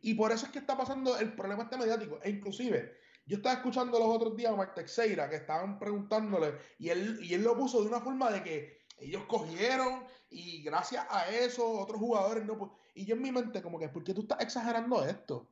Y 0.00 0.14
por 0.14 0.32
eso 0.32 0.46
es 0.46 0.52
que 0.52 0.58
está 0.58 0.76
pasando 0.76 1.16
el 1.18 1.32
problema 1.34 1.64
este 1.64 1.76
mediático. 1.76 2.18
E 2.22 2.30
inclusive, 2.30 2.96
yo 3.26 3.38
estaba 3.38 3.54
escuchando 3.56 3.98
los 3.98 4.08
otros 4.08 4.36
días 4.36 4.52
a 4.52 4.56
Mark 4.56 4.74
Teixeira 4.74 5.28
que 5.28 5.36
estaban 5.36 5.78
preguntándole, 5.78 6.54
y 6.78 6.90
él, 6.90 7.18
y 7.22 7.34
él 7.34 7.42
lo 7.42 7.56
puso 7.56 7.80
de 7.82 7.88
una 7.88 8.00
forma 8.00 8.30
de 8.30 8.42
que 8.42 8.78
ellos 8.98 9.22
cogieron 9.28 10.04
y 10.30 10.62
gracias 10.62 11.06
a 11.10 11.28
eso 11.30 11.68
otros 11.68 11.98
jugadores 12.00 12.44
no... 12.44 12.76
Y 12.94 13.04
yo 13.04 13.14
en 13.14 13.22
mi 13.22 13.30
mente 13.30 13.60
como 13.62 13.78
que, 13.78 13.88
¿por 13.88 14.02
qué 14.04 14.14
tú 14.14 14.22
estás 14.22 14.40
exagerando 14.40 15.04
esto? 15.04 15.46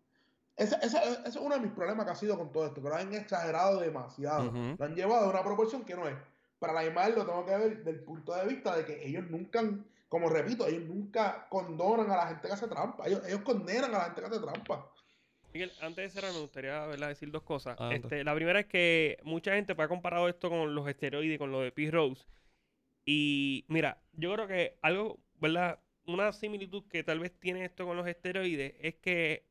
Ese, 0.57 0.77
ese- 0.83 0.99
ese 1.03 1.29
es 1.29 1.37
uno 1.37 1.55
de 1.57 1.61
mis 1.61 1.73
problemas 1.73 2.07
que 2.07 2.13
ha 2.13 2.17
sido 2.17 2.39
con 2.39 2.53
todo 2.53 2.67
esto, 2.67 2.81
que 2.83 2.89
lo 2.89 2.95
han 2.95 3.13
exagerado 3.13 3.81
demasiado. 3.81 4.51
Lo 4.79 4.85
han 4.85 4.95
llevado 4.95 5.27
a 5.27 5.31
una 5.31 5.43
proporción 5.43 5.85
que 5.85 5.95
no 5.95 6.09
es. 6.09 6.15
Para 6.59 6.73
la 6.73 6.85
imagen 6.87 7.17
lo 7.17 7.27
tengo 7.27 7.45
que 7.45 7.57
ver 7.57 7.85
del 7.85 8.01
punto 8.05 8.35
de 8.35 8.47
vista 8.47 8.77
de 8.77 8.85
que 8.87 9.07
ellos 9.07 9.25
nunca, 9.29 9.59
han- 9.61 9.85
como 10.15 10.29
repito, 10.29 10.65
ellos 10.69 10.85
nunca 10.85 11.45
condonan 11.49 12.09
a 12.09 12.17
la 12.17 12.27
gente 12.29 12.47
que 12.47 12.55
hace 12.55 12.69
trampa. 12.69 13.05
Ellos, 13.05 13.27
ellos 13.27 13.41
condenan 13.41 13.93
a 13.97 13.99
la 13.99 14.05
gente 14.05 14.21
que 14.21 14.27
hace 14.29 14.39
trampa. 14.39 14.89
Miguel, 15.53 15.73
antes 15.81 16.05
de 16.05 16.09
cerrar, 16.09 16.33
me 16.33 16.39
gustaría 16.39 16.87
¿verdad? 16.87 17.09
decir 17.09 17.33
dos 17.33 17.43
cosas. 17.43 17.77
Adelante. 17.81 18.07
Este, 18.07 18.23
la 18.23 18.33
primera 18.33 18.61
es 18.61 18.67
que 18.67 19.19
mucha 19.25 19.55
gente 19.55 19.75
pues, 19.75 19.87
ha 19.87 19.89
comparado 19.89 20.29
esto 20.29 20.51
con 20.51 20.73
los 20.73 20.89
esteroides, 20.89 21.37
con 21.37 21.51
lo 21.51 21.63
de 21.63 21.73
Pete 21.73 21.91
Rose. 21.91 22.25
Y 23.05 23.65
mira, 23.67 24.01
yo 24.13 24.33
creo 24.35 24.47
que 24.47 24.79
algo, 24.83 25.19
¿verdad? 25.41 25.81
Una 26.07 26.33
similitud 26.33 26.85
que 26.89 27.03
tal 27.03 27.19
vez 27.19 27.33
tiene 27.41 27.65
esto 27.65 27.85
con 27.85 27.97
los 27.97 28.07
esteroides 28.07 28.73
es 28.79 28.95
que 28.95 29.49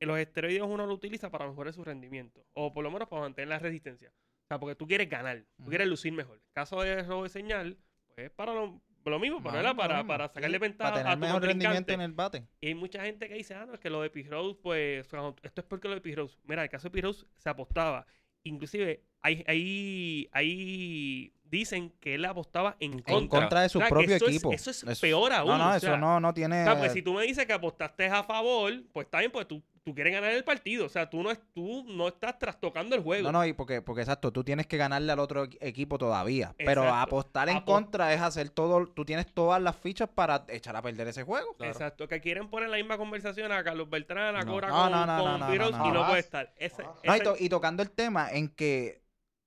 los 0.00 0.18
esteroides 0.18 0.60
uno 0.60 0.86
lo 0.86 0.92
utiliza 0.92 1.30
para 1.30 1.48
mejorar 1.48 1.72
su 1.72 1.82
rendimiento. 1.82 2.44
O 2.52 2.74
por 2.74 2.84
lo 2.84 2.90
menos 2.90 3.08
para 3.08 3.22
mantener 3.22 3.48
la 3.48 3.58
resistencia. 3.58 4.12
O 4.44 4.48
sea, 4.48 4.60
porque 4.60 4.74
tú 4.74 4.86
quieres 4.86 5.08
ganar, 5.08 5.46
tú 5.56 5.70
quieres 5.70 5.86
lucir 5.86 6.12
mejor. 6.12 6.36
En 6.36 6.52
caso 6.52 6.78
de 6.82 7.02
robo 7.04 7.22
de 7.22 7.30
señal, 7.30 7.78
pues 8.14 8.26
es 8.26 8.30
para 8.32 8.52
lo, 8.52 8.82
lo 9.10 9.18
mismo, 9.18 9.38
No, 9.38 9.44
para, 9.44 9.62
lo 9.62 9.76
para, 9.76 10.06
para 10.06 10.28
sacarle 10.28 10.58
ventaja 10.58 10.90
Para 10.90 11.02
tener 11.02 11.12
a 11.12 11.16
tu 11.16 11.20
mejor 11.20 11.42
rendimiento 11.42 11.92
en 11.92 12.00
el 12.00 12.12
bate. 12.12 12.46
Y 12.60 12.68
hay 12.68 12.74
mucha 12.74 13.02
gente 13.04 13.28
que 13.28 13.34
dice, 13.34 13.54
ah, 13.54 13.66
no, 13.66 13.74
es 13.74 13.80
que 13.80 13.90
lo 13.90 14.00
de 14.02 14.10
Pete 14.10 14.30
Rose, 14.30 14.58
pues, 14.62 15.06
esto 15.42 15.60
es 15.60 15.66
porque 15.66 15.88
lo 15.88 15.94
de 15.94 16.00
Pete 16.00 16.16
Rose. 16.16 16.38
Mira, 16.44 16.62
el 16.62 16.70
caso 16.70 16.88
de 16.88 16.90
Pete 16.92 17.06
Rose 17.06 17.26
se 17.36 17.48
apostaba. 17.48 18.06
Inclusive, 18.44 19.02
hay, 19.20 19.44
hay, 19.46 20.28
hay, 20.32 21.32
dicen 21.52 21.92
que 22.00 22.14
él 22.16 22.24
apostaba 22.24 22.76
en 22.80 22.94
En 22.94 22.98
contra. 23.02 23.40
contra 23.40 23.60
de 23.60 23.68
su 23.68 23.78
O 23.78 23.80
sea, 23.82 23.88
que 23.88 23.94
propio 23.94 24.16
eso 24.16 24.26
es- 24.26 24.30
equipo. 24.32 24.52
eso 24.52 24.70
es 24.70 24.98
peor 25.00 25.32
aún, 25.32 25.48
No, 25.50 25.58
no, 25.58 25.70
o 25.70 25.74
eso 25.74 25.96
no, 25.96 26.18
no 26.18 26.34
tiene. 26.34 26.62
O 26.62 26.64
sea, 26.64 26.78
pues 26.78 26.92
si 26.92 27.02
tú 27.02 27.12
me 27.14 27.22
dices 27.24 27.46
que 27.46 27.52
apostaste 27.52 28.06
a 28.06 28.24
favor, 28.24 28.72
pues 28.92 29.04
está 29.04 29.18
bien, 29.18 29.30
pues 29.30 29.46
tú, 29.46 29.62
tú 29.84 29.94
quieres 29.94 30.12
ganar 30.14 30.32
el 30.32 30.44
partido. 30.44 30.86
O 30.86 30.88
sea, 30.88 31.10
tú 31.10 31.22
no, 31.22 31.30
es, 31.30 31.40
tú 31.52 31.84
no 31.88 32.08
estás 32.08 32.38
trastocando 32.38 32.96
el 32.96 33.02
juego. 33.02 33.24
No, 33.30 33.32
no, 33.32 33.44
y 33.44 33.52
porque, 33.52 33.82
porque 33.82 34.00
exacto, 34.00 34.32
tú 34.32 34.42
tienes 34.44 34.66
que 34.66 34.76
ganarle 34.78 35.12
al 35.12 35.18
otro 35.18 35.44
equ- 35.44 35.58
equipo 35.60 35.98
todavía. 35.98 36.54
Pero 36.56 36.84
Exacto. 36.84 37.00
apostar 37.02 37.48
en 37.50 37.60
contra 37.60 38.14
es 38.14 38.20
hacer 38.22 38.48
todo, 38.48 38.86
tú 38.86 39.04
tienes 39.04 39.26
todas 39.34 39.60
las 39.60 39.76
fichas 39.76 40.08
para 40.08 40.46
echar 40.48 40.74
a 40.76 40.80
perder 40.82 41.08
ese 41.08 41.24
juego. 41.24 41.54
Claro. 41.56 41.72
Exacto, 41.72 42.08
que 42.08 42.20
quieren 42.22 42.48
poner 42.48 42.70
la 42.70 42.78
misma 42.78 42.96
conversación 42.96 43.52
a 43.52 43.62
Carlos 43.62 43.90
Beltrán, 43.90 44.36
a 44.36 44.40
No. 44.42 44.52
Cobra 44.52 44.68
No, 44.68 44.74
con, 44.74 44.90
no, 44.92 44.98
con 44.98 45.40
no, 45.40 45.48
no. 45.48 45.88
y 45.88 45.92
no 45.92 46.06
puede 46.06 46.20
estar. 46.20 46.50
Ese, 46.56 46.82
to- 47.22 47.36
y 47.38 47.48
tocando 47.50 47.82
el 47.82 47.90
tema 47.90 48.30
en 48.30 48.48
que 48.48 49.01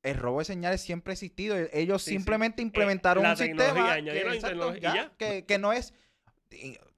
el 0.06 0.18
robo 0.18 0.40
de 0.40 0.46
señales 0.46 0.82
siempre 0.82 1.12
ha 1.12 1.16
existido. 1.16 1.58
e- 1.58 1.70
Ellos 1.74 2.04
Sí, 2.04 2.12
simplemente 2.12 2.62
Eh, 2.62 2.66
implementaron 2.66 3.24
un 3.26 3.38
sistema 3.38 3.96
que, 3.96 4.22
exacto, 4.36 4.76
ya, 4.76 5.12
que, 5.18 5.46
que 5.46 5.58
no 5.58 5.74
es 5.74 5.94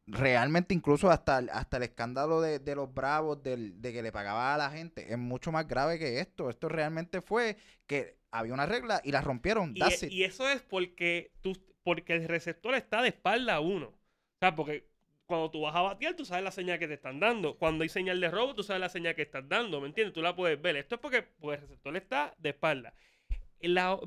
realmente 0.06 0.74
incluso 0.74 1.10
hasta, 1.12 1.39
el- 1.39 1.50
hasta 1.50 1.78
el 1.78 1.84
escándalo 1.84 2.39
de, 2.41 2.60
de 2.60 2.76
los 2.76 2.93
bravos 2.93 3.41
del- 3.43 3.82
de 3.82 3.91
que 3.93 4.02
le 4.02 4.12
pagaba 4.12 4.54
a 4.54 4.58
la 4.58 4.70
gente 4.72 5.12
es 5.12 5.17
mucho 5.17 5.52
más 5.52 5.67
grave 5.67 6.00
que 6.00 6.20
esto. 6.20 6.50
Esto 6.50 6.70
realmente 6.70 7.22
fue 7.22 7.58
que 7.86 8.17
había 8.32 8.54
una 8.54 8.65
regla 8.65 9.02
y 9.04 9.12
la 9.12 9.22
rompieron. 9.22 9.74
Y, 9.76 9.80
e- 9.82 10.13
y 10.13 10.24
eso 10.24 10.48
es 10.50 10.62
porque, 10.62 11.32
tú, 11.41 11.54
porque 11.84 12.13
el 12.13 12.28
receptor 12.28 12.76
está 12.76 13.02
de 13.02 13.10
espalda 13.10 13.56
a 13.56 13.60
uno. 13.60 13.88
O 13.88 14.39
sea, 14.39 14.56
porque 14.56 14.88
cuando 15.28 15.52
tú 15.52 15.62
vas 15.62 15.76
a 15.76 15.82
batear, 15.82 16.16
tú 16.16 16.26
sabes 16.26 16.44
la 16.44 16.52
señal 16.52 16.80
que 16.80 16.88
te 16.88 16.96
están 16.96 17.20
dando. 17.20 17.58
Cuando 17.58 17.84
hay 17.84 17.90
señal 17.90 18.20
de 18.20 18.32
robo, 18.32 18.56
tú 18.56 18.63
sabes 18.63 18.80
la 18.80 18.90
señal 18.90 19.13
que 19.13 19.24
estás 19.24 19.48
dando. 19.48 19.80
¿Me 19.82 19.88
entiendes? 19.88 20.13
Tú 20.13 20.22
la 20.22 20.36
puedes 20.36 20.60
ver. 20.60 20.78
Esto 20.78 20.96
es 20.96 21.02
porque 21.02 21.22
pues, 21.22 21.60
el 21.60 21.68
receptor 21.68 21.98
está 21.98 22.34
de 22.38 22.50
espalda. 22.50 22.94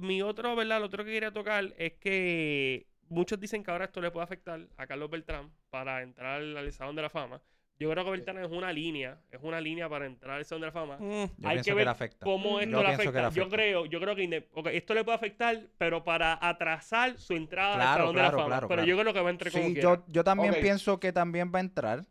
Mi 0.00 0.22
otro, 0.22 0.56
¿verdad? 0.56 0.80
Lo 0.80 0.87
otro 0.87 1.04
que 1.04 1.12
quería 1.12 1.33
tocar 1.33 1.74
es 1.76 1.92
que 1.94 2.87
muchos 3.09 3.38
dicen 3.38 3.62
que 3.62 3.70
ahora 3.70 3.85
esto 3.85 4.00
le 4.00 4.11
puede 4.11 4.24
afectar 4.24 4.66
a 4.76 4.87
Carlos 4.87 5.11
Beltrán 5.11 5.52
para 5.68 6.02
entrar 6.02 6.40
al 6.40 6.72
Salón 6.72 6.96
de 6.96 7.02
la 7.02 7.11
Fama. 7.11 7.42
Yo 7.80 7.90
creo 7.90 8.04
que 8.04 8.10
Beltrán 8.10 8.36
es 8.38 8.50
una 8.50 8.72
línea, 8.72 9.18
es 9.30 9.40
una 9.42 9.58
línea 9.60 9.88
para 9.88 10.04
entrar 10.04 10.36
al 10.36 10.44
Salón 10.44 10.60
de 10.60 10.66
la 10.66 10.72
Fama 10.72 10.98
Mm, 10.98 11.24
Yo 11.38 11.48
hay 11.48 11.62
que 11.62 11.72
ver 11.74 11.86
le 11.86 11.90
afecta. 11.90 12.24
cómo 12.24 12.60
Yo 12.60 12.60
esto 12.60 12.76
le 12.82 12.84
pienso 12.88 13.02
que 13.12 13.18
afecta. 13.18 13.28
le 13.30 13.34
Yo 13.34 13.48
creo, 13.48 13.86
yo 13.86 14.00
creo 14.00 14.14
que 14.14 14.76
esto 14.76 14.94
le 14.94 15.02
puede 15.02 15.16
afectar, 15.16 15.62
pero 15.78 16.04
para 16.04 16.38
atrasar 16.46 17.18
su 17.18 17.32
entrada 17.32 17.72
al 17.72 17.80
Claro, 17.80 17.96
Salón 18.02 18.14
de 18.14 18.20
claro, 18.20 18.36
la 18.36 18.42
Fama. 18.42 18.46
claro, 18.56 18.68
pero 18.68 18.82
claro. 18.82 18.88
yo 18.96 18.98
creo 19.00 19.12
que 19.14 19.20
va 19.20 19.28
a 19.28 19.32
entrar 19.32 19.52
como 19.52 19.64
Sí, 19.64 19.72
quiera. 19.72 19.88
yo, 19.96 20.04
yo 20.08 20.24
también 20.24 20.54
pienso 20.60 21.00
que 21.00 21.12
también 21.12 21.50
va 21.54 21.58
a 21.58 21.62
entrar, 21.62 22.04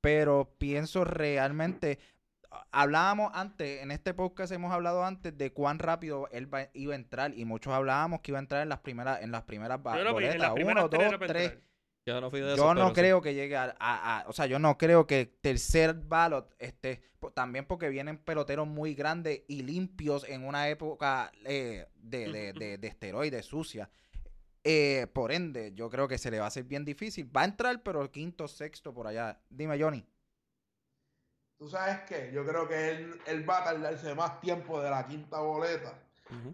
pero 0.00 0.54
pienso 0.58 1.04
realmente. 1.04 1.98
Hablábamos 2.70 3.32
antes, 3.34 3.82
en 3.82 3.90
este 3.90 4.14
podcast 4.14 4.50
hemos 4.52 4.72
hablado 4.72 5.04
antes 5.04 5.36
de 5.36 5.52
cuán 5.52 5.78
rápido 5.78 6.28
él 6.30 6.52
va- 6.52 6.68
iba 6.72 6.92
a 6.94 6.96
entrar 6.96 7.34
y 7.36 7.44
muchos 7.44 7.72
hablábamos 7.72 8.20
que 8.20 8.30
iba 8.30 8.38
a 8.38 8.42
entrar 8.42 8.62
en 8.62 8.68
las 8.70 8.78
primeras 8.78 9.20
en 9.22 9.30
las 9.32 9.42
primeras 9.42 9.80
Yo 9.82 9.98
en 10.06 10.12
boletas, 10.12 10.38
las 10.38 10.52
primeras 10.52 10.84
uno, 10.84 10.98
dos, 10.98 11.14
tres. 11.26 11.58
Yo 12.06 12.20
no 12.20 12.30
fui 12.30 12.40
de 12.40 12.54
eso, 12.54 12.62
Yo 12.62 12.74
no 12.74 12.74
pero 12.84 12.94
sí. 12.94 13.00
creo 13.00 13.20
que 13.20 13.34
llegue 13.34 13.56
a, 13.56 13.74
a- 13.80 14.20
a- 14.20 14.28
o 14.28 14.32
sea, 14.32 14.46
yo 14.46 14.58
no 14.60 14.78
creo 14.78 15.06
que 15.06 15.26
tercer 15.26 15.94
ballot 15.94 16.54
esté, 16.58 17.02
también 17.34 17.66
porque 17.66 17.88
vienen 17.88 18.18
peloteros 18.18 18.66
muy 18.68 18.94
grandes 18.94 19.42
y 19.48 19.62
limpios 19.62 20.24
en 20.28 20.44
una 20.46 20.68
época 20.68 21.32
eh, 21.44 21.86
de, 21.96 22.28
de, 22.30 22.52
de, 22.52 22.78
de 22.78 22.86
esteroides 22.88 23.46
sucia. 23.46 23.90
Eh, 24.64 25.06
por 25.12 25.32
ende, 25.32 25.72
yo 25.74 25.90
creo 25.90 26.08
que 26.08 26.18
se 26.18 26.30
le 26.30 26.38
va 26.38 26.46
a 26.46 26.48
hacer 26.48 26.64
bien 26.64 26.84
difícil. 26.84 27.30
Va 27.36 27.42
a 27.42 27.46
entrar, 27.46 27.82
pero 27.82 28.10
quinto, 28.12 28.48
sexto 28.48 28.94
por 28.94 29.06
allá. 29.08 29.40
Dime, 29.50 29.80
Johnny. 29.80 30.06
¿Tú 31.58 31.68
sabes 31.68 32.00
qué? 32.08 32.30
Yo 32.32 32.46
creo 32.46 32.66
que 32.68 32.88
él, 32.90 33.20
él 33.26 33.48
va 33.48 33.58
a 33.58 33.64
tardarse 33.64 34.14
más 34.14 34.40
tiempo 34.40 34.80
de 34.80 34.88
la 34.90 35.06
quinta 35.06 35.38
boleta. 35.40 36.05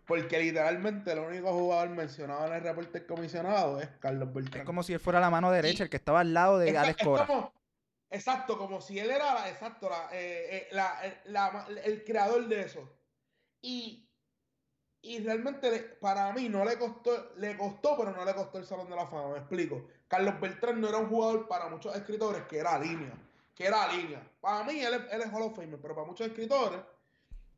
Porque 0.06 0.38
literalmente 0.38 1.12
el 1.12 1.18
único 1.20 1.50
jugador 1.52 1.88
mencionado 1.90 2.46
en 2.46 2.52
el 2.54 2.60
reporte 2.62 2.98
del 2.98 3.06
comisionado 3.06 3.80
es 3.80 3.88
Carlos 4.00 4.32
Beltrán. 4.32 4.60
Es 4.62 4.66
como 4.66 4.82
si 4.82 4.92
él 4.92 5.00
fuera 5.00 5.18
la 5.20 5.30
mano 5.30 5.50
derecha, 5.50 5.84
el 5.84 5.90
que 5.90 5.96
estaba 5.96 6.20
al 6.20 6.34
lado 6.34 6.58
de 6.58 6.76
Alex 6.76 7.02
Cora. 7.02 7.26
como- 7.26 7.52
exacto, 8.10 8.58
como 8.58 8.80
si 8.82 8.98
él 8.98 9.10
era 9.10 9.32
la- 9.34 9.48
exacto, 9.48 9.88
la, 9.88 10.08
eh, 10.12 10.56
eh, 10.56 10.68
la- 10.72 11.00
la- 11.24 11.66
el 11.84 12.04
creador 12.04 12.46
de 12.48 12.60
eso. 12.62 12.86
Y, 13.62 14.06
y 15.00 15.20
realmente 15.20 15.70
le- 15.70 15.78
para 15.80 16.32
mí 16.32 16.48
no 16.48 16.64
le 16.64 16.78
costó, 16.78 17.32
le 17.36 17.56
costó, 17.56 17.96
pero 17.96 18.10
no 18.12 18.24
le 18.24 18.34
costó 18.34 18.58
el 18.58 18.66
Salón 18.66 18.90
de 18.90 18.96
la 18.96 19.06
Fama, 19.06 19.30
me 19.32 19.38
explico. 19.38 19.86
Carlos 20.06 20.38
Beltrán 20.40 20.80
no 20.80 20.88
era 20.88 20.98
un 20.98 21.08
jugador 21.08 21.48
para 21.48 21.68
muchos 21.68 21.96
escritores 21.96 22.42
que 22.42 22.58
era 22.58 22.78
línea, 22.78 23.12
que 23.54 23.66
era 23.66 23.90
línea. 23.90 24.22
Para 24.40 24.64
mí 24.64 24.78
él, 24.80 24.92
es- 24.94 25.12
él 25.12 25.22
es 25.22 25.32
Hall 25.32 25.42
of 25.42 25.56
Famer, 25.56 25.80
pero 25.80 25.94
para 25.94 26.06
muchos 26.06 26.26
escritores 26.26 26.78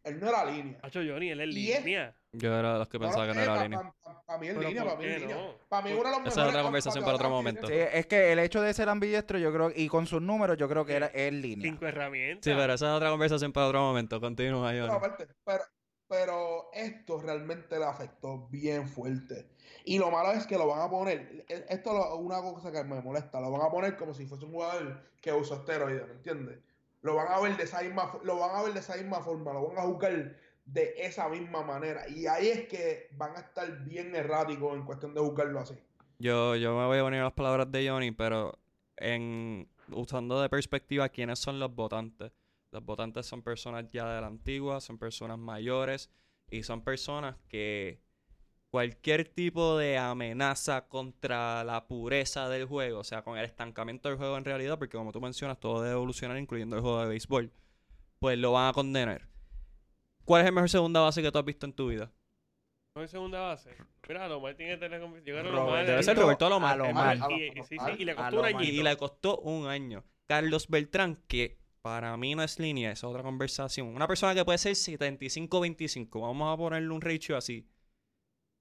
Él 0.04 0.20
no 0.20 0.28
era 0.28 0.44
línea. 0.44 0.78
Hacho 0.82 1.00
Johnny, 1.00 1.30
él 1.30 1.40
es 1.40 1.48
es- 1.48 1.54
línea. 1.84 2.14
Yo 2.32 2.52
era 2.58 2.74
de 2.74 2.78
los 2.80 2.88
que 2.88 2.98
pensaba 2.98 3.26
que 3.26 3.34
no 3.34 3.40
era 3.40 3.62
línea. 3.62 3.92
Para 4.26 4.38
mí 4.38 4.48
es 4.48 4.56
línea, 4.56 4.82
¿por 4.84 4.92
para 4.92 4.98
mí 5.00 5.04
es 5.14 5.20
línea. 5.20 5.36
Para 5.68 5.82
mí 5.86 5.92
uno 5.92 6.02
de 6.04 6.10
los 6.10 6.26
Esa 6.32 6.42
es 6.42 6.48
otra 6.48 6.62
conversación 6.62 7.04
para 7.04 7.16
otro 7.16 7.30
momento. 7.30 7.66
Sí, 7.66 7.72
es 7.74 8.06
que 8.06 8.32
el 8.32 8.38
hecho 8.38 8.60
de 8.60 8.74
ser 8.74 8.88
ambidiestro, 8.88 9.38
yo 9.38 9.52
creo, 9.52 9.72
y 9.74 9.88
con 9.88 10.06
sus 10.06 10.20
números, 10.20 10.56
yo 10.58 10.68
creo 10.68 10.84
que 10.84 10.94
era 10.94 11.10
en 11.14 11.40
línea. 11.40 11.70
Cinco 11.70 11.86
herramientas. 11.86 12.44
Sí, 12.44 12.50
pero 12.58 12.74
esa 12.74 12.86
es 12.90 12.96
otra 12.96 13.10
conversación 13.10 13.52
para 13.52 13.66
otro 13.66 13.80
momento. 13.80 14.20
Continúa, 14.20 14.70
Pero, 14.72 14.86
Johnny. 14.86 14.96
aparte, 14.96 15.28
pero, 15.44 15.64
pero 16.08 16.70
esto 16.74 17.20
realmente 17.20 17.78
le 17.78 17.84
afectó 17.86 18.46
bien 18.48 18.88
fuerte. 18.88 19.48
Y 19.86 19.98
lo 19.98 20.10
malo 20.10 20.32
es 20.32 20.46
que 20.46 20.58
lo 20.58 20.66
van 20.66 20.80
a 20.82 20.90
poner, 20.90 21.44
e- 21.48 21.64
esto 21.68 21.90
es 21.98 22.20
una 22.20 22.42
cosa 22.42 22.70
que 22.72 22.84
me 22.84 23.00
molesta, 23.00 23.40
lo 23.40 23.50
van 23.50 23.62
a 23.62 23.70
poner 23.70 23.96
como 23.96 24.12
si 24.12 24.26
fuese 24.26 24.44
un 24.44 24.52
jugador 24.52 25.02
que 25.20 25.32
usó 25.32 25.54
esteroides, 25.56 26.06
¿me 26.06 26.12
entiendes? 26.14 26.58
Lo 27.04 27.14
van 27.14 27.28
a 27.28 27.38
ver 27.38 27.54
de 27.58 27.64
esa 27.64 27.82
misma, 27.82 28.18
lo 28.24 28.38
van 28.38 28.56
a 28.56 28.62
ver 28.62 28.72
de 28.72 28.80
esa 28.80 28.96
misma 28.96 29.20
forma, 29.20 29.52
lo 29.52 29.68
van 29.68 29.78
a 29.78 29.82
juzgar 29.82 30.36
de 30.64 30.94
esa 30.96 31.28
misma 31.28 31.62
manera. 31.62 32.08
Y 32.08 32.26
ahí 32.26 32.48
es 32.48 32.66
que 32.66 33.08
van 33.12 33.36
a 33.36 33.40
estar 33.40 33.84
bien 33.84 34.14
erráticos 34.14 34.74
en 34.74 34.86
cuestión 34.86 35.12
de 35.12 35.20
juzgarlo 35.20 35.60
así. 35.60 35.74
Yo, 36.18 36.56
yo 36.56 36.74
me 36.74 36.86
voy 36.86 36.98
a 36.98 37.02
poner 37.02 37.22
las 37.22 37.34
palabras 37.34 37.70
de 37.70 37.86
Johnny, 37.86 38.10
pero 38.10 38.58
en 38.96 39.68
usando 39.90 40.40
de 40.40 40.48
perspectiva 40.48 41.10
quiénes 41.10 41.38
son 41.38 41.60
los 41.60 41.74
votantes. 41.74 42.32
Los 42.70 42.82
votantes 42.82 43.26
son 43.26 43.42
personas 43.42 43.84
ya 43.92 44.08
de 44.08 44.22
la 44.22 44.26
antigua, 44.26 44.80
son 44.80 44.96
personas 44.96 45.38
mayores 45.38 46.10
y 46.50 46.62
son 46.62 46.82
personas 46.82 47.36
que 47.48 48.00
cualquier 48.74 49.28
tipo 49.28 49.78
de 49.78 49.98
amenaza 49.98 50.88
contra 50.88 51.62
la 51.62 51.86
pureza 51.86 52.48
del 52.48 52.66
juego, 52.66 52.98
o 52.98 53.04
sea, 53.04 53.22
con 53.22 53.38
el 53.38 53.44
estancamiento 53.44 54.08
del 54.08 54.18
juego 54.18 54.36
en 54.36 54.44
realidad, 54.44 54.80
porque 54.80 54.96
como 54.96 55.12
tú 55.12 55.20
mencionas, 55.20 55.60
todo 55.60 55.80
debe 55.80 55.94
evolucionar, 55.94 56.36
incluyendo 56.38 56.74
el 56.74 56.82
juego 56.82 57.00
de 57.02 57.06
béisbol, 57.06 57.52
pues 58.18 58.36
lo 58.36 58.50
van 58.50 58.70
a 58.70 58.72
condenar. 58.72 59.28
¿Cuál 60.24 60.42
es 60.42 60.48
el 60.48 60.54
mejor 60.54 60.68
segunda 60.68 61.02
base 61.02 61.22
que 61.22 61.30
tú 61.30 61.38
has 61.38 61.44
visto 61.44 61.66
en 61.66 61.72
tu 61.72 61.86
vida? 61.86 62.10
No 62.96 63.02
hay 63.02 63.06
segunda 63.06 63.42
base. 63.42 63.70
Mira, 64.08 64.26
Lomar 64.26 64.56
tiene 64.56 64.72
que 64.72 64.78
tener 64.78 65.00
confianza. 65.00 65.24
Yo 65.24 65.34
creo 65.34 65.44
que 65.44 65.50
Robert, 65.50 65.66
Lomar 65.66 65.86
Debe 65.86 66.02
ser 66.02 66.16
Roberto 66.16 66.46
Alomar. 66.46 66.72
Alomar. 66.72 67.18
Y, 67.30 67.44
y- 67.44 67.62
sí, 67.62 67.76
sí, 67.78 67.92
y 67.98 68.04
le 68.04 68.16
costó 68.16 68.40
un 68.40 68.44
añito. 68.44 68.72
Y 68.72 68.82
le 68.82 68.96
costó 68.96 69.38
un 69.38 69.68
año. 69.68 70.04
Carlos 70.26 70.66
Beltrán, 70.66 71.14
que 71.28 71.60
para 71.80 72.16
mí 72.16 72.34
no 72.34 72.42
es 72.42 72.58
línea, 72.58 72.90
es 72.90 73.04
otra 73.04 73.22
conversación. 73.22 73.86
Una 73.86 74.08
persona 74.08 74.34
que 74.34 74.44
puede 74.44 74.58
ser 74.58 74.72
75-25, 74.72 76.20
vamos 76.22 76.52
a 76.52 76.56
ponerle 76.56 76.90
un 76.90 77.00
ratio 77.00 77.36
así. 77.36 77.68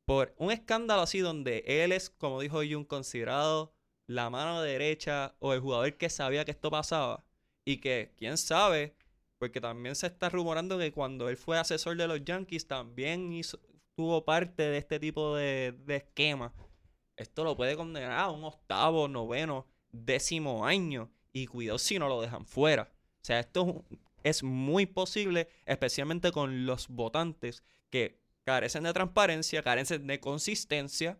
Por 0.06 0.34
un 0.38 0.51
escándalo 0.51 1.01
así 1.01 1.20
donde 1.20 1.64
él 1.66 1.91
es, 1.91 2.10
como 2.10 2.41
dijo 2.41 2.58
Jun, 2.58 2.84
considerado 2.86 3.74
la 4.08 4.30
mano 4.30 4.62
derecha 4.62 5.36
o 5.39 5.54
el 5.54 5.62
jugador 5.62 5.97
que 5.97 6.10
sabía 6.10 6.45
que 6.45 6.51
esto 6.51 6.70
pasaba. 6.70 7.26
Y 7.66 7.78
que, 7.78 8.14
quién 8.18 8.38
sabe, 8.38 8.95
porque 9.38 9.62
también 9.62 9.95
se 9.95 10.08
está 10.08 10.30
rumorando 10.30 10.78
que 10.78 10.91
cuando 10.91 11.30
él 11.30 11.38
fue 11.38 11.58
asesor 11.58 11.95
de 11.95 12.08
los 12.08 12.24
Yankees 12.26 12.68
también 12.68 13.32
hizo, 13.32 13.60
tuvo 13.95 14.26
parte 14.26 14.64
de 14.64 14.78
este 14.78 14.99
tipo 14.99 15.36
de, 15.36 15.74
de 15.86 15.97
esquema. 15.97 16.54
Esto 17.16 17.43
lo 17.43 17.56
puede 17.56 17.78
condenar 17.78 18.12
a 18.20 18.30
un 18.30 18.43
octavo, 18.43 19.08
noveno, 19.08 19.68
décimo 19.91 20.66
año. 20.66 21.10
Y 21.32 21.47
cuidado 21.47 21.80
si 21.80 21.97
no 21.97 22.10
lo 22.10 22.22
dejan 22.22 22.45
fuera. 22.45 22.91
O 23.22 23.26
sea, 23.26 23.39
esto 23.39 23.86
es 24.24 24.43
muy 24.43 24.86
posible, 24.86 25.47
especialmente 25.66 26.32
con 26.32 26.66
los 26.66 26.88
votantes 26.89 27.64
que 27.89 28.22
carecen 28.45 28.83
de 28.83 28.93
transparencia, 28.93 29.61
carecen 29.63 30.07
de 30.07 30.19
consistencia. 30.19 31.17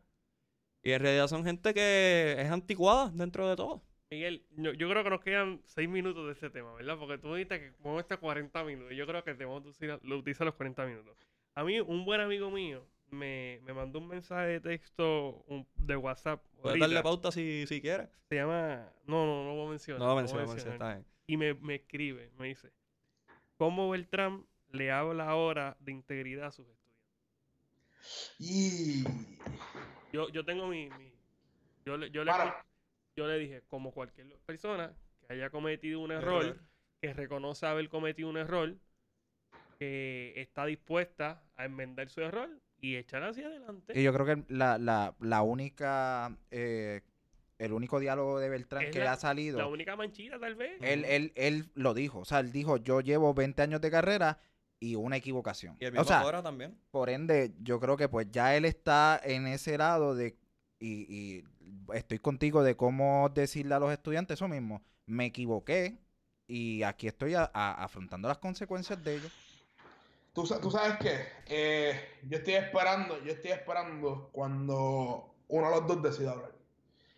Y 0.84 0.91
en 0.91 1.01
realidad 1.01 1.28
son 1.28 1.45
gente 1.45 1.74
que 1.74 2.36
es 2.38 2.51
anticuada 2.51 3.09
dentro 3.13 3.49
de 3.49 3.55
todo. 3.55 3.82
Miguel, 4.11 4.43
yo, 4.57 4.74
yo 4.74 4.89
creo 4.89 5.03
que 5.03 5.09
nos 5.09 5.21
quedan 5.21 5.61
seis 5.65 5.88
minutos 5.89 6.26
de 6.28 6.34
este 6.34 6.49
tema, 6.49 6.74
¿verdad? 6.76 6.97
Porque 6.99 7.17
tú 7.17 7.34
dijiste 7.34 7.59
que 7.59 7.71
vamos 7.84 8.01
hasta 8.01 8.17
40 8.17 8.63
minutos. 8.63 8.91
Y 8.91 8.95
yo 8.95 9.07
creo 9.07 9.24
que 9.24 9.34
te 9.34 9.45
vamos 9.45 9.63
a 9.65 9.69
utilizar, 9.69 9.99
lo 10.03 10.17
utiliza 10.17 10.43
los 10.45 10.53
40 10.55 10.86
minutos. 10.86 11.17
A 11.55 11.63
mí, 11.63 11.80
un 11.80 12.03
buen 12.05 12.19
amigo 12.21 12.51
mío 12.51 12.86
me, 13.09 13.59
me 13.63 13.74
mandó 13.74 13.99
un 13.99 14.07
mensaje 14.09 14.47
de 14.47 14.59
texto 14.59 15.43
un- 15.47 15.65
de 15.76 15.95
WhatsApp. 15.95 16.43
Puedes 16.61 16.80
darle 16.80 17.01
pauta 17.01 17.32
si, 17.32 17.65
si 17.67 17.80
quieres. 17.82 18.09
Se 18.30 18.36
llama. 18.36 18.88
No, 19.05 19.26
no, 19.26 19.43
no 19.45 19.49
lo 19.49 19.55
voy 19.55 19.67
a 19.67 19.69
mencionar. 19.71 19.99
No 19.99 20.07
lo 20.07 20.13
voy 20.13 20.19
a 20.19 20.24
menciono, 20.24 20.47
mencionar. 20.47 20.74
está 20.74 20.93
bien. 20.95 21.05
Y 21.26 21.38
me, 21.38 21.53
me 21.55 21.76
escribe, 21.76 22.30
me 22.38 22.47
dice: 22.49 22.71
¿Cómo 23.57 23.89
Beltrán 23.89 24.45
le 24.71 24.91
habla 24.91 25.30
ahora 25.30 25.78
de 25.80 25.91
integridad 25.91 26.47
a 26.47 26.51
sus 26.51 26.67
estudiantes? 26.67 26.83
Y. 28.39 29.04
Yo, 30.12 30.30
yo 30.30 30.43
tengo 30.45 30.68
mi. 30.68 30.89
mi- 30.89 31.14
yo, 31.86 31.97
le, 31.97 32.10
yo, 32.12 32.24
le, 32.24 32.32
Para. 32.32 32.66
yo 33.16 33.28
le 33.28 33.38
dije: 33.39 33.62
como 33.68 33.91
cualquier 33.91 34.38
persona 34.45 34.93
que 35.28 35.34
haya 35.34 35.49
cometido 35.49 35.99
un 35.99 36.12
error, 36.12 36.60
que 37.01 37.14
reconoce 37.14 37.66
haber 37.66 37.89
cometido 37.89 38.30
un 38.30 38.38
error, 38.38 38.76
que 39.80 40.34
está 40.38 40.66
dispuesta 40.66 41.43
a 41.56 41.66
enmendar 41.66 42.10
su 42.10 42.22
error 42.22 42.49
y 42.80 42.95
echar 42.95 43.24
hacia 43.24 43.47
adelante. 43.47 43.97
Y 43.99 44.04
yo 44.04 44.14
creo 44.14 44.26
que 44.26 44.43
la, 44.54 44.78
la, 44.78 45.16
la 45.20 45.41
única, 45.41 46.38
eh, 46.51 47.01
el 47.58 47.74
único 47.74 47.99
diálogo 47.99 48.39
de 48.39 48.49
Beltrán 48.49 48.84
Es 48.84 48.91
que 48.91 48.99
la- 48.99 49.14
ha 49.14 49.18
salido, 49.18 49.60
La 49.60 49.68
única 49.68 49.95
manchita, 49.95 50.39
tal 50.39 50.56
vez. 50.56 50.78
él, 50.82 51.06
él, 51.06 51.32
él 51.36 51.70
lo 51.76 51.93
dijo. 51.93 52.20
O 52.20 52.26
sea, 52.26 52.39
él 52.39 52.51
dijo, 52.51 52.78
yo 52.78 53.01
llevo 53.01 53.34
20 53.34 53.62
años 53.62 53.82
de 53.82 53.91
carrera 53.91 54.39
y 54.84 54.96
una 54.96 55.16
equivocación. 55.18 55.78
Y 55.80 55.86
el 55.86 55.92
o 55.92 56.02
mismo 56.02 56.06
sea, 56.06 56.22
Cora 56.22 56.44
también. 56.44 56.78
por 56.92 57.10
ende, 57.10 57.54
yo 57.62 57.80
creo 57.80 57.96
que 57.96 58.10
pues 58.10 58.28
ya 58.32 58.56
él 58.56 58.66
está 58.66 59.20
en 59.24 59.48
ese 59.48 59.78
lado 59.78 60.14
de, 60.16 60.36
y, 60.80 61.06
y 61.10 61.44
estoy 61.94 62.20
contigo 62.20 62.64
de 62.64 62.76
cómo 62.76 63.30
decirle 63.34 63.76
a 63.76 63.80
los 63.80 63.92
estudiantes 63.92 64.36
eso 64.40 64.48
mismo. 64.48 64.82
Me 65.06 65.26
equivoqué 65.28 66.00
y 66.48 66.84
aquí 66.84 67.08
estoy 67.08 67.36
a- 67.36 67.50
a- 67.54 67.84
afrontando 67.84 68.28
las 68.28 68.38
consecuencias 68.40 69.02
de 69.04 69.16
ello. 69.16 69.30
¿Tú, 70.34 70.46
sa- 70.46 70.60
tú 70.60 70.70
sabes 70.72 70.98
qué? 71.00 71.28
Eh, 71.48 72.00
yo 72.28 72.38
estoy 72.40 72.56
esperando, 72.56 73.24
yo 73.24 73.32
estoy 73.32 73.52
esperando 73.52 74.30
cuando 74.34 75.34
uno 75.48 75.70
de 75.70 75.76
los 75.80 75.88
dos 75.88 76.02
decida 76.04 76.32
hablar. 76.32 76.52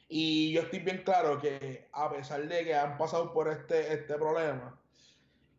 Y 0.07 0.51
yo 0.53 0.61
estoy 0.61 0.79
bien 0.79 1.01
claro 1.03 1.39
que 1.41 1.87
a 1.93 2.11
pesar 2.11 2.47
de 2.47 2.63
que 2.63 2.75
han 2.75 2.97
pasado 2.97 3.33
por 3.33 3.47
este, 3.47 3.93
este 3.93 4.13
problema, 4.15 4.77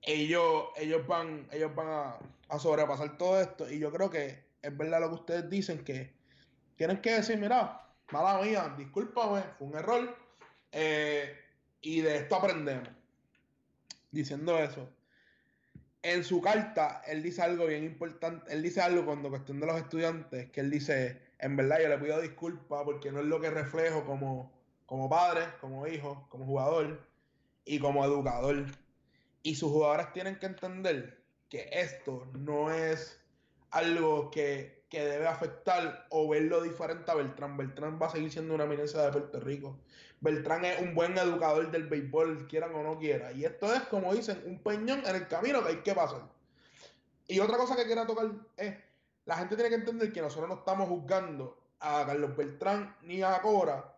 ellos, 0.06 0.66
ellos 0.76 1.06
van, 1.06 1.46
ellos 1.52 1.74
van 1.74 2.18
a, 2.48 2.58
sobrepasar 2.58 3.18
todo 3.18 3.40
esto. 3.40 3.70
Y 3.70 3.78
yo 3.78 3.92
creo 3.92 4.08
que 4.10 4.44
es 4.62 4.76
verdad 4.76 5.00
lo 5.00 5.08
que 5.10 5.14
ustedes 5.16 5.50
dicen, 5.50 5.84
que 5.84 6.14
tienen 6.76 7.00
que 7.00 7.12
decir, 7.12 7.38
mira, 7.38 7.86
mala 8.10 8.40
mía, 8.42 8.74
discúlpame, 8.78 9.42
fue 9.58 9.66
un 9.68 9.76
error. 9.76 10.16
eh, 10.72 11.38
y 11.80 12.00
de 12.00 12.16
esto 12.16 12.36
aprendemos. 12.36 12.88
Diciendo 14.10 14.58
eso 14.58 14.88
en 16.12 16.22
su 16.22 16.40
carta, 16.40 17.02
él 17.06 17.20
dice 17.20 17.42
algo 17.42 17.66
bien 17.66 17.82
importante. 17.82 18.52
Él 18.52 18.62
dice 18.62 18.80
algo 18.80 19.04
cuando 19.04 19.28
cuestión 19.28 19.58
de 19.58 19.66
los 19.66 19.76
estudiantes, 19.76 20.50
que 20.52 20.60
él 20.60 20.70
dice, 20.70 21.20
en 21.40 21.56
verdad 21.56 21.80
yo 21.82 21.88
le 21.88 21.98
pido 21.98 22.20
disculpas 22.20 22.84
porque 22.84 23.10
no 23.10 23.20
es 23.20 23.26
lo 23.26 23.40
que 23.40 23.50
reflejo 23.50 24.04
como, 24.04 24.52
como 24.86 25.08
padre, 25.08 25.42
como 25.60 25.84
hijo, 25.88 26.24
como 26.28 26.46
jugador 26.46 27.00
y 27.64 27.80
como 27.80 28.04
educador. 28.04 28.66
Y 29.46 29.54
sus 29.54 29.70
jugadores 29.70 30.12
tienen 30.12 30.40
que 30.40 30.46
entender 30.46 31.22
que 31.48 31.68
esto 31.70 32.26
no 32.32 32.72
es 32.72 33.16
algo 33.70 34.28
que, 34.28 34.84
que 34.88 35.04
debe 35.04 35.28
afectar 35.28 36.08
o 36.10 36.28
verlo 36.28 36.60
diferente 36.60 37.08
a 37.12 37.14
Beltrán. 37.14 37.56
Beltrán 37.56 37.96
va 38.02 38.08
a 38.08 38.10
seguir 38.10 38.32
siendo 38.32 38.56
una 38.56 38.64
eminencia 38.64 39.02
de 39.02 39.12
Puerto 39.12 39.38
Rico. 39.38 39.78
Beltrán 40.20 40.64
es 40.64 40.80
un 40.80 40.96
buen 40.96 41.16
educador 41.16 41.70
del 41.70 41.86
béisbol, 41.86 42.48
quieran 42.48 42.74
o 42.74 42.82
no 42.82 42.98
quieran. 42.98 43.38
Y 43.38 43.44
esto 43.44 43.72
es, 43.72 43.82
como 43.82 44.12
dicen, 44.12 44.42
un 44.46 44.58
peñón 44.64 45.06
en 45.06 45.14
el 45.14 45.28
camino 45.28 45.62
que 45.62 45.68
hay 45.68 45.82
que 45.82 45.94
pasar. 45.94 46.22
Y 47.28 47.38
otra 47.38 47.56
cosa 47.56 47.76
que 47.76 47.86
quiero 47.86 48.04
tocar 48.04 48.28
es, 48.56 48.74
la 49.26 49.36
gente 49.36 49.54
tiene 49.54 49.70
que 49.70 49.76
entender 49.76 50.12
que 50.12 50.22
nosotros 50.22 50.48
no 50.48 50.56
estamos 50.56 50.88
juzgando 50.88 51.56
a 51.78 52.04
Carlos 52.04 52.36
Beltrán 52.36 52.96
ni 53.02 53.22
a 53.22 53.40
Cora 53.42 53.95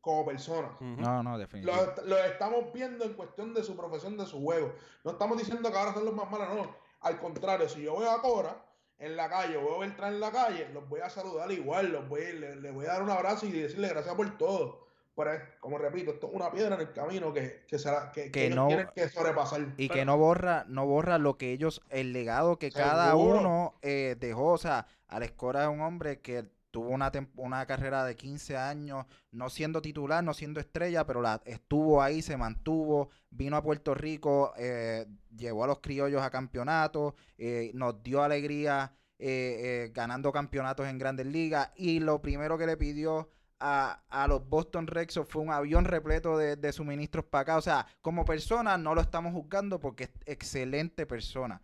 como 0.00 0.24
personas. 0.24 0.72
No, 0.80 1.22
no, 1.22 1.36
definitivamente. 1.38 2.02
lo 2.06 2.18
estamos 2.18 2.72
viendo 2.72 3.04
en 3.04 3.14
cuestión 3.14 3.52
de 3.54 3.62
su 3.62 3.76
profesión, 3.76 4.16
de 4.16 4.26
su 4.26 4.40
juego. 4.42 4.72
No 5.04 5.10
estamos 5.12 5.36
diciendo 5.38 5.70
que 5.70 5.76
ahora 5.76 5.92
son 5.94 6.04
los 6.04 6.14
más 6.14 6.30
malos, 6.30 6.48
no. 6.54 6.74
Al 7.00 7.18
contrario, 7.18 7.68
si 7.68 7.82
yo 7.82 7.98
veo 7.98 8.10
a 8.10 8.20
Cora 8.22 8.64
en 8.98 9.16
la 9.16 9.28
calle, 9.28 9.56
veo 9.56 9.76
a 9.76 9.80
Beltrán 9.80 10.14
en 10.14 10.20
la 10.20 10.30
calle, 10.30 10.68
los 10.72 10.88
voy 10.88 11.00
a 11.00 11.08
saludar 11.10 11.50
igual, 11.52 11.92
los 11.92 12.08
voy, 12.08 12.32
le, 12.32 12.56
le 12.56 12.70
voy 12.70 12.86
a 12.86 12.92
dar 12.94 13.02
un 13.02 13.10
abrazo 13.10 13.46
y 13.46 13.52
decirle 13.52 13.88
gracias 13.88 14.14
por 14.14 14.36
todo. 14.38 14.88
Pero 15.16 15.32
es, 15.34 15.40
como 15.60 15.76
repito, 15.76 16.12
esto 16.12 16.28
es 16.28 16.34
una 16.34 16.50
piedra 16.50 16.76
en 16.76 16.80
el 16.82 16.92
camino 16.92 17.32
que, 17.34 17.64
que, 17.66 17.78
será, 17.78 18.10
que, 18.12 18.24
que 18.24 18.30
Que 18.30 18.46
ellos 18.46 18.56
no- 18.56 18.66
tienen 18.68 18.88
que 18.94 19.08
sobrepasar. 19.08 19.66
Y 19.76 19.88
que 19.90 20.04
no 20.06 20.16
borra, 20.16 20.64
no 20.68 20.86
borra 20.86 21.18
lo 21.18 21.36
que 21.36 21.52
ellos, 21.52 21.82
el 21.90 22.12
legado 22.14 22.58
que 22.58 22.70
cada 22.70 23.14
uno 23.16 23.74
eh, 23.82 24.16
dejó. 24.18 24.52
O 24.52 24.58
sea, 24.58 24.86
Alex 25.08 25.32
Cora 25.32 25.64
es 25.64 25.68
un 25.68 25.80
hombre 25.82 26.20
que 26.20 26.44
tuvo 26.70 26.88
una, 26.90 27.10
una 27.36 27.66
carrera 27.66 28.04
de 28.04 28.16
15 28.16 28.56
años, 28.56 29.06
no 29.32 29.50
siendo 29.50 29.82
titular, 29.82 30.22
no 30.22 30.34
siendo 30.34 30.60
estrella, 30.60 31.06
pero 31.06 31.22
la, 31.22 31.40
estuvo 31.44 32.02
ahí, 32.02 32.22
se 32.22 32.36
mantuvo, 32.36 33.10
vino 33.30 33.56
a 33.56 33.62
Puerto 33.62 33.94
Rico, 33.94 34.52
eh, 34.56 35.06
llevó 35.36 35.64
a 35.64 35.66
los 35.68 35.80
criollos 35.80 36.22
a 36.22 36.30
campeonatos, 36.30 37.14
eh, 37.38 37.70
nos 37.74 38.02
dio 38.02 38.22
alegría 38.22 38.92
eh, 39.22 39.84
eh, 39.84 39.90
ganando 39.92 40.32
campeonatos 40.32 40.86
en 40.86 40.98
grandes 40.98 41.26
ligas. 41.26 41.70
Y 41.76 42.00
lo 42.00 42.22
primero 42.22 42.56
que 42.56 42.66
le 42.66 42.78
pidió 42.78 43.28
a, 43.58 44.02
a 44.08 44.26
los 44.26 44.48
Boston 44.48 44.86
Red 44.86 45.10
Sox 45.10 45.28
fue 45.28 45.42
un 45.42 45.50
avión 45.50 45.84
repleto 45.84 46.38
de, 46.38 46.56
de 46.56 46.72
suministros 46.72 47.26
para 47.26 47.42
acá. 47.42 47.56
O 47.58 47.62
sea, 47.62 47.86
como 48.00 48.24
persona 48.24 48.78
no 48.78 48.94
lo 48.94 49.02
estamos 49.02 49.34
juzgando 49.34 49.78
porque 49.78 50.04
es 50.04 50.10
excelente 50.24 51.04
persona. 51.06 51.60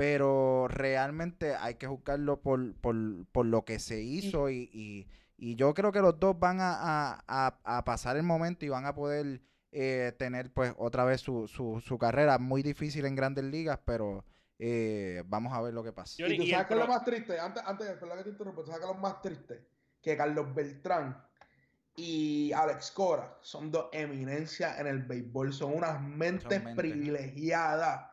Pero 0.00 0.66
realmente 0.66 1.54
hay 1.56 1.74
que 1.74 1.86
juzgarlo 1.86 2.40
por, 2.40 2.74
por, 2.76 2.96
por 3.32 3.44
lo 3.44 3.66
que 3.66 3.78
se 3.78 4.00
hizo 4.00 4.48
y, 4.48 4.70
y, 4.72 5.06
y 5.36 5.56
yo 5.56 5.74
creo 5.74 5.92
que 5.92 6.00
los 6.00 6.18
dos 6.18 6.38
van 6.40 6.58
a, 6.62 6.72
a- 6.72 7.24
a- 7.28 7.58
a 7.64 7.84
pasar 7.84 8.16
el 8.16 8.22
momento 8.22 8.64
y 8.64 8.70
van 8.70 8.86
a 8.86 8.94
poder 8.94 9.42
eh, 9.72 10.14
tener 10.18 10.54
pues 10.54 10.72
otra 10.78 11.04
vez 11.04 11.20
su, 11.20 11.46
su, 11.48 11.82
su 11.82 11.98
carrera 11.98 12.38
muy 12.38 12.62
difícil 12.62 13.04
en 13.04 13.14
grandes 13.14 13.44
ligas, 13.44 13.78
pero 13.84 14.24
eh, 14.58 15.22
vamos 15.26 15.52
a 15.52 15.60
ver 15.60 15.74
lo 15.74 15.84
que 15.84 15.92
pasa. 15.92 16.22
Y 16.26 16.34
tú 16.34 16.46
sabes 16.46 16.66
que 16.66 16.72
es 16.72 16.80
lo 16.80 16.86
más 16.88 17.04
triste, 17.04 17.38
antes, 17.38 17.62
antes, 17.66 17.86
perdón 17.98 18.16
que 18.18 18.24
te 18.24 18.30
interrumpa, 18.30 18.62
tú 18.62 18.68
sabes 18.68 18.80
que 18.80 18.86
es 18.90 18.96
lo 18.96 19.02
más 19.02 19.20
triste, 19.20 19.66
que 20.00 20.16
Carlos 20.16 20.54
Beltrán 20.54 21.22
y 21.94 22.52
Alex 22.52 22.90
Cora 22.92 23.36
son 23.42 23.70
dos 23.70 23.90
eminencias 23.92 24.78
en 24.80 24.86
el 24.86 25.02
béisbol, 25.02 25.52
son 25.52 25.74
unas 25.74 26.00
mentes 26.00 26.42
Son 26.58 26.64
mentes. 26.64 26.74
privilegiadas. 26.76 28.09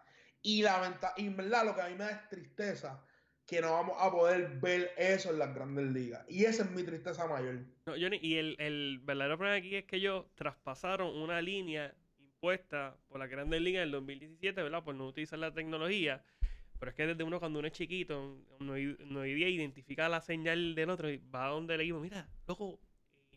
Y 0.47 0.61
lamenta, 0.63 1.13
y 1.17 1.25
en 1.27 1.35
verdad 1.35 1.65
lo 1.65 1.75
que 1.75 1.81
a 1.81 1.87
mí 1.89 1.95
me 1.95 2.05
da 2.05 2.11
es 2.11 2.29
tristeza 2.29 3.03
que 3.45 3.59
no 3.61 3.73
vamos 3.73 3.95
a 3.99 4.09
poder 4.09 4.47
ver 4.61 4.91
eso 4.97 5.29
en 5.31 5.39
las 5.39 5.53
grandes 5.53 5.85
ligas. 5.87 6.25
Y 6.29 6.45
esa 6.45 6.63
es 6.63 6.71
mi 6.71 6.83
tristeza 6.83 7.27
mayor. 7.27 7.55
No, 7.85 7.93
Johnny, 7.99 8.17
y 8.21 8.35
el, 8.37 8.55
el 8.59 8.99
verdadero 9.03 9.37
problema 9.37 9.57
aquí 9.57 9.75
es 9.75 9.83
que 9.85 9.97
ellos 9.97 10.25
traspasaron 10.35 11.15
una 11.17 11.41
línea 11.41 11.93
impuesta 12.19 12.95
por 13.09 13.19
la 13.19 13.27
Grandes 13.27 13.59
Ligas 13.61 13.79
en 13.81 13.83
el 13.87 13.91
2017, 13.91 14.63
¿verdad? 14.63 14.83
Por 14.83 14.95
no 14.95 15.07
utilizar 15.07 15.37
la 15.39 15.53
tecnología. 15.53 16.23
Pero 16.79 16.91
es 16.91 16.95
que 16.95 17.07
desde 17.07 17.23
uno, 17.23 17.39
cuando 17.39 17.59
uno 17.59 17.67
es 17.67 17.73
chiquito, 17.73 18.37
no, 18.59 18.73
hay 18.73 19.33
día, 19.33 19.49
identifica 19.49 20.07
la 20.07 20.21
señal 20.21 20.75
del 20.75 20.89
otro 20.91 21.09
y 21.09 21.17
va 21.17 21.47
a 21.47 21.49
donde 21.49 21.77
le 21.77 21.83
digo, 21.85 21.99
mira, 21.99 22.29
loco, 22.47 22.79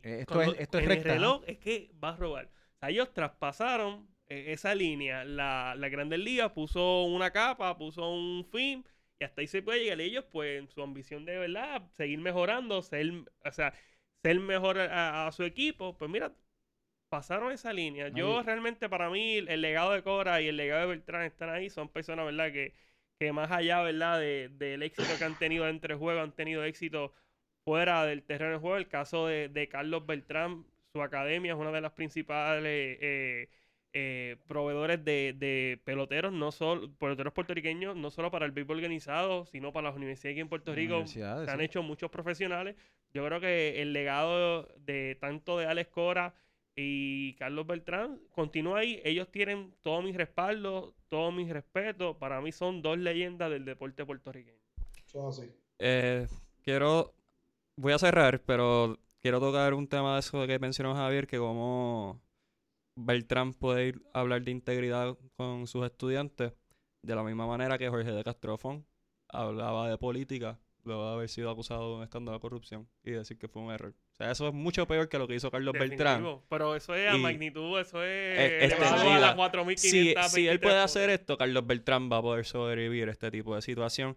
Eh, 0.03 0.21
esto 0.21 0.35
cuando- 0.35 0.55
es- 0.55 0.61
esto 0.61 0.79
es 0.79 0.85
en 0.85 0.91
recta, 0.91 1.15
el 1.15 1.21
¿no? 1.23 1.39
reloj 1.39 1.45
es 1.49 1.59
que 1.59 1.91
va 2.03 2.11
a 2.11 2.17
robar. 2.17 2.47
O 2.47 2.79
sea, 2.79 2.91
ellos 2.91 3.13
traspasaron 3.15 4.09
esa 4.31 4.75
línea. 4.75 5.25
La, 5.25 5.75
la 5.77 5.89
Grandes 5.89 6.21
Ligas 6.21 6.53
puso 6.53 7.05
una 7.05 7.31
capa, 7.33 7.77
puso 7.79 8.11
un 8.11 8.45
fin 8.47 8.85
y 9.19 9.25
hasta 9.25 9.41
ahí 9.43 9.47
se 9.47 9.63
puede 9.63 9.81
llegar. 9.85 10.01
Ellos, 10.01 10.25
pues, 10.33 10.59
en 10.61 10.69
su 10.69 10.83
ambición 10.83 11.25
de 11.27 11.39
verdad, 11.39 11.83
seguir 11.97 12.19
mejorando, 12.21 12.83
ser, 12.83 13.07
o 13.45 13.53
sea, 13.53 13.75
ser 14.23 14.41
mejor 14.41 14.79
a, 14.79 15.27
a 15.27 15.33
su 15.33 15.45
equipo, 15.45 15.97
pues 15.99 16.11
mira, 16.11 16.33
pasaron 17.09 17.53
esa 17.53 17.73
línea. 17.73 18.09
Yo 18.09 18.43
realmente, 18.43 18.89
para 18.89 19.11
mí, 19.11 19.37
el, 19.39 19.49
el 19.49 19.61
legado 19.61 19.93
de 19.93 20.03
Cora 20.03 20.41
y 20.41 20.49
el 20.49 20.57
legado 20.57 20.83
de 20.83 20.87
Beltrán 20.89 21.25
están 21.25 21.51
ahí. 21.51 21.71
Son 21.71 21.89
personas, 21.89 22.27
¿verdad? 22.27 22.53
Que, 22.53 22.75
que 23.19 23.33
más 23.33 23.51
allá, 23.51 23.83
¿verdad? 23.83 24.21
De, 24.21 24.49
del 24.51 24.83
éxito 24.83 25.09
que 25.19 25.25
han 25.25 25.39
tenido 25.39 25.69
entre 25.69 25.95
juegos, 25.95 26.23
han 26.25 26.33
tenido 26.35 26.65
éxito 26.65 27.15
fuera 27.65 28.05
del 28.07 28.23
terreno 28.25 28.53
de 28.53 28.59
juego. 28.59 28.77
El 28.77 28.89
caso 28.89 29.27
de, 29.27 29.49
de 29.49 29.69
Carlos 29.69 30.07
Beltrán, 30.07 30.67
su 30.93 31.03
academia 31.03 31.53
es 31.53 31.59
una 31.59 31.73
de 31.73 31.81
las 31.81 31.93
principales 31.93 32.99
eh, 33.01 33.49
eh, 33.93 34.37
proveedores 34.47 35.05
de, 35.05 35.35
de 35.37 35.81
peloteros, 35.85 36.33
no 36.33 36.53
solo 36.53 36.91
peloteros 36.93 37.33
puertorriqueños, 37.33 37.97
no 37.97 38.11
solo 38.11 38.31
para 38.31 38.47
el 38.47 38.53
béisbol 38.53 38.77
organizado, 38.77 39.47
sino 39.47 39.73
para 39.73 39.89
las 39.89 39.97
universidades 39.97 40.35
aquí 40.35 40.41
en 40.41 40.49
Puerto 40.49 40.75
Rico. 40.75 41.07
Se 41.07 41.25
han 41.25 41.59
sí. 41.59 41.65
hecho 41.65 41.83
muchos 41.83 42.11
profesionales. 42.11 42.77
Yo 43.13 43.25
creo 43.27 43.41
que 43.41 43.83
el 43.83 43.93
legado 43.93 44.69
de 44.79 45.17
tanto 45.21 45.59
de 45.59 45.67
Alex 45.67 45.91
Cora 45.91 46.35
y 46.77 47.35
Carlos 47.35 47.67
Beltrán 47.67 48.21
continúa 48.31 48.81
ahí. 48.81 49.01
Ellos 49.05 49.29
tienen 49.31 49.75
todo 49.83 50.03
mi 50.03 50.13
respaldo, 50.13 50.95
todo 51.09 51.33
mi 51.33 51.53
respeto. 51.53 52.17
Para 52.17 52.41
mí 52.41 52.53
son 52.53 52.83
dos 52.83 52.97
leyendas 52.99 53.51
del 53.51 53.65
deporte 53.65 54.07
puertorriqueño. 54.07 54.63
Así. 55.29 55.51
Eh, 55.81 56.29
quiero. 56.63 57.13
Voy 57.75 57.93
a 57.93 57.99
cerrar, 57.99 58.41
pero 58.43 58.99
quiero 59.21 59.41
tocar 59.41 59.75
un 59.75 59.89
tema 59.89 60.15
de 60.15 60.21
eso 60.21 60.47
que 60.47 60.59
mencionó 60.59 60.95
Javier, 60.95 61.27
que 61.27 61.39
como 61.39 62.21
Beltrán 62.97 63.53
puede 63.55 63.89
ir 63.89 64.03
a 64.13 64.21
hablar 64.21 64.43
de 64.43 64.51
integridad 64.51 65.17
con 65.37 65.67
sus 65.67 65.85
estudiantes, 65.85 66.53
de 67.03 67.15
la 67.15 67.23
misma 67.23 67.47
manera 67.47 67.79
que 67.79 67.89
Jorge 67.89 68.13
de 68.13 68.23
Castrofón 68.25 68.87
hablaba 69.29 69.89
de 69.89 69.97
política, 69.97 70.59
luego 70.85 71.07
de 71.09 71.13
haber 71.15 71.29
sido 71.29 71.51
acusado 71.51 71.91
de 71.91 71.97
un 71.99 72.03
escándalo 72.03 72.37
de 72.37 72.41
corrupción 72.41 72.89
y 73.05 73.13
decir 73.13 73.39
que 73.39 73.49
fue 73.49 73.63
un 73.63 73.71
error. 73.71 73.95
O 74.13 74.17
sea, 74.17 74.31
eso 74.31 74.49
es 74.49 74.53
mucho 74.55 74.87
peor 74.87 75.09
que 75.09 75.19
lo 75.19 75.27
que 75.27 75.35
hizo 75.37 75.51
Carlos 75.51 75.73
Beltrán. 75.79 76.41
Pero 76.49 76.75
eso 76.75 76.95
es 76.95 77.11
a 77.11 77.17
Y- 77.17 77.21
magnitud, 77.21 77.79
eso 77.81 78.03
es 78.05 78.73
a 78.83 79.19
las 79.19 79.35
4.500. 79.37 79.79
Si, 79.79 80.15
si 80.29 80.49
él 80.49 80.61
puede 80.61 80.79
hacer 80.81 81.09
esto, 81.11 81.39
Carlos 81.39 81.67
Beltrán 81.67 82.11
va 82.13 82.19
a 82.19 82.23
poder 82.23 82.45
sobrevivir 82.45 83.09
este 83.09 83.31
tipo 83.31 83.55
de 83.55 83.63
situación. 83.63 84.17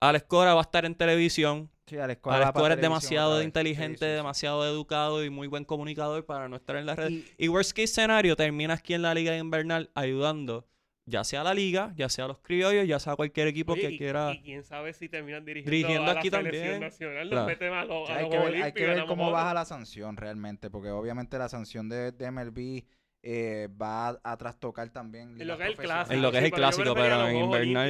Alex 0.00 0.24
Cora 0.26 0.54
va 0.54 0.60
a 0.60 0.62
estar 0.62 0.84
en 0.84 0.94
televisión. 0.96 1.70
Sí, 1.86 1.98
Alex 1.98 2.20
Cora 2.22 2.36
Alex 2.36 2.52
Cora 2.52 2.74
es 2.74 2.80
demasiado 2.80 3.42
inteligente, 3.42 3.98
Sí, 3.98 4.04
sí, 4.06 4.10
sí. 4.10 4.16
demasiado 4.16 4.64
educado 4.66 5.22
y 5.22 5.28
muy 5.28 5.48
buen 5.48 5.64
comunicador 5.66 6.24
para 6.24 6.48
no 6.48 6.56
estar 6.56 6.76
en 6.76 6.86
las 6.86 6.96
redes. 6.96 7.12
Y- 7.12 7.44
Y 7.44 7.48
worst 7.48 7.72
case 7.72 7.88
scenario, 7.88 8.36
termina 8.36 8.74
aquí 8.74 8.94
en 8.94 9.02
la 9.02 9.12
liga 9.14 9.36
invernal 9.36 9.90
ayudando, 9.94 10.66
ya 11.04 11.24
sea 11.24 11.42
a 11.42 11.44
la 11.44 11.52
liga, 11.52 11.92
ya 11.94 12.08
sea 12.08 12.24
a 12.24 12.28
los 12.28 12.38
criollos, 12.38 12.88
ya 12.88 12.98
sea 12.98 13.12
a 13.12 13.16
cualquier 13.16 13.48
equipo 13.48 13.74
Oye, 13.74 13.82
que 13.82 13.90
y, 13.92 13.98
quiera. 13.98 14.32
y 14.32 14.40
quién 14.40 14.64
sabe 14.64 14.94
si 14.94 15.10
terminan 15.10 15.44
dirigiendo, 15.44 15.70
Dirigiendo 15.76 16.10
a 16.10 16.14
la 16.14 16.20
aquí 16.20 16.30
selección 16.30 16.62
también. 16.62 16.80
nacional, 16.80 17.28
Claro. 17.28 17.42
nos 17.42 17.46
meten 17.52 17.72
a 17.74 17.84
los, 17.84 18.08
a 18.10 18.14
hay 18.16 18.22
los 18.22 18.30
que 18.30 18.38
ver, 18.38 18.62
hay 18.62 18.72
que 18.72 18.86
ver 18.86 19.04
cómo 19.06 19.30
baja 19.30 19.52
la 19.52 19.64
sanción 19.66 20.16
realmente, 20.16 20.70
porque 20.70 20.88
obviamente 20.88 21.36
la 21.36 21.50
sanción 21.50 21.90
de, 21.90 22.12
de 22.12 22.30
MLB 22.30 22.84
eh, 23.26 23.68
va 23.80 24.08
a, 24.10 24.20
a 24.22 24.36
trastocar 24.36 24.90
también. 24.90 25.40
En 25.40 25.48
lo 25.48 25.56
que 25.56 25.64
es 25.64 25.70
el 25.70 25.76
clásico. 25.76 26.14
En 26.14 26.20
lo 26.22 26.30
que 26.30 26.38
es 26.38 26.44
el 26.44 26.50
clásico, 26.52 26.94
pero 26.94 27.26
en 27.26 27.36
invernal 27.36 27.88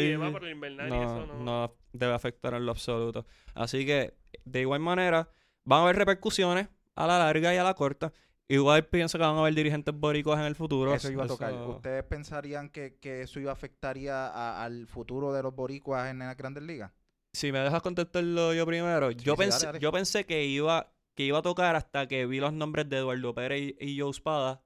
pero 0.60 0.86
no, 0.88 1.02
eso 1.02 1.26
no. 1.26 1.42
no 1.42 1.74
debe 1.92 2.12
afectar 2.14 2.54
en 2.54 2.64
lo 2.64 2.70
absoluto. 2.72 3.26
Así 3.54 3.84
que, 3.84 4.14
de 4.44 4.60
igual 4.60 4.80
manera, 4.80 5.28
van 5.64 5.80
a 5.80 5.82
haber 5.82 5.96
repercusiones 5.96 6.68
a 6.94 7.06
la 7.08 7.18
larga 7.18 7.52
y 7.52 7.56
a 7.56 7.64
la 7.64 7.74
corta. 7.74 8.12
Igual 8.46 8.86
pienso 8.86 9.18
que 9.18 9.24
van 9.24 9.36
a 9.36 9.40
haber 9.40 9.54
dirigentes 9.54 9.94
boricuas 9.98 10.38
en 10.38 10.46
el 10.46 10.54
futuro. 10.54 10.94
Eso 10.94 11.10
iba 11.10 11.24
a 11.24 11.26
tocar. 11.26 11.50
Eso- 11.50 11.68
¿Ustedes 11.70 12.04
pensarían 12.04 12.68
que, 12.68 12.96
que 13.00 13.22
eso 13.22 13.40
iba 13.40 13.50
afectaría 13.50 14.28
a- 14.28 14.62
al 14.64 14.86
futuro 14.86 15.32
de 15.32 15.42
los 15.42 15.54
boricuas 15.54 16.10
en 16.10 16.18
las 16.20 16.36
grandes 16.36 16.62
ligas? 16.62 16.92
Si 17.32 17.50
me 17.50 17.58
dejas 17.58 17.82
contestarlo 17.82 18.54
yo 18.54 18.64
primero, 18.66 19.10
yo, 19.10 19.32
sí, 19.32 19.38
pensé, 19.38 19.66
dale. 19.66 19.80
yo 19.80 19.90
pensé 19.90 20.24
que 20.26 20.44
iba, 20.44 20.92
que 21.16 21.24
iba 21.24 21.38
a 21.38 21.42
tocar 21.42 21.74
hasta 21.74 22.06
que 22.06 22.26
vi 22.26 22.38
los 22.38 22.52
nombres 22.52 22.88
de 22.88 22.98
Eduardo 22.98 23.34
Pérez 23.34 23.74
y, 23.80 23.84
y 23.84 23.98
Joe 23.98 24.10
Espada 24.10 24.62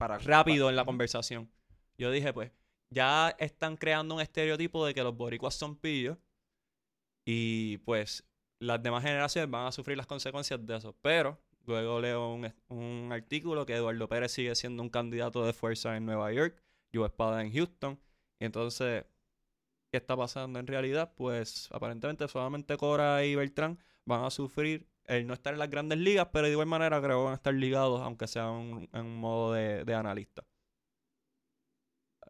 Para, 0.00 0.16
rápido 0.16 0.70
en 0.70 0.76
la 0.76 0.86
conversación. 0.86 1.52
Yo 1.98 2.10
dije, 2.10 2.32
pues, 2.32 2.50
ya 2.88 3.36
están 3.38 3.76
creando 3.76 4.14
un 4.14 4.22
estereotipo 4.22 4.86
de 4.86 4.94
que 4.94 5.02
los 5.02 5.14
boricuas 5.14 5.54
son 5.54 5.76
pillos 5.76 6.16
y 7.26 7.76
pues 7.84 8.24
las 8.60 8.82
demás 8.82 9.02
generaciones 9.02 9.50
van 9.50 9.66
a 9.66 9.72
sufrir 9.72 9.98
las 9.98 10.06
consecuencias 10.06 10.64
de 10.64 10.76
eso. 10.78 10.96
Pero 11.02 11.38
luego 11.66 12.00
leo 12.00 12.32
un, 12.32 12.50
un 12.68 13.12
artículo 13.12 13.66
que 13.66 13.74
Eduardo 13.74 14.08
Pérez 14.08 14.32
sigue 14.32 14.54
siendo 14.54 14.82
un 14.82 14.88
candidato 14.88 15.44
de 15.44 15.52
fuerza 15.52 15.94
en 15.94 16.06
Nueva 16.06 16.32
York, 16.32 16.56
Joe 16.94 17.04
Espada 17.04 17.42
en 17.42 17.52
Houston. 17.52 18.00
Y 18.38 18.46
entonces, 18.46 19.04
¿qué 19.92 19.98
está 19.98 20.16
pasando 20.16 20.58
en 20.58 20.66
realidad? 20.66 21.12
Pues 21.14 21.68
aparentemente 21.72 22.26
solamente 22.26 22.74
Cora 22.78 23.22
y 23.22 23.34
Beltrán 23.34 23.78
van 24.06 24.24
a 24.24 24.30
sufrir 24.30 24.89
el 25.10 25.26
no 25.26 25.34
estar 25.34 25.52
en 25.52 25.58
las 25.58 25.68
grandes 25.70 25.98
ligas, 25.98 26.28
pero 26.32 26.46
de 26.46 26.52
igual 26.52 26.66
manera 26.68 27.00
creo 27.02 27.18
que 27.18 27.24
van 27.24 27.32
a 27.32 27.36
estar 27.36 27.52
ligados, 27.54 28.00
aunque 28.02 28.26
sea 28.26 28.50
un- 28.50 28.88
en 28.92 29.00
un 29.06 29.16
modo 29.18 29.52
de, 29.52 29.84
de 29.84 29.94
analista. 29.94 30.44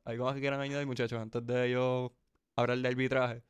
¿Algo 0.04 0.24
más 0.24 0.34
que 0.34 0.40
quieran 0.40 0.60
añadir, 0.60 0.86
muchachos, 0.86 1.20
antes 1.20 1.44
de 1.46 1.70
yo 1.70 2.12
hablar 2.56 2.78
de 2.78 2.88
arbitraje? 2.88 3.42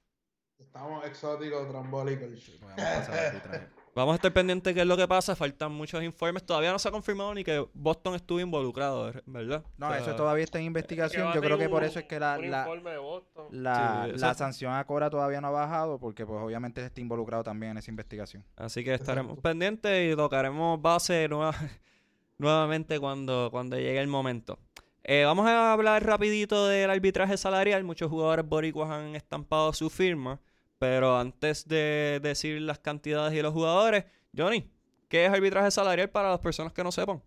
Estamos 0.59 1.05
exóticos, 1.07 1.69
trambólicos. 1.69 2.29
Vamos 2.61 2.79
a 2.79 2.99
pasar 2.99 3.19
al 3.19 3.27
arbitraje. 3.27 3.69
Vamos 3.95 4.13
a 4.13 4.17
estar 4.17 4.33
pendientes 4.33 4.65
de 4.71 4.75
qué 4.75 4.81
es 4.83 4.87
lo 4.87 4.97
que 4.97 5.09
pasa, 5.09 5.35
faltan 5.35 5.73
muchos 5.73 6.03
informes. 6.03 6.45
Todavía 6.47 6.71
no 6.71 6.79
se 6.79 6.89
ha 6.89 6.93
confirmado 6.93 7.35
ni 7.35 7.43
que 7.43 7.67
Boston 7.75 8.15
estuvo 8.15 8.39
involucrado, 8.39 9.13
¿verdad? 9.27 9.65
No, 9.77 9.89
O 9.89 9.91
sea, 9.91 9.99
eso 9.99 10.15
todavía 10.15 10.45
está 10.45 10.59
en 10.61 10.67
investigación. 10.67 11.33
Yo 11.35 11.41
creo 11.41 11.59
que 11.59 11.69
por 11.69 11.83
eso 11.83 11.99
es 11.99 12.05
que 12.05 12.21
la, 12.21 12.39
la, 12.39 12.61
informe 12.61 12.91
de 12.93 12.99
Boston. 12.99 13.47
la, 13.51 14.09
Sí, 14.13 14.21
la 14.21 14.35
sanción 14.35 14.73
a 14.75 14.85
Cora 14.85 15.11
todavía 15.11 15.41
no 15.41 15.49
ha 15.49 15.51
bajado 15.51 15.99
porque 15.99 16.25
pues 16.25 16.41
obviamente 16.41 16.85
está 16.85 17.01
involucrado 17.01 17.43
también 17.43 17.73
en 17.73 17.79
esa 17.79 17.91
investigación. 17.91 18.45
Así 18.57 18.85
que 18.85 18.95
estaremos 18.95 19.33
Exacto. 19.33 19.43
pendientes 19.43 20.13
y 20.13 20.17
tocaremos 20.17 20.81
base 20.81 21.27
nueva- 21.29 21.55
nuevamente 22.39 23.01
cuando, 23.01 23.49
cuando 23.51 23.77
llegue 23.77 23.99
el 24.01 24.09
momento. 24.09 24.59
Eh, 25.03 25.25
vamos 25.25 25.47
a 25.49 25.73
hablar 25.73 26.05
rapidito 26.05 26.69
del 26.69 26.91
arbitraje 26.91 27.37
salarial. 27.37 27.83
Muchos 27.85 28.09
jugadores 28.09 28.47
boricuas 28.47 28.91
han 28.91 29.17
estampado 29.17 29.73
su 29.73 29.91
firma. 29.91 30.39
Pero 30.81 31.19
antes 31.19 31.69
de 31.69 32.21
decir 32.23 32.59
las 32.63 32.79
cantidades 32.79 33.35
y 33.35 33.43
los 33.43 33.53
jugadores, 33.53 34.07
Johnny, 34.35 34.73
¿qué 35.11 35.27
es 35.27 35.31
arbitraje 35.31 35.71
salarial 35.71 36.09
para 36.09 36.31
las 36.31 36.41
personas 36.41 36.73
que 36.73 36.83
no 36.83 36.91
sepan? 36.91 37.23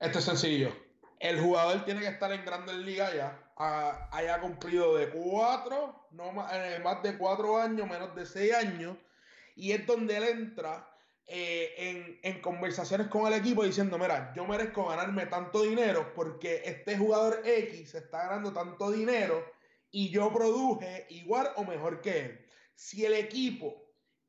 Esto 0.00 0.18
es 0.18 0.24
sencillo. 0.24 0.72
El 1.20 1.40
jugador 1.40 1.84
tiene 1.84 2.00
que 2.00 2.08
estar 2.08 2.32
en 2.32 2.44
grandes 2.44 2.74
ligas 2.74 3.14
ya. 3.14 3.40
ah, 3.58 4.08
haya 4.10 4.40
cumplido 4.40 4.96
de 4.96 5.08
cuatro, 5.08 6.08
no 6.10 6.32
más, 6.32 6.52
eh, 6.52 6.80
más 6.82 7.00
de 7.04 7.16
cuatro 7.16 7.58
años, 7.58 7.88
menos 7.88 8.12
de 8.16 8.26
seis 8.26 8.52
años. 8.52 8.96
Y 9.54 9.70
es 9.70 9.86
donde 9.86 10.16
él 10.16 10.24
entra 10.24 10.84
eh, 11.26 11.74
en, 11.78 12.18
en 12.24 12.42
conversaciones 12.42 13.06
con 13.06 13.28
el 13.28 13.34
equipo 13.34 13.62
diciendo, 13.62 13.98
mira, 13.98 14.32
yo 14.34 14.46
merezco 14.46 14.88
ganarme 14.88 15.26
tanto 15.26 15.62
dinero 15.62 16.12
porque 16.16 16.62
este 16.64 16.98
jugador 16.98 17.40
X 17.44 17.94
está 17.94 18.24
ganando 18.24 18.52
tanto 18.52 18.90
dinero 18.90 19.44
y 19.92 20.10
yo 20.10 20.32
produje 20.32 21.06
igual 21.10 21.50
o 21.54 21.62
mejor 21.62 22.00
que 22.00 22.18
él. 22.18 22.43
Si 22.74 23.04
el 23.04 23.14
equipo 23.14 23.74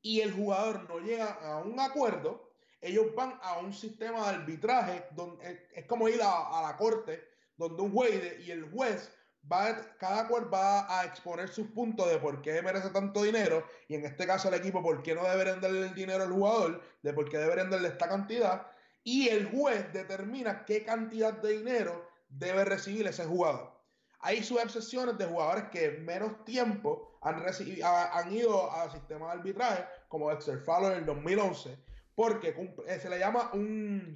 y 0.02 0.22
el 0.22 0.34
jugador 0.34 0.88
no 0.90 1.00
llegan 1.00 1.36
a 1.42 1.58
un 1.58 1.80
acuerdo, 1.80 2.54
ellos 2.82 3.14
van 3.16 3.40
a 3.42 3.58
un 3.58 3.74
sistema 3.74 4.30
de 4.30 4.38
arbitraje 4.38 5.06
donde 5.12 5.68
es, 5.74 5.86
como 5.86 6.08
ir 6.08 6.22
a, 6.22 6.60
a 6.60 6.62
la 6.62 6.78
corte 6.78 7.24
donde 7.58 7.82
un 7.82 7.92
juez 7.92 8.40
y 8.46 8.52
el 8.52 8.70
juez 8.70 9.12
va, 9.52 9.76
cada 9.98 10.28
cual 10.28 10.54
va 10.54 11.00
a 11.00 11.06
exponer 11.06 11.50
sus 11.50 11.68
puntos 11.68 12.10
de 12.10 12.18
por 12.18 12.42
qué 12.42 12.62
merece 12.62 12.90
tanto 12.90 13.24
dinero 13.24 13.66
y 13.88 13.96
en 13.96 14.06
este 14.06 14.26
caso 14.28 14.50
el 14.50 14.56
equipo 14.56 14.82
por 14.82 15.02
qué 15.04 15.16
no 15.16 15.24
deberían 15.24 15.62
darle 15.62 15.88
el 15.88 15.96
dinero 15.96 16.24
al 16.24 16.32
jugador, 16.32 16.82
de 17.02 17.14
por 17.14 17.30
qué 17.30 17.38
deberían 17.38 17.70
darle 17.70 17.90
esta 17.90 18.08
cantidad 18.08 18.68
y 19.04 19.30
el 19.30 19.46
juez 19.50 19.92
determina 19.94 20.66
qué 20.66 20.84
cantidad 20.84 21.34
de 21.34 21.58
dinero 21.58 22.10
debe 22.28 22.66
recibir 22.66 23.08
ese 23.08 23.26
jugador. 23.26 23.75
Hay 24.20 24.44
subexcepciones 24.44 25.18
de 25.18 25.26
jugadores 25.26 25.66
que 25.72 25.92
menos 25.92 26.44
tiempo 26.46 27.18
han, 27.22 27.42
recibido, 27.42 27.88
han 27.88 28.32
ido 28.32 28.72
al 28.72 28.92
sistema 28.92 29.28
de 29.28 29.32
arbitraje, 29.40 29.86
como 30.08 30.30
Dexter 30.30 30.60
Fowler 30.60 30.94
en 30.94 31.00
el 31.00 31.06
2011, 31.06 31.78
porque 32.16 32.56
eh, 32.88 33.00
se 33.00 33.10
le 33.10 33.20
llama 33.20 33.52
un, 33.54 34.14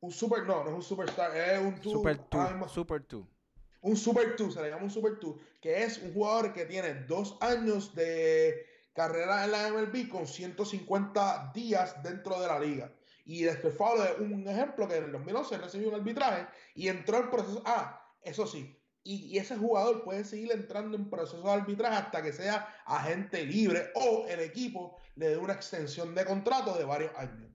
un 0.00 0.10
super, 0.10 0.44
no, 0.44 0.64
no 0.64 0.70
es 0.70 0.76
un 0.76 0.82
superstar, 0.82 1.36
es 1.36 1.60
un 1.60 1.80
two, 1.80 1.92
super 1.92 2.20
2. 2.30 2.72
Super 2.72 3.04
two. 3.04 3.28
Un 3.82 3.96
super 3.96 4.36
2, 4.36 4.54
se 4.54 4.62
le 4.62 4.70
llama 4.70 4.84
un 4.84 4.90
super 4.90 5.18
2, 5.20 5.36
que 5.60 5.82
es 5.82 5.98
un 5.98 6.14
jugador 6.14 6.52
que 6.52 6.64
tiene 6.66 6.94
dos 7.06 7.36
años 7.40 7.94
de 7.94 8.66
carrera 8.94 9.44
en 9.44 9.52
la 9.52 9.70
MLB 9.70 10.08
con 10.08 10.26
150 10.26 11.52
días 11.54 12.02
dentro 12.02 12.40
de 12.40 12.46
la 12.46 12.60
liga. 12.60 12.92
Y 13.24 13.42
Dexter 13.42 13.72
Fowler 13.72 14.14
es 14.14 14.20
un 14.20 14.46
ejemplo 14.48 14.88
que 14.88 14.96
en 14.96 15.04
el 15.04 15.12
2011 15.12 15.58
recibió 15.58 15.88
un 15.88 15.94
arbitraje 15.94 16.46
y 16.74 16.88
entró 16.88 17.18
el 17.18 17.28
proceso. 17.28 17.62
Ah, 17.64 18.04
eso 18.22 18.46
sí. 18.46 18.78
Y, 19.04 19.36
ese 19.36 19.56
jugador 19.56 20.04
puede 20.04 20.24
seguir 20.24 20.52
entrando 20.52 20.96
en 20.96 21.10
proceso 21.10 21.42
de 21.42 21.50
arbitraje 21.50 21.96
hasta 21.96 22.22
que 22.22 22.32
sea 22.32 22.68
agente 22.86 23.44
libre 23.44 23.90
o 23.94 24.26
el 24.28 24.40
equipo 24.40 24.96
le 25.16 25.30
dé 25.30 25.36
una 25.36 25.54
extensión 25.54 26.14
de 26.14 26.24
contrato 26.24 26.78
de 26.78 26.84
varios 26.84 27.12
años. 27.16 27.50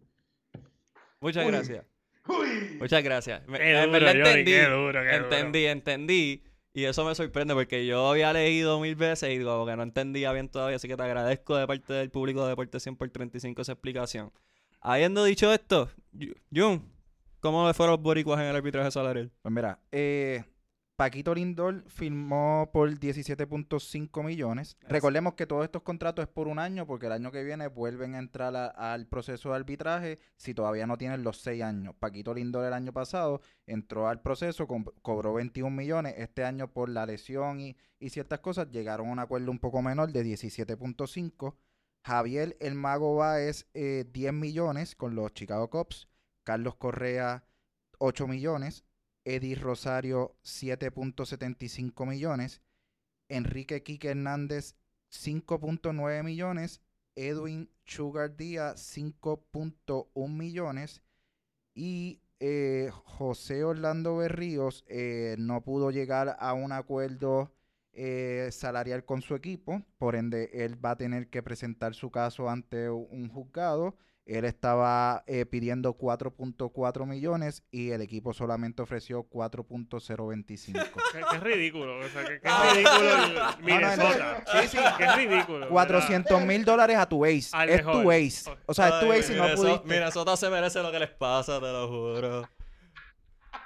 Muchas 1.21 1.47
gracias. 1.47 1.85
Uy. 2.27 2.77
Muchas 2.79 3.01
gracias. 3.01 3.41
entendí, 3.47 4.53
entendí, 4.53 5.65
entendí. 5.65 6.43
Y 6.73 6.83
eso 6.83 7.03
me 7.05 7.15
sorprende 7.15 7.55
porque 7.55 7.87
yo 7.87 8.07
había 8.07 8.31
leído 8.33 8.79
mil 8.79 8.95
veces 8.95 9.31
y 9.31 9.39
digo 9.39 9.65
que 9.65 9.75
no 9.75 9.83
entendía 9.83 10.31
bien 10.33 10.49
todavía. 10.49 10.75
Así 10.75 10.87
que 10.87 10.95
te 10.95 11.01
agradezco 11.01 11.55
de 11.55 11.65
parte 11.65 11.93
del 11.93 12.11
público 12.11 12.43
de 12.43 12.49
Deporte 12.49 12.79
100 12.79 12.97
por 12.97 13.09
35 13.09 13.61
esa 13.61 13.71
explicación. 13.71 14.31
Habiendo 14.81 15.23
dicho 15.23 15.51
esto, 15.51 15.89
Jun, 16.53 16.87
¿cómo 17.39 17.67
le 17.67 17.73
fueron 17.73 17.93
los 17.93 18.01
boricuas 18.03 18.39
en 18.41 18.47
el 18.47 18.55
arbitraje 18.55 18.91
salarial? 18.91 19.31
Pues 19.41 19.51
mira, 19.51 19.79
eh, 19.91 20.43
Paquito 20.97 21.35
Lindor 21.35 21.83
firmó 21.87 22.71
por 22.73 22.89
17.5 22.89 24.23
millones. 24.23 24.77
Recordemos 24.89 25.35
que 25.35 25.45
todos 25.45 25.63
estos 25.63 25.83
contratos 25.83 26.23
es 26.23 26.27
por 26.27 26.47
un 26.47 26.57
año, 26.57 26.87
porque 26.87 27.05
el 27.05 27.11
año 27.11 27.31
que 27.31 27.43
viene 27.43 27.67
vuelven 27.67 28.15
a 28.15 28.17
entrar 28.17 28.73
al 28.75 29.05
proceso 29.05 29.49
de 29.49 29.57
arbitraje 29.57 30.17
si 30.37 30.55
todavía 30.55 30.87
no 30.87 30.97
tienen 30.97 31.23
los 31.23 31.37
seis 31.37 31.61
años. 31.61 31.93
Paquito 31.99 32.33
Lindor 32.33 32.65
el 32.65 32.73
año 32.73 32.93
pasado 32.93 33.41
entró 33.67 34.07
al 34.07 34.23
proceso, 34.23 34.65
cobró 35.03 35.35
21 35.35 35.69
millones. 35.69 36.15
Este 36.17 36.43
año 36.43 36.73
por 36.73 36.89
la 36.89 37.05
lesión 37.05 37.59
y, 37.59 37.77
y 37.99 38.09
ciertas 38.09 38.39
cosas 38.39 38.71
llegaron 38.71 39.09
a 39.09 39.11
un 39.11 39.19
acuerdo 39.19 39.51
un 39.51 39.59
poco 39.59 39.83
menor 39.83 40.11
de 40.11 40.25
17.5. 40.25 41.53
Javier 42.03 42.57
El 42.59 42.73
Mago 42.73 43.17
Báez, 43.17 43.67
eh, 43.75 44.05
10 44.11 44.33
millones 44.33 44.95
con 44.95 45.13
los 45.13 45.31
Chicago 45.35 45.69
Cubs. 45.69 46.07
Carlos 46.43 46.73
Correa, 46.73 47.43
8 47.99 48.25
millones. 48.25 48.86
Eddie 49.28 49.55
Rosario, 49.55 50.38
7.75 50.43 52.07
millones. 52.07 52.61
Enrique 53.28 53.84
Quique 53.84 54.11
Hernández, 54.11 54.75
5.9 55.11 56.23
millones. 56.23 56.82
Edwin 57.15 57.69
Sugar 57.84 58.38
Díaz, 58.38 58.80
5.1 58.95 60.30
millones. 60.30 61.01
Y 61.73 62.21
eh, 62.39 62.89
José 63.03 63.65
Orlando 63.65 64.15
Berríos 64.15 64.86
eh, 64.88 65.36
no 65.38 65.61
pudo 65.61 65.91
llegar 65.91 66.38
a 66.39 66.53
un 66.53 66.71
acuerdo 66.71 67.51
eh, 67.91 68.49
salarial 68.51 69.03
con 69.03 69.21
su 69.23 69.36
equipo, 69.36 69.84
por 69.97 70.15
ende 70.15 70.51
él 70.53 70.84
va 70.84 70.91
a 70.91 70.97
tener 70.97 71.30
que 71.30 71.41
presentar 71.41 71.95
su 71.95 72.11
caso 72.11 72.47
ante 72.49 72.89
un 72.89 73.28
juzgado. 73.28 73.97
Él 74.28 74.43
estaba 74.43 75.23
eh, 75.25 75.45
pidiendo 75.45 75.97
4.4 75.97 77.05
millones 77.05 77.63
y 77.71 77.91
el 77.91 78.01
equipo 78.01 78.34
solamente 78.34 78.82
ofreció 78.82 79.25
4.025. 79.30 80.86
qué, 81.32 81.39
ridículo, 81.39 81.99
o 81.99 82.09
sea, 82.09 82.25
qué, 82.25 82.41
ridículo 82.73 83.23
el 83.23 83.63
Minnesota. 83.63 84.43
sí, 84.45 84.67
sí, 84.67 84.78
qué 84.97 85.11
ridículo. 85.13 85.69
400 85.69 86.41
mil 86.45 86.65
dólares 86.65 86.97
a 86.97 87.07
tu 87.07 87.23
ace. 87.23 87.51
es 87.67 87.84
tu 87.84 88.11
ace. 88.11 88.51
O 88.65 88.73
sea, 88.73 88.89
es 88.89 88.99
tu 88.99 89.11
ace 89.13 89.34
y 89.34 89.38
no 89.38 89.55
pudiste. 89.55 89.88
Minnesota 89.88 90.36
se 90.36 90.49
merece 90.49 90.84
lo 90.84 90.91
que 90.91 90.99
les 90.99 91.09
pasa, 91.09 91.61
te 91.61 91.71
lo 91.71 91.88
juro. 91.88 92.49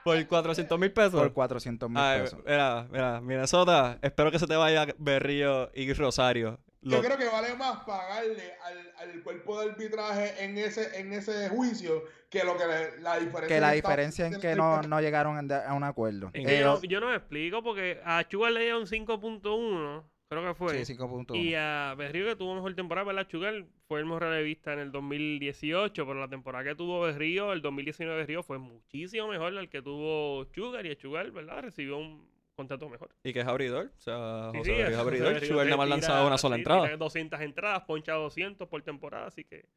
Por 0.03 0.27
400 0.27 0.79
mil 0.79 0.91
pesos. 0.91 1.19
Por 1.19 1.33
400 1.33 1.89
mil 1.89 2.01
pesos. 2.01 2.39
Mira, 2.45 2.87
mira, 2.91 3.21
Minnesota, 3.21 3.97
espero 4.03 4.29
que 4.29 4.37
se 4.37 4.45
te 4.45 4.55
vaya 4.55 4.87
Berrío 4.99 5.71
y 5.73 5.91
Rosario. 5.93 6.59
Yo 6.81 7.01
creo 7.01 7.17
que 7.17 7.27
vale 7.27 7.55
más 7.55 7.83
pagarle 7.83 8.53
al, 8.97 9.21
cuerpo 9.23 9.61
de 9.61 9.71
arbitraje 9.71 10.43
en 10.43 10.57
ese, 10.57 10.99
en 10.99 11.13
ese 11.13 11.49
juicio 11.49 12.03
que 12.29 12.43
lo 12.43 12.57
que 12.57 12.63
la 13.01 13.19
diferencia. 13.19 13.47
Que 13.47 13.61
la 13.61 13.71
diferencia 13.71 14.27
en 14.27 14.39
que 14.39 14.55
no, 14.55 14.81
no 14.81 14.99
llegaron 14.99 15.51
a 15.51 15.73
un 15.73 15.83
acuerdo. 15.83 16.31
yo, 16.33 16.99
no 16.99 17.09
me 17.09 17.15
explico 17.15 17.61
porque 17.61 18.01
a 18.03 18.27
Chuga 18.27 18.49
le 18.49 18.61
dieron 18.61 18.85
5.1 18.85 20.03
creo 20.31 20.47
que 20.47 20.53
fue. 20.53 20.85
Sí, 20.85 20.95
5.1. 20.95 21.35
Y 21.35 21.55
a 21.55 21.93
Berrío 21.97 22.25
que 22.25 22.37
tuvo 22.37 22.55
mejor 22.55 22.73
temporada, 22.73 23.05
¿verdad? 23.05 23.27
Chugal 23.27 23.67
fue 23.85 23.99
el 23.99 24.05
mejor 24.05 24.23
revista 24.23 24.71
en 24.71 24.79
el 24.79 24.91
2018, 24.91 26.05
pero 26.07 26.19
la 26.21 26.29
temporada 26.29 26.63
que 26.63 26.73
tuvo 26.73 27.01
Berrío, 27.01 27.51
el 27.51 27.61
2019 27.61 28.21
Berrío 28.21 28.41
fue 28.41 28.57
muchísimo 28.57 29.27
mejor 29.27 29.57
al 29.57 29.69
que 29.69 29.81
tuvo 29.81 30.45
Chugar 30.53 30.85
y 30.85 30.91
a 30.91 30.95
Chugal, 30.95 31.31
¿verdad? 31.31 31.63
Recibió 31.63 31.97
un 31.97 32.25
contrato 32.61 32.89
mejor. 32.89 33.09
Y 33.23 33.33
que 33.33 33.41
es 33.41 33.47
abridor, 33.47 33.91
o 33.97 34.01
sea, 34.01 34.51
José 34.55 34.75
sí, 34.75 34.81
es 34.81 34.95
abridor. 34.97 35.41
Chugal 35.41 35.65
nada 35.65 35.77
más 35.77 35.89
lanzado 35.89 36.27
una 36.27 36.37
sola 36.37 36.55
entrada. 36.55 36.81
Tiene 36.81 36.97
200 36.97 37.41
entradas, 37.41 37.83
poncha 37.83 38.13
200 38.13 38.67
por 38.67 38.81
temporada, 38.83 39.27
así 39.27 39.43
que 39.43 39.67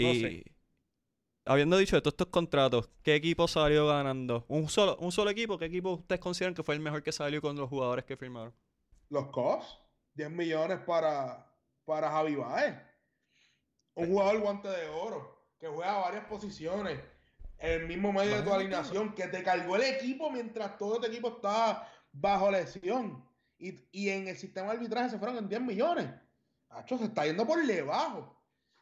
y... 0.00 0.44
Habiendo 1.46 1.78
dicho 1.78 1.96
de 1.96 2.02
todos 2.02 2.12
estos 2.12 2.28
contratos, 2.28 2.90
¿qué 3.02 3.14
equipo 3.14 3.48
salió 3.48 3.86
ganando? 3.86 4.44
¿Un 4.48 4.68
solo, 4.68 4.96
¿Un 4.98 5.10
solo 5.10 5.30
equipo? 5.30 5.58
¿Qué 5.58 5.64
equipo 5.64 5.92
ustedes 5.92 6.20
consideran 6.20 6.54
que 6.54 6.62
fue 6.62 6.74
el 6.74 6.80
mejor 6.80 7.02
que 7.02 7.12
salió 7.12 7.40
con 7.40 7.56
los 7.56 7.68
jugadores 7.68 8.04
que 8.04 8.16
firmaron? 8.16 8.54
Los 9.08 9.26
Cubs. 9.28 9.78
10 10.14 10.30
millones 10.30 10.80
para, 10.80 11.46
para 11.84 12.10
Javi 12.10 12.36
Baez. 12.36 12.76
Un 13.94 14.08
jugador 14.08 14.40
guante 14.40 14.68
de 14.68 14.88
oro, 14.88 15.48
que 15.58 15.66
juega 15.66 15.98
varias 15.98 16.24
posiciones, 16.26 17.00
el 17.58 17.86
mismo 17.86 18.12
medio 18.12 18.36
de 18.36 18.42
tu 18.42 18.52
alineación, 18.52 19.14
que 19.14 19.26
te 19.28 19.42
cargó 19.42 19.76
el 19.76 19.82
equipo 19.82 20.30
mientras 20.30 20.76
todo 20.78 20.96
este 20.96 21.08
equipo 21.08 21.28
estaba 21.28 21.88
bajo 22.12 22.50
lesión. 22.50 23.24
Y, 23.58 23.74
y 23.92 24.08
en 24.08 24.28
el 24.28 24.36
sistema 24.36 24.68
de 24.68 24.78
arbitraje 24.78 25.10
se 25.10 25.18
fueron 25.18 25.36
en 25.36 25.48
10 25.48 25.60
millones. 25.60 26.06
Hacho, 26.70 26.96
se 26.98 27.04
está 27.04 27.26
yendo 27.26 27.46
por 27.46 27.64
debajo. 27.64 28.40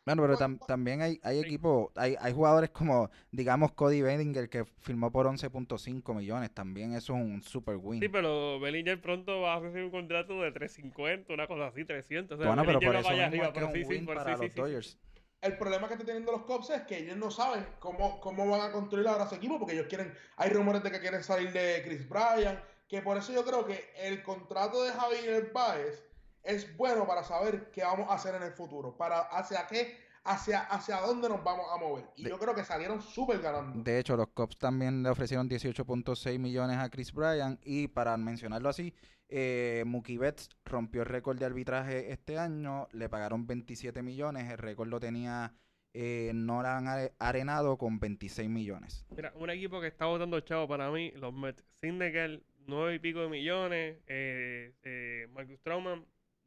Bueno, 0.08 0.22
pero 0.22 0.58
también 0.66 1.02
hay, 1.02 1.20
hay 1.22 1.38
equipos, 1.38 1.90
hay, 1.94 2.16
hay 2.18 2.32
jugadores 2.32 2.70
como, 2.70 3.10
digamos, 3.30 3.72
Cody 3.72 4.00
Bellinger 4.00 4.48
que 4.48 4.64
firmó 4.64 5.12
por 5.12 5.26
11.5 5.26 6.14
millones. 6.14 6.50
También 6.54 6.94
eso 6.94 7.14
es 7.14 7.20
un 7.20 7.42
super 7.42 7.76
win. 7.76 8.00
Sí, 8.00 8.08
pero 8.08 8.58
Bellinger 8.58 9.02
pronto 9.02 9.42
va 9.42 9.54
a 9.54 9.56
hacer 9.58 9.84
un 9.84 9.90
contrato 9.90 10.40
de 10.40 10.50
350, 10.52 11.34
una 11.34 11.46
cosa 11.46 11.66
así, 11.66 11.84
300. 11.84 12.38
bueno, 12.38 12.64
pero 12.64 12.80
por 12.80 12.96
eso 12.96 13.08
arriba, 13.10 13.52
es 13.54 13.62
un 13.62 13.86
win 13.86 14.06
para 14.06 14.34
los 14.34 14.54
Dodgers. 14.54 14.98
El 15.42 15.58
problema 15.58 15.86
que 15.86 15.94
están 15.94 16.06
teniendo 16.06 16.32
los 16.32 16.42
Cubs 16.42 16.70
es 16.70 16.80
que 16.82 16.98
ellos 16.98 17.16
no 17.18 17.30
saben 17.30 17.66
cómo, 17.78 18.18
cómo 18.20 18.48
van 18.48 18.62
a 18.62 18.72
construir 18.72 19.06
ahora 19.06 19.28
su 19.28 19.34
equipo, 19.34 19.58
porque 19.58 19.74
ellos 19.74 19.86
quieren, 19.88 20.14
hay 20.36 20.48
rumores 20.48 20.82
de 20.82 20.90
que 20.90 21.00
quieren 21.00 21.22
salir 21.22 21.52
de 21.52 21.82
Chris 21.84 22.08
Bryan, 22.08 22.58
que 22.88 23.02
por 23.02 23.16
eso 23.16 23.32
yo 23.32 23.44
creo 23.44 23.66
que 23.66 23.92
el 23.96 24.22
contrato 24.22 24.82
de 24.82 24.92
Javier 24.92 25.50
Baez 25.52 26.04
es 26.42 26.76
bueno 26.76 27.06
para 27.06 27.22
saber 27.22 27.70
qué 27.70 27.82
vamos 27.82 28.08
a 28.10 28.14
hacer 28.14 28.34
en 28.34 28.42
el 28.42 28.52
futuro, 28.52 28.96
para 28.96 29.20
hacia 29.20 29.66
qué, 29.66 29.98
hacia, 30.24 30.60
hacia 30.60 31.00
dónde 31.00 31.28
nos 31.28 31.44
vamos 31.44 31.66
a 31.70 31.76
mover. 31.76 32.06
Y 32.16 32.28
yo 32.28 32.38
creo 32.38 32.54
que 32.54 32.64
salieron 32.64 33.02
súper 33.02 33.40
ganando. 33.40 33.82
De 33.82 33.98
hecho, 33.98 34.16
los 34.16 34.28
Cubs 34.28 34.56
también 34.56 35.02
le 35.02 35.10
ofrecieron 35.10 35.48
18.6 35.48 36.38
millones 36.38 36.78
a 36.78 36.88
Chris 36.88 37.12
Bryan 37.12 37.58
y 37.62 37.88
para 37.88 38.16
mencionarlo 38.16 38.70
así, 38.70 38.94
eh, 39.28 39.84
Mookie 39.86 40.16
Betts 40.16 40.48
rompió 40.64 41.02
el 41.02 41.08
récord 41.08 41.38
de 41.38 41.44
arbitraje 41.44 42.10
este 42.10 42.38
año, 42.38 42.88
le 42.92 43.10
pagaron 43.10 43.46
27 43.46 44.02
millones, 44.02 44.50
el 44.50 44.56
récord 44.56 44.88
lo 44.88 44.98
tenía 44.98 45.52
eh, 45.92 46.32
Nolan 46.34 47.10
Arenado 47.18 47.76
con 47.76 47.98
26 48.00 48.48
millones. 48.48 49.04
Mira, 49.14 49.32
un 49.36 49.50
equipo 49.50 49.80
que 49.80 49.88
está 49.88 50.06
votando 50.06 50.40
chavo 50.40 50.66
para 50.66 50.90
mí, 50.90 51.10
los 51.12 51.34
Mets, 51.34 51.62
Sindekel, 51.82 52.42
9 52.68 52.94
y 52.94 52.98
pico 52.98 53.20
de 53.20 53.28
millones, 53.28 53.96
eh, 54.06 54.72
eh, 54.82 55.26
Marcus 55.32 55.58
Trauman, 55.62 56.04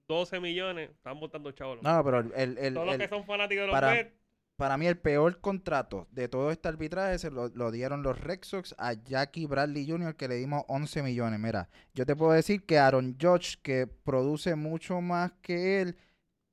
12 0.07 0.39
millones, 0.39 0.91
están 0.91 1.19
votando 1.19 1.51
chavos. 1.51 1.81
No, 1.81 2.03
pero 2.03 2.19
el, 2.19 2.57
el, 2.57 2.73
Todos 2.75 2.87
los 2.87 2.97
que 2.97 3.07
son 3.07 3.25
fanáticos 3.25 3.63
de 3.63 3.67
los 3.67 3.73
para, 3.73 4.09
Para 4.55 4.77
mí, 4.77 4.85
el 4.85 4.97
peor 4.97 5.41
contrato 5.41 6.07
de 6.11 6.27
todo 6.27 6.51
este 6.51 6.67
arbitraje 6.67 7.17
se 7.17 7.31
lo, 7.31 7.71
dieron 7.71 8.03
los 8.03 8.21
Red 8.21 8.39
Sox 8.43 8.75
a 8.77 8.93
Jackie 8.93 9.47
Bradley 9.47 9.89
Jr., 9.89 10.15
que 10.15 10.27
le 10.27 10.35
dimos 10.35 10.63
11 10.67 11.01
millones. 11.01 11.39
Mira, 11.39 11.69
yo 11.95 12.05
te 12.05 12.15
puedo 12.15 12.33
decir 12.33 12.65
que 12.65 12.77
Aaron 12.77 13.17
Judge, 13.19 13.57
que 13.63 13.87
produce 13.87 14.55
mucho 14.55 15.01
más 15.01 15.31
que 15.41 15.81
él, 15.81 15.97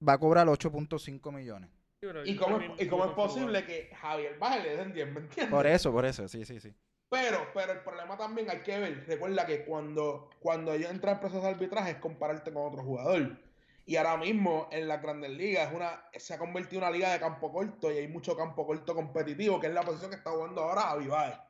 va 0.06 0.14
a 0.14 0.18
cobrar 0.18 0.46
8.5 0.46 1.30
millones. 1.30 1.68
¿Y 2.24 2.36
cómo, 2.36 2.58
es, 2.58 2.70
¿Y 2.80 2.86
cómo 2.86 3.04
es 3.04 3.10
posible 3.10 3.64
que 3.64 3.90
Javier 4.00 4.38
Baje 4.38 4.62
le 4.62 4.76
den 4.76 4.92
10, 4.94 5.12
¿me 5.12 5.20
entiendes? 5.20 5.50
Por 5.50 5.66
eso, 5.66 5.92
por 5.92 6.06
eso, 6.06 6.26
sí, 6.28 6.44
sí, 6.44 6.58
sí. 6.60 6.72
Pero, 7.11 7.48
pero 7.54 7.72
el 7.72 7.80
problema 7.80 8.16
también 8.18 8.50
hay 8.50 8.61
que 8.61 8.78
ver, 8.78 9.04
recuerda 9.06 9.46
que 9.46 9.64
cuando, 9.64 10.30
cuando 10.40 10.74
ellos 10.74 10.90
entran 10.90 11.14
en 11.14 11.20
proceso 11.20 11.40
de 11.40 11.48
arbitraje 11.48 11.92
es 11.92 11.96
compararte 11.96 12.52
con 12.52 12.66
otro 12.66 12.82
jugador. 12.82 13.38
Y 13.86 13.96
ahora 13.96 14.18
mismo 14.18 14.68
en 14.70 14.86
las 14.86 15.00
grandes 15.00 15.30
ligas 15.30 15.70
es 15.70 15.74
una, 15.74 16.04
se 16.14 16.34
ha 16.34 16.38
convertido 16.38 16.82
en 16.82 16.88
una 16.88 16.96
liga 16.96 17.11
de 17.11 17.18
campo 17.18 17.50
corto 17.50 17.90
y 17.90 17.96
hay 17.96 18.09
mucho 18.09 18.36
campo 18.36 18.66
corto 18.66 18.94
competitivo, 18.94 19.59
que 19.59 19.68
es 19.68 19.72
la 19.72 19.82
posición 19.82 20.11
que 20.11 20.16
está 20.18 20.30
jugando 20.30 20.62
ahora 20.62 20.90
Avivae. 20.90 21.40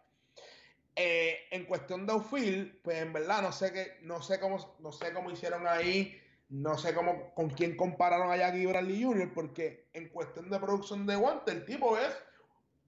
Eh, 0.95 1.49
en 1.51 1.65
cuestión 1.65 2.07
de 2.07 2.13
outfield, 2.13 2.81
pues 2.83 2.99
en 3.03 3.13
verdad 3.13 3.43
no 3.43 3.51
sé 3.51 3.73
qué, 3.73 3.99
no 4.03 4.23
sé 4.23 4.39
cómo, 4.39 4.77
no 4.79 4.93
sé 4.93 5.13
cómo 5.13 5.33
hicieron 5.33 5.67
ahí, 5.67 6.17
no 6.49 6.79
sé 6.79 6.95
cómo, 6.95 7.35
con 7.35 7.51
quién 7.51 7.77
compararon 7.77 8.31
a 8.31 8.37
Jackie 8.37 8.67
Bradley 8.67 9.03
Jr., 9.03 9.33
porque 9.35 9.89
en 9.93 10.09
cuestión 10.09 10.49
de 10.49 10.61
producción 10.61 11.07
de 11.07 11.17
guante, 11.17 11.51
el 11.51 11.65
tipo 11.65 11.99
es 11.99 12.17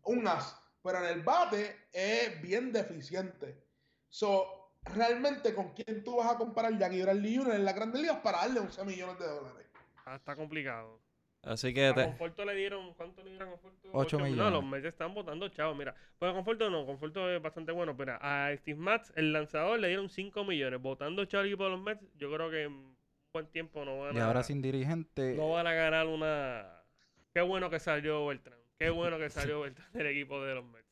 un 0.05 0.29
as, 0.29 0.60
pero 0.83 0.99
en 0.99 1.05
el 1.07 1.23
bate 1.23 1.77
es 1.93 2.41
bien 2.43 2.73
deficiente. 2.73 3.63
So, 4.09 4.73
realmente 4.95 5.55
con 5.55 5.73
quién 5.75 6.03
tú 6.03 6.17
vas 6.17 6.33
a 6.33 6.37
comparar 6.39 6.77
Jackie 6.79 7.03
Bradley 7.03 7.37
Jr. 7.37 7.55
en 7.55 7.65
la 7.65 7.73
Grandes 7.73 8.01
Ligas 8.01 8.19
para 8.19 8.39
darle 8.39 8.61
11 8.61 8.85
millones 8.85 9.19
de 9.19 9.27
dólares. 9.27 9.67
Ah, 10.05 10.17
está 10.17 10.35
complicado. 10.35 11.01
Así 11.43 11.73
que 11.73 11.87
A 11.87 11.95
te- 11.95 12.05
Conforto 12.05 12.45
le 12.45 12.55
dieron, 12.55 12.93
¿cuánto 12.95 13.23
le 13.23 13.31
dieron 13.31 13.49
a 13.49 13.51
Conforto? 13.53 13.89
Ocho 13.89 13.99
Ocho 13.99 14.19
millones. 14.19 14.37
No, 14.37 14.51
los 14.51 14.65
meses 14.65 14.89
están 14.93 15.15
votando, 15.15 15.49
chao, 15.49 15.75
mira. 15.75 15.95
Pues 16.19 16.31
a 16.31 16.35
Conforto 16.35 16.69
no, 16.69 16.85
Conforto 16.85 17.31
es 17.31 17.41
bastante 17.41 17.73
bueno, 17.73 17.97
pero 17.97 18.19
a 18.21 18.51
Steve 18.59 18.79
Matz, 18.79 19.11
el 19.17 19.33
lanzador, 19.33 19.79
le 19.81 19.89
dieron 19.89 20.11
5 20.11 20.45
millones. 20.45 20.83
Votando 20.83 21.25
chao 21.25 21.41
al 21.41 21.47
equipo 21.47 21.65
de 21.65 21.71
los 21.71 21.81
Mets, 21.81 22.03
yo 22.19 22.31
creo 22.31 22.51
que 22.51 22.65
en 22.65 22.73
un 22.73 22.97
buen 23.33 23.47
tiempo 23.47 23.85
no 23.87 24.01
van 24.01 24.15
Y 24.17 24.19
a... 24.19 24.27
ahora 24.27 24.43
sin 24.43 24.61
dirigente. 24.61 25.35
No 25.35 25.51
van 25.53 25.67
a 25.67 25.73
ganar 25.73 26.07
una... 26.09 26.83
Qué 27.33 27.41
bueno 27.41 27.71
que 27.71 27.81
salió 27.81 28.27
Beltrán. 28.27 28.59
Qué 28.81 28.89
bueno 28.89 29.19
que 29.19 29.29
salió 29.29 29.61
Beltrán 29.61 29.93
del 29.93 30.07
equipo 30.07 30.43
de 30.43 30.55
los 30.55 30.65
Mets. 30.65 30.87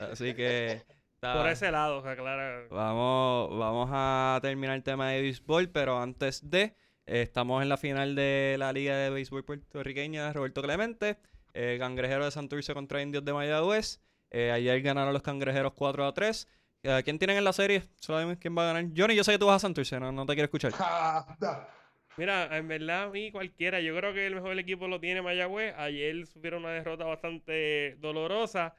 así 0.00 0.34
que 0.34 0.82
está- 1.14 1.32
Por 1.34 1.48
ese 1.48 1.70
lado, 1.70 2.02
se 2.02 2.08
aclara. 2.10 2.66
Vamos, 2.70 3.58
vamos 3.58 3.88
a 3.90 4.38
terminar 4.42 4.76
el 4.76 4.82
tema 4.82 5.08
de 5.08 5.22
béisbol, 5.22 5.70
pero 5.70 5.98
antes 5.98 6.50
de, 6.50 6.74
eh, 7.06 7.22
estamos 7.22 7.62
en 7.62 7.70
la 7.70 7.78
final 7.78 8.14
de 8.14 8.56
la 8.58 8.70
Liga 8.74 8.96
de 8.98 9.08
Béisbol 9.08 9.44
Puertorriqueña 9.46 10.30
Roberto 10.34 10.60
Clemente, 10.60 11.16
eh, 11.54 11.78
Cangrejero 11.80 12.26
de 12.26 12.30
Santurce 12.32 12.74
contra 12.74 13.00
Indios 13.00 13.24
de 13.24 13.32
Mayagüez. 13.32 14.02
Eh, 14.30 14.50
ayer 14.50 14.82
ganaron 14.82 15.14
los 15.14 15.22
Cangrejeros 15.22 15.72
4 15.72 16.04
a 16.06 16.12
3. 16.12 16.46
Eh, 16.82 17.00
¿Quién 17.02 17.18
tienen 17.18 17.38
en 17.38 17.44
la 17.44 17.54
serie? 17.54 17.82
Sabemos 17.98 18.36
quién 18.38 18.54
va 18.58 18.64
a 18.68 18.74
ganar. 18.74 18.90
Johnny, 18.94 19.14
yo 19.16 19.24
sé 19.24 19.32
que 19.32 19.38
tú 19.38 19.46
vas 19.46 19.56
a 19.56 19.58
Santurce, 19.60 19.98
no, 19.98 20.12
no 20.12 20.26
te 20.26 20.34
quiero 20.34 20.44
escuchar. 20.44 20.72
Mira, 22.16 22.56
en 22.56 22.68
verdad, 22.68 23.04
a 23.04 23.10
mí 23.10 23.30
cualquiera. 23.32 23.80
Yo 23.80 23.96
creo 23.96 24.12
que 24.12 24.26
el 24.26 24.34
mejor 24.34 24.58
equipo 24.58 24.86
lo 24.88 25.00
tiene 25.00 25.22
Mayagüez. 25.22 25.74
Ayer 25.76 26.26
sufrieron 26.26 26.62
una 26.64 26.72
derrota 26.72 27.04
bastante 27.04 27.96
dolorosa. 28.00 28.74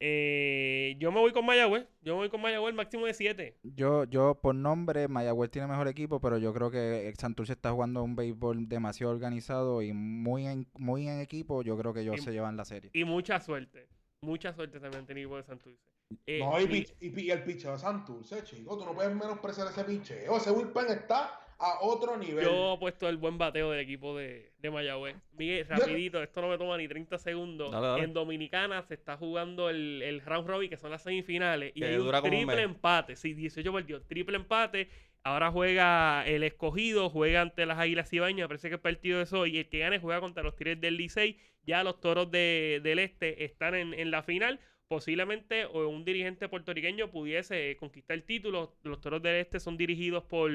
Eh, 0.00 0.94
yo 1.00 1.10
me 1.10 1.18
voy 1.18 1.32
con 1.32 1.44
Mayagüez. 1.44 1.86
Yo 2.02 2.14
me 2.14 2.18
voy 2.20 2.28
con 2.30 2.40
Mayagüez, 2.40 2.74
máximo 2.74 3.06
de 3.06 3.14
7. 3.14 3.56
Yo, 3.62 4.04
yo 4.04 4.36
por 4.40 4.54
nombre, 4.54 5.08
Mayagüez 5.08 5.50
tiene 5.50 5.66
mejor 5.66 5.88
equipo, 5.88 6.20
pero 6.20 6.38
yo 6.38 6.52
creo 6.54 6.70
que 6.70 7.12
Santurce 7.18 7.54
está 7.54 7.72
jugando 7.72 8.02
un 8.04 8.14
béisbol 8.14 8.68
demasiado 8.68 9.12
organizado 9.12 9.82
y 9.82 9.92
muy 9.92 10.46
en, 10.46 10.68
muy 10.74 11.08
en 11.08 11.20
equipo. 11.20 11.62
Yo 11.62 11.76
creo 11.76 11.92
que 11.94 12.00
ellos 12.02 12.18
Y- 12.18 12.20
se 12.22 12.32
llevan 12.32 12.56
la 12.56 12.64
serie. 12.64 12.90
Y 12.94 13.04
mucha 13.04 13.40
suerte. 13.40 13.88
Mucha 14.22 14.52
suerte 14.52 14.78
también 14.80 15.04
tiene 15.06 15.20
el 15.22 15.26
equipo 15.26 15.36
de 15.36 15.42
Santurce. 15.44 15.90
Eh, 16.26 16.38
No, 16.40 16.60
y, 16.60 16.64
y- 16.64 16.66
pi- 16.68 16.86
y 17.00 17.10
pi- 17.10 17.22
y 17.22 17.30
el 17.30 17.42
picheo 17.42 17.72
de 17.72 17.78
Santurce, 17.78 18.42
chico. 18.44 18.78
Tú 18.78 18.84
no 18.84 18.94
puedes 18.94 19.14
menospreciar 19.14 19.68
ese 19.68 19.84
picheo. 19.84 20.36
Ese 20.36 20.50
bullpen 20.50 20.86
está 20.90 21.40
a 21.60 21.78
otro 21.80 22.16
nivel. 22.16 22.44
yo 22.44 22.74
he 22.74 22.78
puesto 22.78 23.08
el 23.08 23.16
buen 23.16 23.36
bateo 23.36 23.70
del 23.72 23.80
equipo 23.80 24.16
de, 24.16 24.52
de 24.58 24.70
Mayagüez. 24.70 25.16
Miguel, 25.32 25.66
rapidito, 25.68 26.22
esto 26.22 26.40
no 26.40 26.48
me 26.48 26.58
toma 26.58 26.76
ni 26.78 26.86
30 26.86 27.18
segundos. 27.18 27.72
Dale, 27.72 27.86
dale. 27.88 28.04
En 28.04 28.12
Dominicana 28.14 28.82
se 28.82 28.94
está 28.94 29.16
jugando 29.16 29.68
el, 29.68 30.00
el 30.02 30.20
round 30.20 30.46
robin, 30.48 30.70
que 30.70 30.76
son 30.76 30.90
las 30.92 31.02
semifinales. 31.02 31.72
Y 31.74 31.80
Que 31.80 31.86
hay 31.86 31.96
un 31.96 32.04
dura 32.04 32.20
como 32.20 32.32
un 32.32 32.46
triple 32.46 32.62
empate. 32.62 33.16
Sí, 33.16 33.34
18 33.34 33.72
partidos. 33.72 34.06
Triple 34.06 34.36
empate. 34.36 34.88
Ahora 35.24 35.50
juega 35.50 36.24
el 36.26 36.44
escogido, 36.44 37.10
juega 37.10 37.40
ante 37.40 37.66
las 37.66 37.78
Águilas 37.78 38.12
Ibañas. 38.12 38.46
Parece 38.46 38.68
que 38.68 38.76
el 38.76 38.80
partido 38.80 39.20
es 39.20 39.32
hoy. 39.32 39.56
Y 39.56 39.58
el 39.58 39.68
que 39.68 39.80
gane 39.80 39.98
juega 39.98 40.20
contra 40.20 40.44
los 40.44 40.54
Tigres 40.54 40.80
del 40.80 40.96
Licey. 40.96 41.38
Ya 41.64 41.82
los 41.82 42.00
toros 42.00 42.30
de- 42.30 42.80
del 42.84 43.00
Este 43.00 43.44
están 43.44 43.74
en, 43.74 43.94
en 43.94 44.10
la 44.12 44.22
final. 44.22 44.60
Posiblemente 44.86 45.66
o 45.66 45.86
un 45.88 46.04
dirigente 46.04 46.48
puertorriqueño 46.48 47.10
pudiese 47.10 47.76
conquistar 47.78 48.14
el 48.16 48.22
título. 48.22 48.76
Los 48.84 49.00
toros 49.00 49.20
del 49.22 49.36
Este 49.36 49.60
son 49.60 49.76
dirigidos 49.76 50.22
por, 50.24 50.50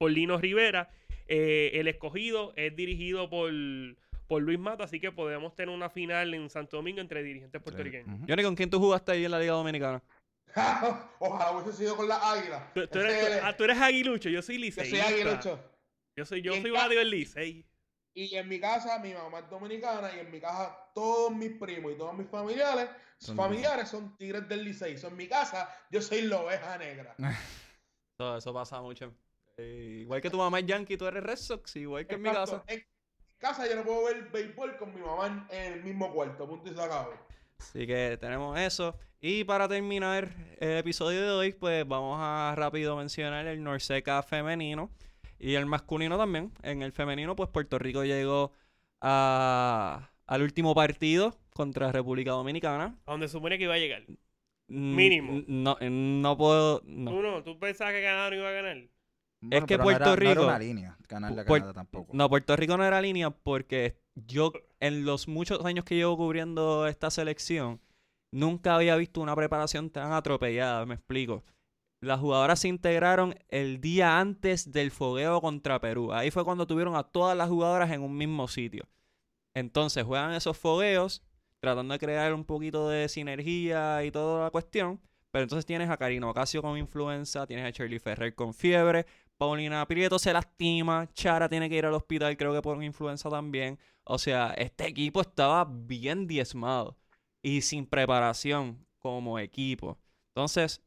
por 0.00 0.10
Lino 0.10 0.38
Rivera. 0.38 0.88
Eh, 1.28 1.72
el 1.74 1.86
escogido 1.86 2.54
es 2.56 2.74
dirigido 2.74 3.28
por, 3.28 3.52
por 4.26 4.42
Luis 4.42 4.58
Mata. 4.58 4.84
Así 4.84 4.98
que 4.98 5.12
podemos 5.12 5.54
tener 5.54 5.72
una 5.74 5.90
final 5.90 6.32
en 6.32 6.48
Santo 6.48 6.78
Domingo 6.78 7.00
entre 7.02 7.22
dirigentes 7.22 7.62
puertorriqueños. 7.62 8.18
Johnny, 8.26 8.42
¿con 8.42 8.56
quién 8.56 8.70
tú 8.70 8.78
jugaste 8.80 9.12
ahí 9.12 9.24
en 9.26 9.30
la 9.30 9.38
Liga 9.38 9.52
Dominicana? 9.52 10.02
Ojalá 11.20 11.52
hubiese 11.52 11.76
sido 11.78 11.96
con 11.96 12.08
las 12.08 12.20
águilas. 12.22 12.72
Tú, 12.72 12.80
eres, 12.80 12.94
es- 13.14 13.40
tú- 13.40 13.46
ah, 13.46 13.56
tú 13.56 13.64
eres 13.64 13.78
aguilucho, 13.78 14.28
yo 14.30 14.42
soy 14.42 14.56
yo 14.56 14.60
Licey. 14.62 14.90
soy 14.90 15.00
aguilucho. 15.00 15.60
Yo 16.16 16.24
soy, 16.24 16.42
yo 16.42 16.52
soy 16.54 16.72
del 16.96 17.10
Licey. 17.10 17.64
Y 18.16 18.34
en 18.34 18.48
mi 18.48 18.58
casa, 18.58 18.98
mi 18.98 19.12
mamá 19.14 19.38
es 19.40 19.48
dominicana 19.50 20.10
y 20.16 20.18
en 20.18 20.30
mi 20.32 20.40
casa 20.40 20.76
todos 20.94 21.32
mis 21.32 21.52
primos 21.52 21.92
y 21.92 21.96
todos 21.96 22.16
mis 22.18 22.26
familiares, 22.28 22.88
Son 23.18 23.36
familiares 23.36 23.88
son 23.88 24.16
tigres 24.16 24.48
del 24.48 24.64
Licey. 24.64 24.96
So, 24.98 25.08
en 25.08 25.16
mi 25.16 25.28
casa, 25.28 25.72
yo 25.90 26.00
soy 26.02 26.22
la 26.22 26.40
oveja 26.40 26.76
negra. 26.78 27.14
Todo 28.18 28.38
eso 28.38 28.52
pasa 28.52 28.80
mucho. 28.82 29.14
Eh, 29.60 29.98
igual 30.00 30.20
que 30.20 30.30
tu 30.30 30.38
mamá 30.38 30.58
es 30.60 30.66
Yankee, 30.66 30.96
tú 30.96 31.06
eres 31.06 31.22
Red 31.22 31.36
Sox, 31.36 31.76
igual 31.76 32.06
que 32.06 32.14
en 32.14 32.22
mi 32.22 32.30
casa. 32.30 32.64
En 32.66 32.82
casa 33.38 33.68
yo 33.68 33.76
no 33.76 33.84
puedo 33.84 34.04
ver 34.06 34.28
béisbol 34.30 34.76
con 34.78 34.94
mi 34.94 35.00
mamá 35.00 35.46
en, 35.50 35.72
el 35.74 35.84
mismo 35.84 36.12
cuarto. 36.12 36.48
Punto 36.48 36.70
y 36.70 36.74
se 36.74 36.82
acabó. 36.82 37.12
Así 37.58 37.86
que 37.86 38.16
tenemos 38.18 38.58
eso. 38.58 38.96
Y 39.20 39.44
para 39.44 39.68
terminar 39.68 40.30
el 40.58 40.78
episodio 40.78 41.20
de 41.22 41.30
hoy, 41.30 41.52
pues 41.52 41.86
vamos 41.86 42.16
a 42.20 42.54
rápido 42.56 42.96
mencionar 42.96 43.46
el 43.46 43.62
Norseca 43.62 44.22
femenino 44.22 44.90
y 45.38 45.54
el 45.54 45.66
masculino 45.66 46.16
también. 46.16 46.52
En 46.62 46.80
el 46.82 46.92
femenino, 46.92 47.36
pues 47.36 47.50
Puerto 47.50 47.78
Rico 47.78 48.02
llegó 48.04 48.52
a- 49.02 50.10
al 50.26 50.42
último 50.42 50.74
partido 50.74 51.36
contra 51.52 51.92
República 51.92 52.30
Dominicana. 52.30 52.96
A 53.04 53.10
donde 53.12 53.28
supone 53.28 53.58
que 53.58 53.64
iba 53.64 53.74
a 53.74 53.78
llegar. 53.78 54.04
Mm, 54.68 54.94
Mínimo. 54.96 55.42
No, 55.48 55.76
no 55.80 56.36
puedo. 56.38 56.80
no. 56.86 57.10
Tú 57.10 57.20
no, 57.22 57.42
tú 57.42 57.58
pensabas 57.58 57.92
que 57.92 58.02
Canadá 58.02 58.30
no 58.30 58.36
iba 58.36 58.48
a 58.48 58.52
ganar. 58.52 58.76
Bueno, 59.42 59.66
que 59.66 59.78
no 59.78 59.84
Puerto 59.84 60.02
era- 60.02 60.10
No 60.12 60.16
Rico- 60.16 60.32
era 60.32 60.42
una 60.42 60.58
línea 60.58 60.96
ganarle 61.08 61.40
a 61.40 61.44
Puer- 61.44 61.58
Canadá 61.60 61.72
tampoco. 61.72 62.10
No, 62.14 62.28
Puerto 62.28 62.56
Rico 62.56 62.76
no 62.76 62.84
era 62.84 63.00
línea 63.00 63.30
porque 63.30 63.96
yo, 64.14 64.52
en 64.80 65.04
los 65.04 65.28
muchos 65.28 65.64
años 65.64 65.84
que 65.84 65.96
llevo 65.96 66.16
cubriendo 66.16 66.86
esta 66.86 67.10
selección, 67.10 67.80
nunca 68.32 68.74
había 68.74 68.96
visto 68.96 69.20
una 69.20 69.34
preparación 69.34 69.90
tan 69.90 70.12
atropellada, 70.12 70.84
me 70.86 70.94
explico. 70.94 71.42
Las 72.02 72.20
jugadoras 72.20 72.60
se 72.60 72.68
integraron 72.68 73.34
el 73.48 73.80
día 73.80 74.20
antes 74.20 74.72
del 74.72 74.90
fogueo 74.90 75.40
contra 75.40 75.80
Perú. 75.80 76.12
Ahí 76.12 76.30
fue 76.30 76.44
cuando 76.44 76.66
tuvieron 76.66 76.96
a 76.96 77.02
todas 77.02 77.36
las 77.36 77.48
jugadoras 77.48 77.90
en 77.90 78.02
un 78.02 78.16
mismo 78.16 78.48
sitio. 78.48 78.88
Entonces 79.54 80.04
juegan 80.04 80.32
esos 80.32 80.56
fogueos, 80.56 81.22
tratando 81.60 81.92
de 81.92 81.98
crear 81.98 82.32
un 82.32 82.44
poquito 82.44 82.88
de 82.88 83.08
sinergia 83.08 84.02
y 84.04 84.10
toda 84.10 84.44
la 84.44 84.50
cuestión. 84.50 85.00
Pero 85.30 85.42
entonces 85.44 85.66
tienes 85.66 85.90
a 85.90 85.96
Karina 85.96 86.28
Ocasio 86.28 86.62
con 86.62 86.76
influenza, 86.78 87.46
tienes 87.46 87.66
a 87.66 87.70
Shirley 87.70 87.98
Ferrer 87.98 88.34
con 88.34 88.54
fiebre, 88.54 89.06
Paulina 89.40 89.88
Prieto 89.88 90.18
se 90.18 90.34
lastima, 90.34 91.08
Chara 91.14 91.48
tiene 91.48 91.70
que 91.70 91.76
ir 91.76 91.86
al 91.86 91.94
hospital, 91.94 92.36
creo 92.36 92.52
que 92.52 92.60
por 92.60 92.84
influenza 92.84 93.30
también. 93.30 93.78
O 94.04 94.18
sea, 94.18 94.52
este 94.52 94.86
equipo 94.86 95.22
estaba 95.22 95.64
bien 95.64 96.26
diezmado 96.26 96.98
y 97.40 97.62
sin 97.62 97.86
preparación 97.86 98.86
como 98.98 99.38
equipo. 99.38 99.96
Entonces, 100.28 100.82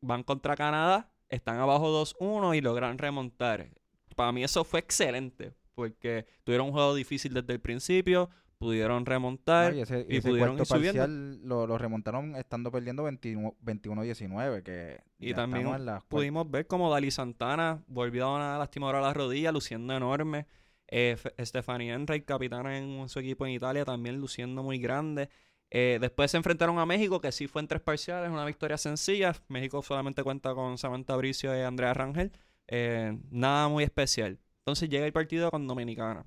van 0.00 0.22
contra 0.22 0.56
Canadá, 0.56 1.12
están 1.28 1.58
abajo 1.58 2.02
2-1 2.02 2.56
y 2.56 2.62
logran 2.62 2.96
remontar. 2.96 3.68
Para 4.16 4.32
mí 4.32 4.42
eso 4.42 4.64
fue 4.64 4.80
excelente, 4.80 5.52
porque 5.74 6.24
tuvieron 6.42 6.68
un 6.68 6.72
juego 6.72 6.94
difícil 6.94 7.34
desde 7.34 7.52
el 7.52 7.60
principio, 7.60 8.30
pudieron 8.58 9.06
remontar. 9.06 9.72
No, 9.72 9.78
y 9.78 9.82
ese, 9.82 10.06
y 10.08 10.14
y 10.14 10.16
ese 10.18 10.28
pudieron 10.28 10.58
ir 10.58 10.66
subiendo. 10.66 11.00
parcial 11.02 11.40
lo, 11.46 11.66
lo 11.66 11.78
remontaron 11.78 12.36
estando 12.36 12.70
perdiendo 12.70 13.02
21 13.02 13.54
21-19, 13.64 14.62
que 14.62 15.00
Y 15.18 15.34
también 15.34 15.68
en 15.68 15.86
las 15.86 16.04
Pudimos 16.04 16.50
ver 16.50 16.66
como 16.66 16.90
Dali 16.90 17.10
Santana 17.10 17.82
volvió 17.86 18.26
a 18.26 18.36
una 18.36 18.58
lastimadora 18.58 18.98
a 18.98 19.02
la 19.02 19.14
rodilla, 19.14 19.52
luciendo 19.52 19.94
enorme. 19.94 20.46
Eh, 20.88 21.16
Stephanie 21.40 21.92
Enright, 21.92 22.24
capitana 22.24 22.78
en 22.78 23.08
su 23.08 23.18
equipo 23.18 23.46
en 23.46 23.52
Italia, 23.52 23.84
también 23.84 24.20
luciendo 24.20 24.62
muy 24.62 24.78
grande. 24.78 25.28
Eh, 25.70 25.98
después 26.00 26.30
se 26.30 26.36
enfrentaron 26.36 26.78
a 26.78 26.86
México, 26.86 27.20
que 27.20 27.32
sí 27.32 27.48
fue 27.48 27.60
en 27.60 27.66
tres 27.66 27.82
parciales, 27.82 28.30
una 28.30 28.44
victoria 28.44 28.78
sencilla. 28.78 29.34
México 29.48 29.82
solamente 29.82 30.22
cuenta 30.22 30.54
con 30.54 30.78
Samantha 30.78 31.16
Bricio 31.16 31.56
y 31.56 31.62
Andrea 31.62 31.92
Rangel. 31.94 32.30
Eh, 32.68 33.18
nada 33.30 33.68
muy 33.68 33.82
especial. 33.82 34.38
Entonces 34.58 34.88
llega 34.88 35.04
el 35.04 35.12
partido 35.12 35.50
con 35.50 35.66
Dominicana. 35.66 36.26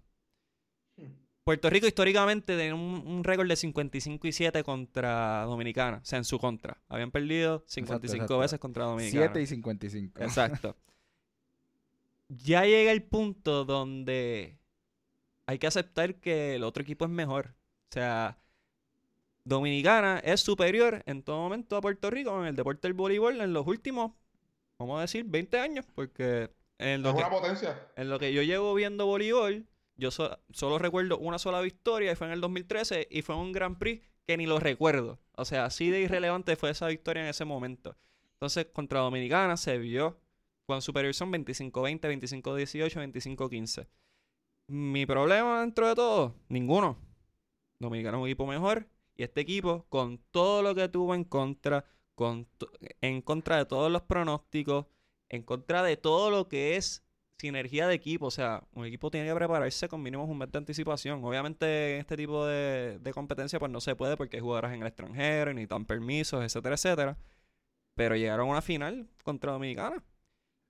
Puerto 1.47 1.69
Rico 1.69 1.87
históricamente 1.87 2.57
tenía 2.57 2.75
un, 2.75 3.07
un 3.07 3.23
récord 3.23 3.47
de 3.47 3.55
55 3.55 4.27
y 4.27 4.33
7 4.33 4.65
contra 4.65 5.45
Dominicana, 5.45 6.01
o 6.03 6.05
sea, 6.05 6.17
en 6.17 6.25
su 6.25 6.39
contra. 6.39 6.77
Habían 6.89 7.09
perdido 7.09 7.63
55 7.67 8.15
exacto. 8.15 8.39
veces 8.39 8.59
contra 8.59 8.83
Dominicana. 8.83 9.27
7 9.27 9.41
y 9.41 9.47
55. 9.47 10.21
Exacto. 10.21 10.75
ya 12.27 12.65
llega 12.65 12.91
el 12.91 13.01
punto 13.01 13.63
donde 13.63 14.59
hay 15.45 15.57
que 15.57 15.67
aceptar 15.67 16.15
que 16.15 16.55
el 16.55 16.65
otro 16.65 16.83
equipo 16.83 17.05
es 17.05 17.11
mejor. 17.11 17.55
O 17.91 17.93
sea, 17.93 18.37
Dominicana 19.45 20.19
es 20.19 20.41
superior 20.41 21.01
en 21.05 21.23
todo 21.23 21.37
momento 21.37 21.77
a 21.77 21.81
Puerto 21.81 22.09
Rico 22.09 22.37
en 22.41 22.47
el 22.47 22.57
deporte 22.57 22.89
del 22.89 22.93
voleibol 22.93 23.39
en 23.39 23.53
los 23.53 23.65
últimos, 23.65 24.11
vamos 24.77 24.97
a 24.97 25.01
decir, 25.03 25.23
20 25.23 25.61
años, 25.61 25.85
porque 25.95 26.51
en 26.77 27.03
lo, 27.03 27.11
Es 27.11 27.15
que, 27.15 27.21
una 27.21 27.29
potencia. 27.29 27.87
en 27.95 28.09
lo 28.09 28.19
que 28.19 28.33
yo 28.33 28.41
llevo 28.41 28.73
viendo 28.73 29.05
voleibol, 29.05 29.65
yo 29.97 30.11
so- 30.11 30.39
solo 30.51 30.77
recuerdo 30.79 31.17
una 31.17 31.39
sola 31.39 31.61
victoria 31.61 32.11
y 32.11 32.15
fue 32.15 32.27
en 32.27 32.33
el 32.33 32.41
2013 32.41 33.07
y 33.09 33.21
fue 33.21 33.35
un 33.35 33.51
Grand 33.51 33.77
Prix 33.77 34.03
que 34.25 34.37
ni 34.37 34.45
lo 34.45 34.59
recuerdo. 34.59 35.19
O 35.33 35.45
sea, 35.45 35.65
así 35.65 35.89
de 35.89 36.01
irrelevante 36.01 36.55
fue 36.55 36.69
esa 36.71 36.87
victoria 36.87 37.23
en 37.23 37.29
ese 37.29 37.45
momento. 37.45 37.97
Entonces, 38.33 38.67
contra 38.73 38.99
Dominicana 38.99 39.57
se 39.57 39.77
vio 39.77 40.19
con 40.65 40.81
superior 40.81 41.13
son 41.13 41.31
25-20, 41.31 42.09
25-18, 42.09 42.99
25-15. 43.01 43.87
Mi 44.67 45.05
problema 45.05 45.61
dentro 45.61 45.87
de 45.87 45.95
todo, 45.95 46.35
ninguno. 46.49 46.97
Dominicana 47.79 48.17
es 48.17 48.21
un 48.21 48.27
equipo 48.27 48.45
mejor 48.45 48.87
y 49.15 49.23
este 49.23 49.41
equipo, 49.41 49.85
con 49.89 50.19
todo 50.31 50.61
lo 50.61 50.75
que 50.75 50.89
tuvo 50.89 51.15
en 51.15 51.23
contra, 51.23 51.85
con 52.15 52.47
en 53.01 53.21
contra 53.21 53.57
de 53.57 53.65
todos 53.65 53.91
los 53.91 54.01
pronósticos, 54.03 54.87
en 55.29 55.43
contra 55.43 55.83
de 55.83 55.95
todo 55.97 56.29
lo 56.29 56.47
que 56.49 56.75
es 56.75 57.03
sinergia 57.37 57.87
de 57.87 57.95
equipo. 57.95 58.27
O 58.27 58.31
sea, 58.31 58.63
un 58.73 58.85
equipo 58.85 59.09
tiene 59.11 59.27
que 59.27 59.35
prepararse 59.35 59.87
con 59.87 60.01
mínimo 60.01 60.23
un 60.25 60.37
mes 60.37 60.51
de 60.51 60.57
anticipación. 60.57 61.23
Obviamente, 61.23 61.95
en 61.95 61.99
este 62.01 62.17
tipo 62.17 62.45
de, 62.45 62.99
de 62.99 63.13
competencia, 63.13 63.59
pues 63.59 63.71
no 63.71 63.79
se 63.81 63.95
puede 63.95 64.17
porque 64.17 64.37
hay 64.37 64.41
jugadoras 64.41 64.73
en 64.73 64.81
el 64.81 64.87
extranjero 64.87 65.51
y 65.51 65.53
necesitan 65.55 65.85
permisos, 65.85 66.43
etcétera, 66.43 66.75
etcétera. 66.75 67.17
Pero 67.95 68.15
llegaron 68.15 68.47
a 68.47 68.51
una 68.51 68.61
final 68.61 69.07
contra 69.23 69.51
Dominicana. 69.51 70.03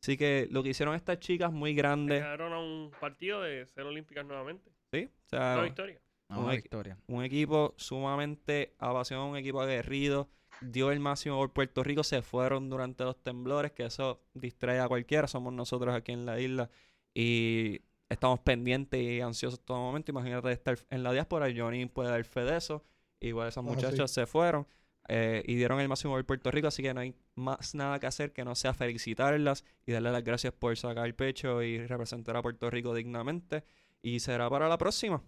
Así 0.01 0.15
que 0.15 0.47
lo 0.51 0.61
que 0.63 0.69
hicieron 0.69 0.95
estas 0.95 1.19
chicas 1.19 1.51
muy 1.51 1.73
grandes, 1.73 2.19
Llegaron 2.21 2.53
a 2.53 2.59
un 2.59 2.91
partido 2.99 3.41
de 3.41 3.65
ser 3.65 3.83
olímpicas 3.83 4.25
nuevamente. 4.25 4.71
¿sí? 4.93 5.09
O 5.25 5.29
sea, 5.29 5.53
Una 5.55 5.63
victoria. 5.63 6.01
Una 6.29 6.53
equi- 6.53 6.55
victoria. 6.57 6.97
un 7.07 7.23
equipo 7.23 7.73
sumamente 7.77 8.75
apasionado, 8.79 9.27
un 9.29 9.37
equipo 9.37 9.61
aguerrido, 9.61 10.29
dio 10.61 10.91
el 10.91 10.99
máximo 10.99 11.37
por 11.37 11.53
Puerto 11.53 11.83
Rico, 11.83 12.03
se 12.03 12.21
fueron 12.21 12.69
durante 12.69 13.03
los 13.03 13.21
temblores, 13.21 13.71
que 13.71 13.85
eso 13.85 14.21
distrae 14.33 14.79
a 14.79 14.87
cualquiera, 14.87 15.27
somos 15.27 15.53
nosotros 15.53 15.95
aquí 15.95 16.11
en 16.11 16.25
la 16.25 16.39
isla 16.39 16.69
y 17.13 17.81
estamos 18.09 18.39
pendientes 18.39 19.01
y 19.01 19.21
ansiosos 19.21 19.59
todo 19.59 19.77
momento. 19.77 20.11
Imagínate 20.11 20.51
estar 20.51 20.77
en 20.89 21.03
la 21.03 21.11
diáspora, 21.11 21.47
Johnny 21.55 21.85
puede 21.85 22.09
dar 22.09 22.23
fe 22.23 22.41
de 22.41 22.57
eso, 22.57 22.83
igual 23.19 23.49
esas 23.49 23.65
Ah, 23.65 23.67
muchachas 23.67 24.11
se 24.11 24.25
fueron 24.25 24.67
eh, 25.07 25.43
y 25.45 25.55
dieron 25.55 25.79
el 25.79 25.87
máximo 25.87 26.13
por 26.13 26.25
Puerto 26.25 26.51
Rico, 26.51 26.67
así 26.67 26.83
que 26.83 26.93
no 26.93 26.99
hay 27.01 27.15
más 27.35 27.75
nada 27.75 27.99
que 27.99 28.07
hacer 28.07 28.33
que 28.33 28.43
no 28.43 28.55
sea 28.55 28.73
felicitarlas 28.73 29.63
y 29.85 29.91
darle 29.91 30.11
las 30.11 30.23
gracias 30.23 30.53
por 30.53 30.75
sacar 30.75 31.05
el 31.05 31.15
pecho 31.15 31.61
y 31.63 31.85
representar 31.85 32.35
a 32.35 32.41
Puerto 32.41 32.69
Rico 32.69 32.93
dignamente. 32.93 33.63
Y 34.01 34.19
será 34.19 34.49
para 34.49 34.67
la 34.67 34.77
próxima. 34.77 35.23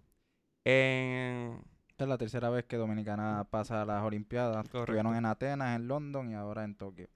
En... 0.64 1.64
Esta 2.00 2.06
es 2.06 2.10
la 2.12 2.18
tercera 2.18 2.50
vez 2.50 2.64
que 2.64 2.78
Dominicana 2.78 3.46
pasa 3.52 3.82
a 3.82 3.86
las 3.86 4.02
Olimpiadas. 4.06 4.56
Correcto. 4.70 4.84
Estuvieron 4.84 5.18
en 5.18 5.26
Atenas, 5.26 5.76
en 5.76 5.90
London 5.90 6.32
y 6.32 6.34
ahora 6.34 6.64
en 6.64 6.76
Tokio. 6.76 7.10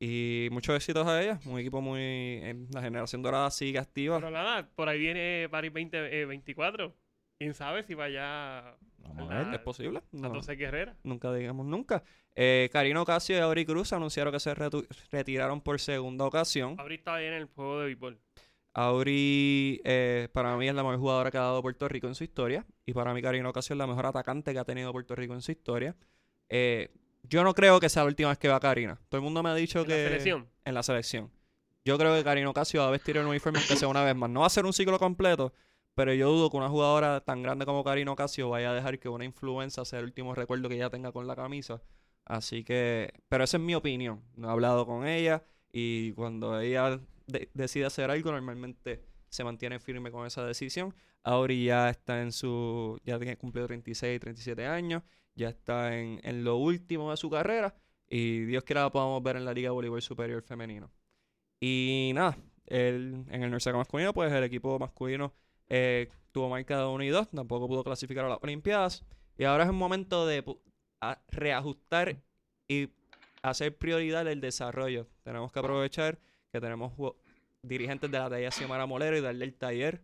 Y 0.00 0.48
muchos 0.50 0.74
éxitos 0.74 1.06
a 1.06 1.20
ellas. 1.22 1.44
Un 1.44 1.58
equipo 1.58 1.82
muy. 1.82 2.00
en 2.00 2.66
la 2.72 2.80
generación 2.80 3.20
dorada 3.20 3.50
sigue 3.50 3.78
activa. 3.78 4.16
Pero 4.16 4.30
nada, 4.30 4.66
por 4.74 4.88
ahí 4.88 4.98
viene 4.98 5.48
París 5.50 5.70
2024. 5.74 6.96
¿Quién 7.38 7.52
sabe 7.52 7.82
si 7.82 7.92
vaya 7.92 8.74
Vamos 9.00 9.30
a 9.30 9.34
ver. 9.34 9.54
¿Es 9.54 9.60
posible? 9.60 10.00
No, 10.12 10.30
12 10.30 10.56
Guerrera? 10.56 10.96
nunca 11.02 11.30
digamos 11.34 11.66
nunca. 11.66 12.02
Eh, 12.34 12.70
Karino 12.72 13.04
Casio 13.04 13.36
y 13.36 13.40
Auri 13.40 13.66
Cruz 13.66 13.92
anunciaron 13.92 14.32
que 14.32 14.40
se 14.40 14.54
retiraron 15.10 15.60
por 15.60 15.78
segunda 15.78 16.24
ocasión. 16.24 16.76
Abril 16.78 17.00
estaba 17.00 17.18
ahí 17.18 17.26
en 17.26 17.34
el 17.34 17.44
juego 17.44 17.80
de 17.80 17.84
béisbol. 17.84 18.18
Auri, 18.74 19.80
eh, 19.84 20.28
para 20.32 20.56
mí, 20.56 20.68
es 20.68 20.74
la 20.74 20.82
mejor 20.82 20.98
jugadora 20.98 21.30
que 21.30 21.38
ha 21.38 21.42
dado 21.42 21.62
Puerto 21.62 21.88
Rico 21.88 22.06
en 22.06 22.14
su 22.14 22.24
historia. 22.24 22.64
Y 22.86 22.94
para 22.94 23.12
mí, 23.12 23.20
Karina 23.20 23.48
Ocasio 23.48 23.74
es 23.74 23.78
la 23.78 23.86
mejor 23.86 24.06
atacante 24.06 24.52
que 24.52 24.58
ha 24.58 24.64
tenido 24.64 24.92
Puerto 24.92 25.14
Rico 25.14 25.34
en 25.34 25.42
su 25.42 25.52
historia. 25.52 25.94
Eh, 26.48 26.90
yo 27.24 27.44
no 27.44 27.54
creo 27.54 27.80
que 27.80 27.88
sea 27.88 28.02
la 28.02 28.08
última 28.08 28.30
vez 28.30 28.38
que 28.38 28.48
va 28.48 28.58
Karina. 28.60 28.98
Todo 29.08 29.18
el 29.18 29.24
mundo 29.24 29.42
me 29.42 29.50
ha 29.50 29.54
dicho 29.54 29.80
En 29.80 29.86
que. 29.86 30.02
la 30.02 30.08
selección. 30.08 30.48
En 30.64 30.74
la 30.74 30.82
selección. 30.82 31.30
Yo 31.84 31.98
creo 31.98 32.14
que 32.16 32.24
Karina 32.24 32.48
Ocasio 32.48 32.80
va 32.80 32.88
a 32.88 32.90
vestir 32.90 33.16
el 33.16 33.26
uniforme 33.26 33.58
aunque 33.58 33.76
sea 33.76 33.88
una 33.88 34.04
vez 34.04 34.14
más. 34.14 34.30
No 34.30 34.40
va 34.40 34.46
a 34.46 34.50
ser 34.50 34.64
un 34.64 34.72
ciclo 34.72 34.98
completo, 34.98 35.52
pero 35.94 36.14
yo 36.14 36.30
dudo 36.30 36.50
que 36.50 36.56
una 36.56 36.68
jugadora 36.68 37.20
tan 37.20 37.42
grande 37.42 37.66
como 37.66 37.82
Karina 37.84 38.12
Ocasio 38.12 38.48
vaya 38.50 38.70
a 38.70 38.74
dejar 38.74 38.98
que 38.98 39.08
una 39.08 39.24
influencia 39.24 39.84
sea 39.84 39.98
el 39.98 40.06
último 40.06 40.34
recuerdo 40.34 40.68
que 40.68 40.76
ella 40.76 40.90
tenga 40.90 41.12
con 41.12 41.26
la 41.26 41.36
camisa. 41.36 41.82
Así 42.24 42.62
que, 42.64 43.12
pero 43.28 43.44
esa 43.44 43.56
es 43.56 43.62
mi 43.62 43.74
opinión. 43.74 44.22
No 44.36 44.48
he 44.48 44.52
hablado 44.52 44.86
con 44.86 45.06
ella 45.06 45.42
y 45.72 46.12
cuando 46.12 46.60
ella 46.60 47.00
de- 47.32 47.50
decide 47.54 47.86
hacer 47.86 48.10
algo, 48.10 48.30
normalmente 48.32 49.02
se 49.28 49.44
mantiene 49.44 49.78
firme 49.80 50.10
con 50.10 50.26
esa 50.26 50.44
decisión. 50.44 50.94
Auri 51.24 51.64
ya 51.64 51.88
está 51.90 52.20
en 52.22 52.32
su, 52.32 53.00
ya 53.04 53.18
cumplido 53.36 53.66
36, 53.66 54.20
37 54.20 54.66
años, 54.66 55.02
ya 55.34 55.48
está 55.48 55.96
en, 55.98 56.20
en 56.22 56.44
lo 56.44 56.56
último 56.56 57.10
de 57.10 57.16
su 57.16 57.30
carrera 57.30 57.74
y 58.08 58.40
Dios 58.44 58.64
quiera 58.64 58.82
la 58.82 58.90
podamos 58.92 59.22
ver 59.22 59.36
en 59.36 59.44
la 59.44 59.54
Liga 59.54 59.68
de 59.68 59.72
Voleibol 59.72 60.02
Superior 60.02 60.42
Femenino. 60.42 60.90
Y 61.60 62.12
nada, 62.14 62.36
el- 62.66 63.24
en 63.30 63.42
el 63.42 63.50
Norseca 63.50 63.76
masculino, 63.76 64.12
pues 64.12 64.32
el 64.32 64.44
equipo 64.44 64.78
masculino 64.78 65.32
eh, 65.68 66.08
tuvo 66.32 66.48
marca 66.50 66.78
de 66.78 66.86
1 66.86 67.04
y 67.04 67.08
2, 67.08 67.30
tampoco 67.30 67.68
pudo 67.68 67.84
clasificar 67.84 68.24
a 68.26 68.28
las 68.28 68.38
Olimpiadas. 68.42 69.04
Y 69.38 69.44
ahora 69.44 69.64
es 69.64 69.70
un 69.70 69.76
momento 69.76 70.26
de 70.26 70.44
reajustar 71.28 72.22
y 72.68 72.90
hacer 73.42 73.76
prioridad 73.76 74.26
el 74.28 74.40
desarrollo. 74.40 75.08
Tenemos 75.22 75.52
que 75.52 75.58
aprovechar 75.58 76.18
que 76.52 76.60
tenemos 76.60 76.92
dirigentes 77.62 78.10
de 78.10 78.18
la 78.18 78.28
talla 78.28 78.44
de 78.44 78.50
Xiomara 78.50 78.86
Molero 78.86 79.16
y 79.16 79.20
darle 79.20 79.44
el 79.44 79.54
taller. 79.54 80.02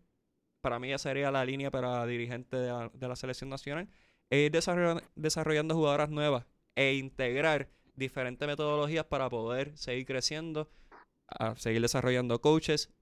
Para 0.60 0.78
mí 0.78 0.88
ya 0.88 0.98
sería 0.98 1.30
la 1.30 1.44
línea 1.44 1.70
para 1.70 2.04
dirigentes 2.06 2.60
de 2.60 2.68
la, 2.68 2.90
de 2.92 3.08
la 3.08 3.16
selección 3.16 3.50
nacional. 3.50 3.88
E 4.30 4.40
ir 4.40 4.52
desarrollando, 4.52 5.02
desarrollando 5.14 5.74
jugadoras 5.74 6.10
nuevas 6.10 6.46
e 6.76 6.94
integrar 6.94 7.68
diferentes 7.94 8.46
metodologías 8.46 9.04
para 9.04 9.28
poder 9.28 9.76
seguir 9.76 10.06
creciendo, 10.06 10.70
a 11.26 11.56
seguir 11.56 11.82
desarrollando 11.82 12.40
coaches, 12.40 12.92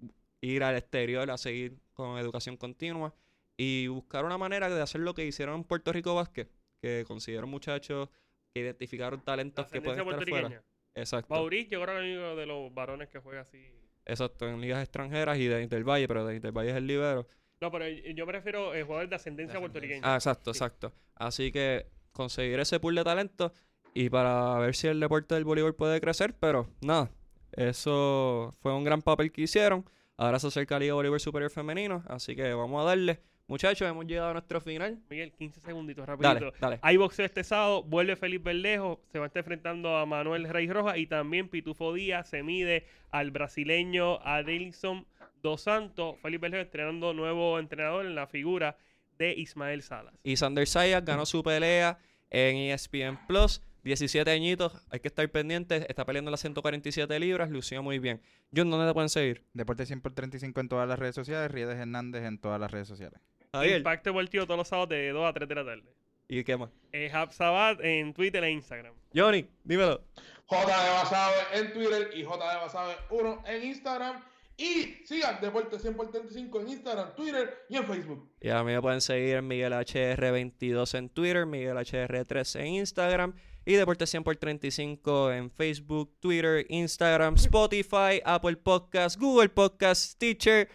ir 0.40 0.62
al 0.62 0.76
exterior 0.76 1.30
a 1.30 1.36
seguir 1.36 1.78
con 1.92 2.18
educación 2.18 2.56
continua 2.56 3.14
y 3.56 3.86
buscar 3.88 4.24
una 4.24 4.38
manera 4.38 4.68
de 4.68 4.80
hacer 4.80 5.00
lo 5.00 5.14
que 5.14 5.24
hicieron 5.24 5.56
en 5.56 5.64
Puerto 5.64 5.92
Rico 5.92 6.14
Basket, 6.14 6.48
que 6.80 7.04
consiguieron 7.06 7.50
muchachos 7.50 8.08
que 8.54 8.60
identificaron 8.60 9.20
talentos 9.20 9.66
que 9.66 9.80
pueden 9.80 10.06
estar 10.06 10.28
fuera. 10.28 10.62
Exacto. 10.94 11.34
Mauricio, 11.34 11.78
yo 11.78 11.84
creo 11.84 11.96
que 11.96 12.00
es 12.00 12.06
el 12.06 12.18
único 12.18 12.36
de 12.36 12.46
los 12.46 12.74
varones 12.74 13.08
que 13.08 13.18
juega 13.18 13.42
así. 13.42 13.70
Exacto, 14.06 14.48
en 14.48 14.60
ligas 14.60 14.82
extranjeras 14.82 15.36
y 15.38 15.46
de 15.46 15.62
Intervalle, 15.62 16.06
pero 16.08 16.24
de 16.24 16.36
Intervalle 16.36 16.70
es 16.70 16.76
el 16.76 16.86
libero. 16.86 17.26
No, 17.60 17.70
pero 17.70 17.86
yo 17.88 18.26
prefiero 18.26 18.74
eh, 18.74 18.82
jugadores 18.82 19.10
de 19.10 19.16
ascendencia 19.16 19.58
puertorriqueña. 19.58 20.00
Ah, 20.04 20.14
exacto, 20.16 20.52
Sí. 20.54 20.58
exacto. 20.58 20.92
Así 21.14 21.50
que 21.52 21.86
conseguir 22.12 22.60
ese 22.60 22.78
pool 22.80 22.94
de 22.94 23.04
talento 23.04 23.52
y 23.94 24.08
para 24.10 24.58
ver 24.58 24.74
si 24.74 24.86
el 24.88 25.00
deporte 25.00 25.34
del 25.34 25.44
voleibol 25.44 25.74
puede 25.74 26.00
crecer, 26.00 26.34
pero 26.38 26.68
nada, 26.82 27.10
eso 27.52 28.54
fue 28.60 28.74
un 28.74 28.84
gran 28.84 29.02
papel 29.02 29.32
que 29.32 29.42
hicieron. 29.42 29.84
Ahora 30.18 30.38
se 30.38 30.46
acerca 30.46 30.76
la 30.76 30.80
Liga 30.80 30.94
Voleibol 30.94 31.20
Superior 31.20 31.50
Femenino, 31.50 32.02
así 32.08 32.34
que 32.36 32.52
vamos 32.54 32.82
a 32.82 32.88
darle. 32.88 33.20
Muchachos, 33.48 33.88
hemos 33.88 34.04
llegado 34.06 34.30
a 34.30 34.32
nuestro 34.32 34.60
final. 34.60 34.98
Miguel, 35.08 35.32
15 35.32 35.60
segunditos, 35.60 36.04
rapidito. 36.04 36.34
Dale, 36.34 36.52
dale. 36.60 36.78
Hay 36.82 36.96
boxeo 36.96 37.24
este 37.24 37.44
sábado, 37.44 37.84
vuelve 37.84 38.16
Felipe 38.16 38.46
Berlejo, 38.46 39.00
se 39.12 39.20
va 39.20 39.26
a 39.26 39.28
estar 39.28 39.40
enfrentando 39.40 39.96
a 39.96 40.04
Manuel 40.04 40.48
Rey 40.48 40.68
Roja 40.68 40.98
y 40.98 41.06
también 41.06 41.48
Pitufo 41.48 41.94
Díaz 41.94 42.28
se 42.28 42.42
mide 42.42 42.86
al 43.12 43.30
brasileño 43.30 44.20
Adelson 44.22 45.06
Dos 45.42 45.60
Santos. 45.60 46.16
Felipe 46.22 46.42
Berlejo 46.42 46.62
estrenando 46.62 47.14
nuevo 47.14 47.60
entrenador 47.60 48.04
en 48.04 48.16
la 48.16 48.26
figura 48.26 48.78
de 49.16 49.34
Ismael 49.34 49.82
Salas. 49.82 50.14
Y 50.24 50.36
Sander 50.36 50.66
Sayas 50.66 51.04
ganó 51.04 51.24
su 51.24 51.44
pelea 51.44 51.98
en 52.30 52.56
ESPN 52.56 53.26
Plus. 53.28 53.62
17 53.84 54.28
añitos, 54.28 54.84
hay 54.90 54.98
que 54.98 55.06
estar 55.06 55.28
pendientes. 55.30 55.86
Está 55.88 56.04
peleando 56.04 56.32
las 56.32 56.40
147 56.40 57.20
libras, 57.20 57.48
lució 57.50 57.80
muy 57.84 58.00
bien. 58.00 58.20
John, 58.54 58.68
¿dónde 58.68 58.88
te 58.88 58.92
pueden 58.92 59.08
seguir? 59.08 59.44
Deporte 59.54 59.86
100 59.86 60.00
por 60.00 60.12
35 60.12 60.60
en 60.60 60.68
todas 60.68 60.88
las 60.88 60.98
redes 60.98 61.14
sociales. 61.14 61.48
Riedes 61.52 61.78
Hernández 61.78 62.24
en 62.24 62.38
todas 62.38 62.58
las 62.58 62.68
redes 62.72 62.88
sociales. 62.88 63.20
Javier. 63.56 63.78
Impacto 63.78 64.10
Deportivo 64.10 64.44
todos 64.46 64.58
los 64.58 64.68
sábados 64.68 64.88
de 64.90 65.10
2 65.10 65.28
a 65.28 65.32
3 65.32 65.48
de 65.48 65.54
la 65.54 65.64
tarde. 65.64 65.84
¿Y 66.28 66.42
qué 66.42 66.56
más? 66.56 66.70
Eh, 66.92 67.10
Hab 67.12 67.32
Sabat 67.32 67.80
en 67.82 68.12
Twitter 68.12 68.42
e 68.42 68.50
Instagram. 68.50 68.94
Johnny, 69.14 69.46
dímelo. 69.64 70.02
J 70.46 70.66
de 70.66 70.90
Basabe 70.90 71.34
en 71.54 71.72
Twitter 71.72 72.10
y 72.14 72.24
J 72.24 72.52
de 72.52 72.56
Basabe 72.56 72.96
1 73.10 73.42
en 73.46 73.64
Instagram. 73.64 74.24
Y 74.58 75.04
sigan 75.04 75.38
Deporte 75.40 75.78
100 75.78 75.94
por 75.94 76.10
35 76.10 76.60
en 76.62 76.68
Instagram, 76.68 77.14
Twitter 77.14 77.66
y 77.68 77.76
en 77.76 77.86
Facebook. 77.86 78.32
Y 78.40 78.48
a 78.48 78.64
mí 78.64 78.72
me 78.72 78.80
pueden 78.80 79.02
seguir 79.02 79.36
en 79.36 79.46
Miguel 79.46 79.72
HR22 79.74 80.98
en 80.98 81.10
Twitter, 81.10 81.44
Miguel 81.44 81.76
HR3 81.76 82.60
en 82.60 82.66
Instagram 82.68 83.34
y 83.66 83.74
Deporte 83.74 84.06
100 84.06 84.24
por 84.24 84.36
35 84.36 85.32
en 85.32 85.50
Facebook, 85.50 86.16
Twitter, 86.20 86.64
Instagram, 86.70 87.34
Spotify, 87.34 88.22
Apple 88.24 88.56
Podcasts, 88.56 89.18
Google 89.18 89.50
Podcasts, 89.50 90.12
Stitcher 90.12 90.70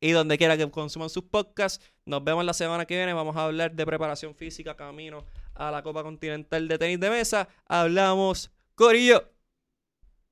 y 0.00 0.12
donde 0.12 0.38
quiera 0.38 0.56
que 0.56 0.70
consuman 0.70 1.10
sus 1.10 1.24
podcasts. 1.24 1.84
Nos 2.04 2.24
vemos 2.24 2.44
la 2.44 2.54
semana 2.54 2.86
que 2.86 2.96
viene. 2.96 3.12
Vamos 3.12 3.36
a 3.36 3.44
hablar 3.44 3.72
de 3.72 3.86
preparación 3.86 4.34
física 4.34 4.74
camino 4.74 5.24
a 5.54 5.70
la 5.70 5.82
Copa 5.82 6.02
Continental 6.02 6.66
de 6.66 6.78
Tenis 6.78 7.00
de 7.00 7.10
Mesa. 7.10 7.48
Hablamos, 7.66 8.50
Corillo. 8.74 9.39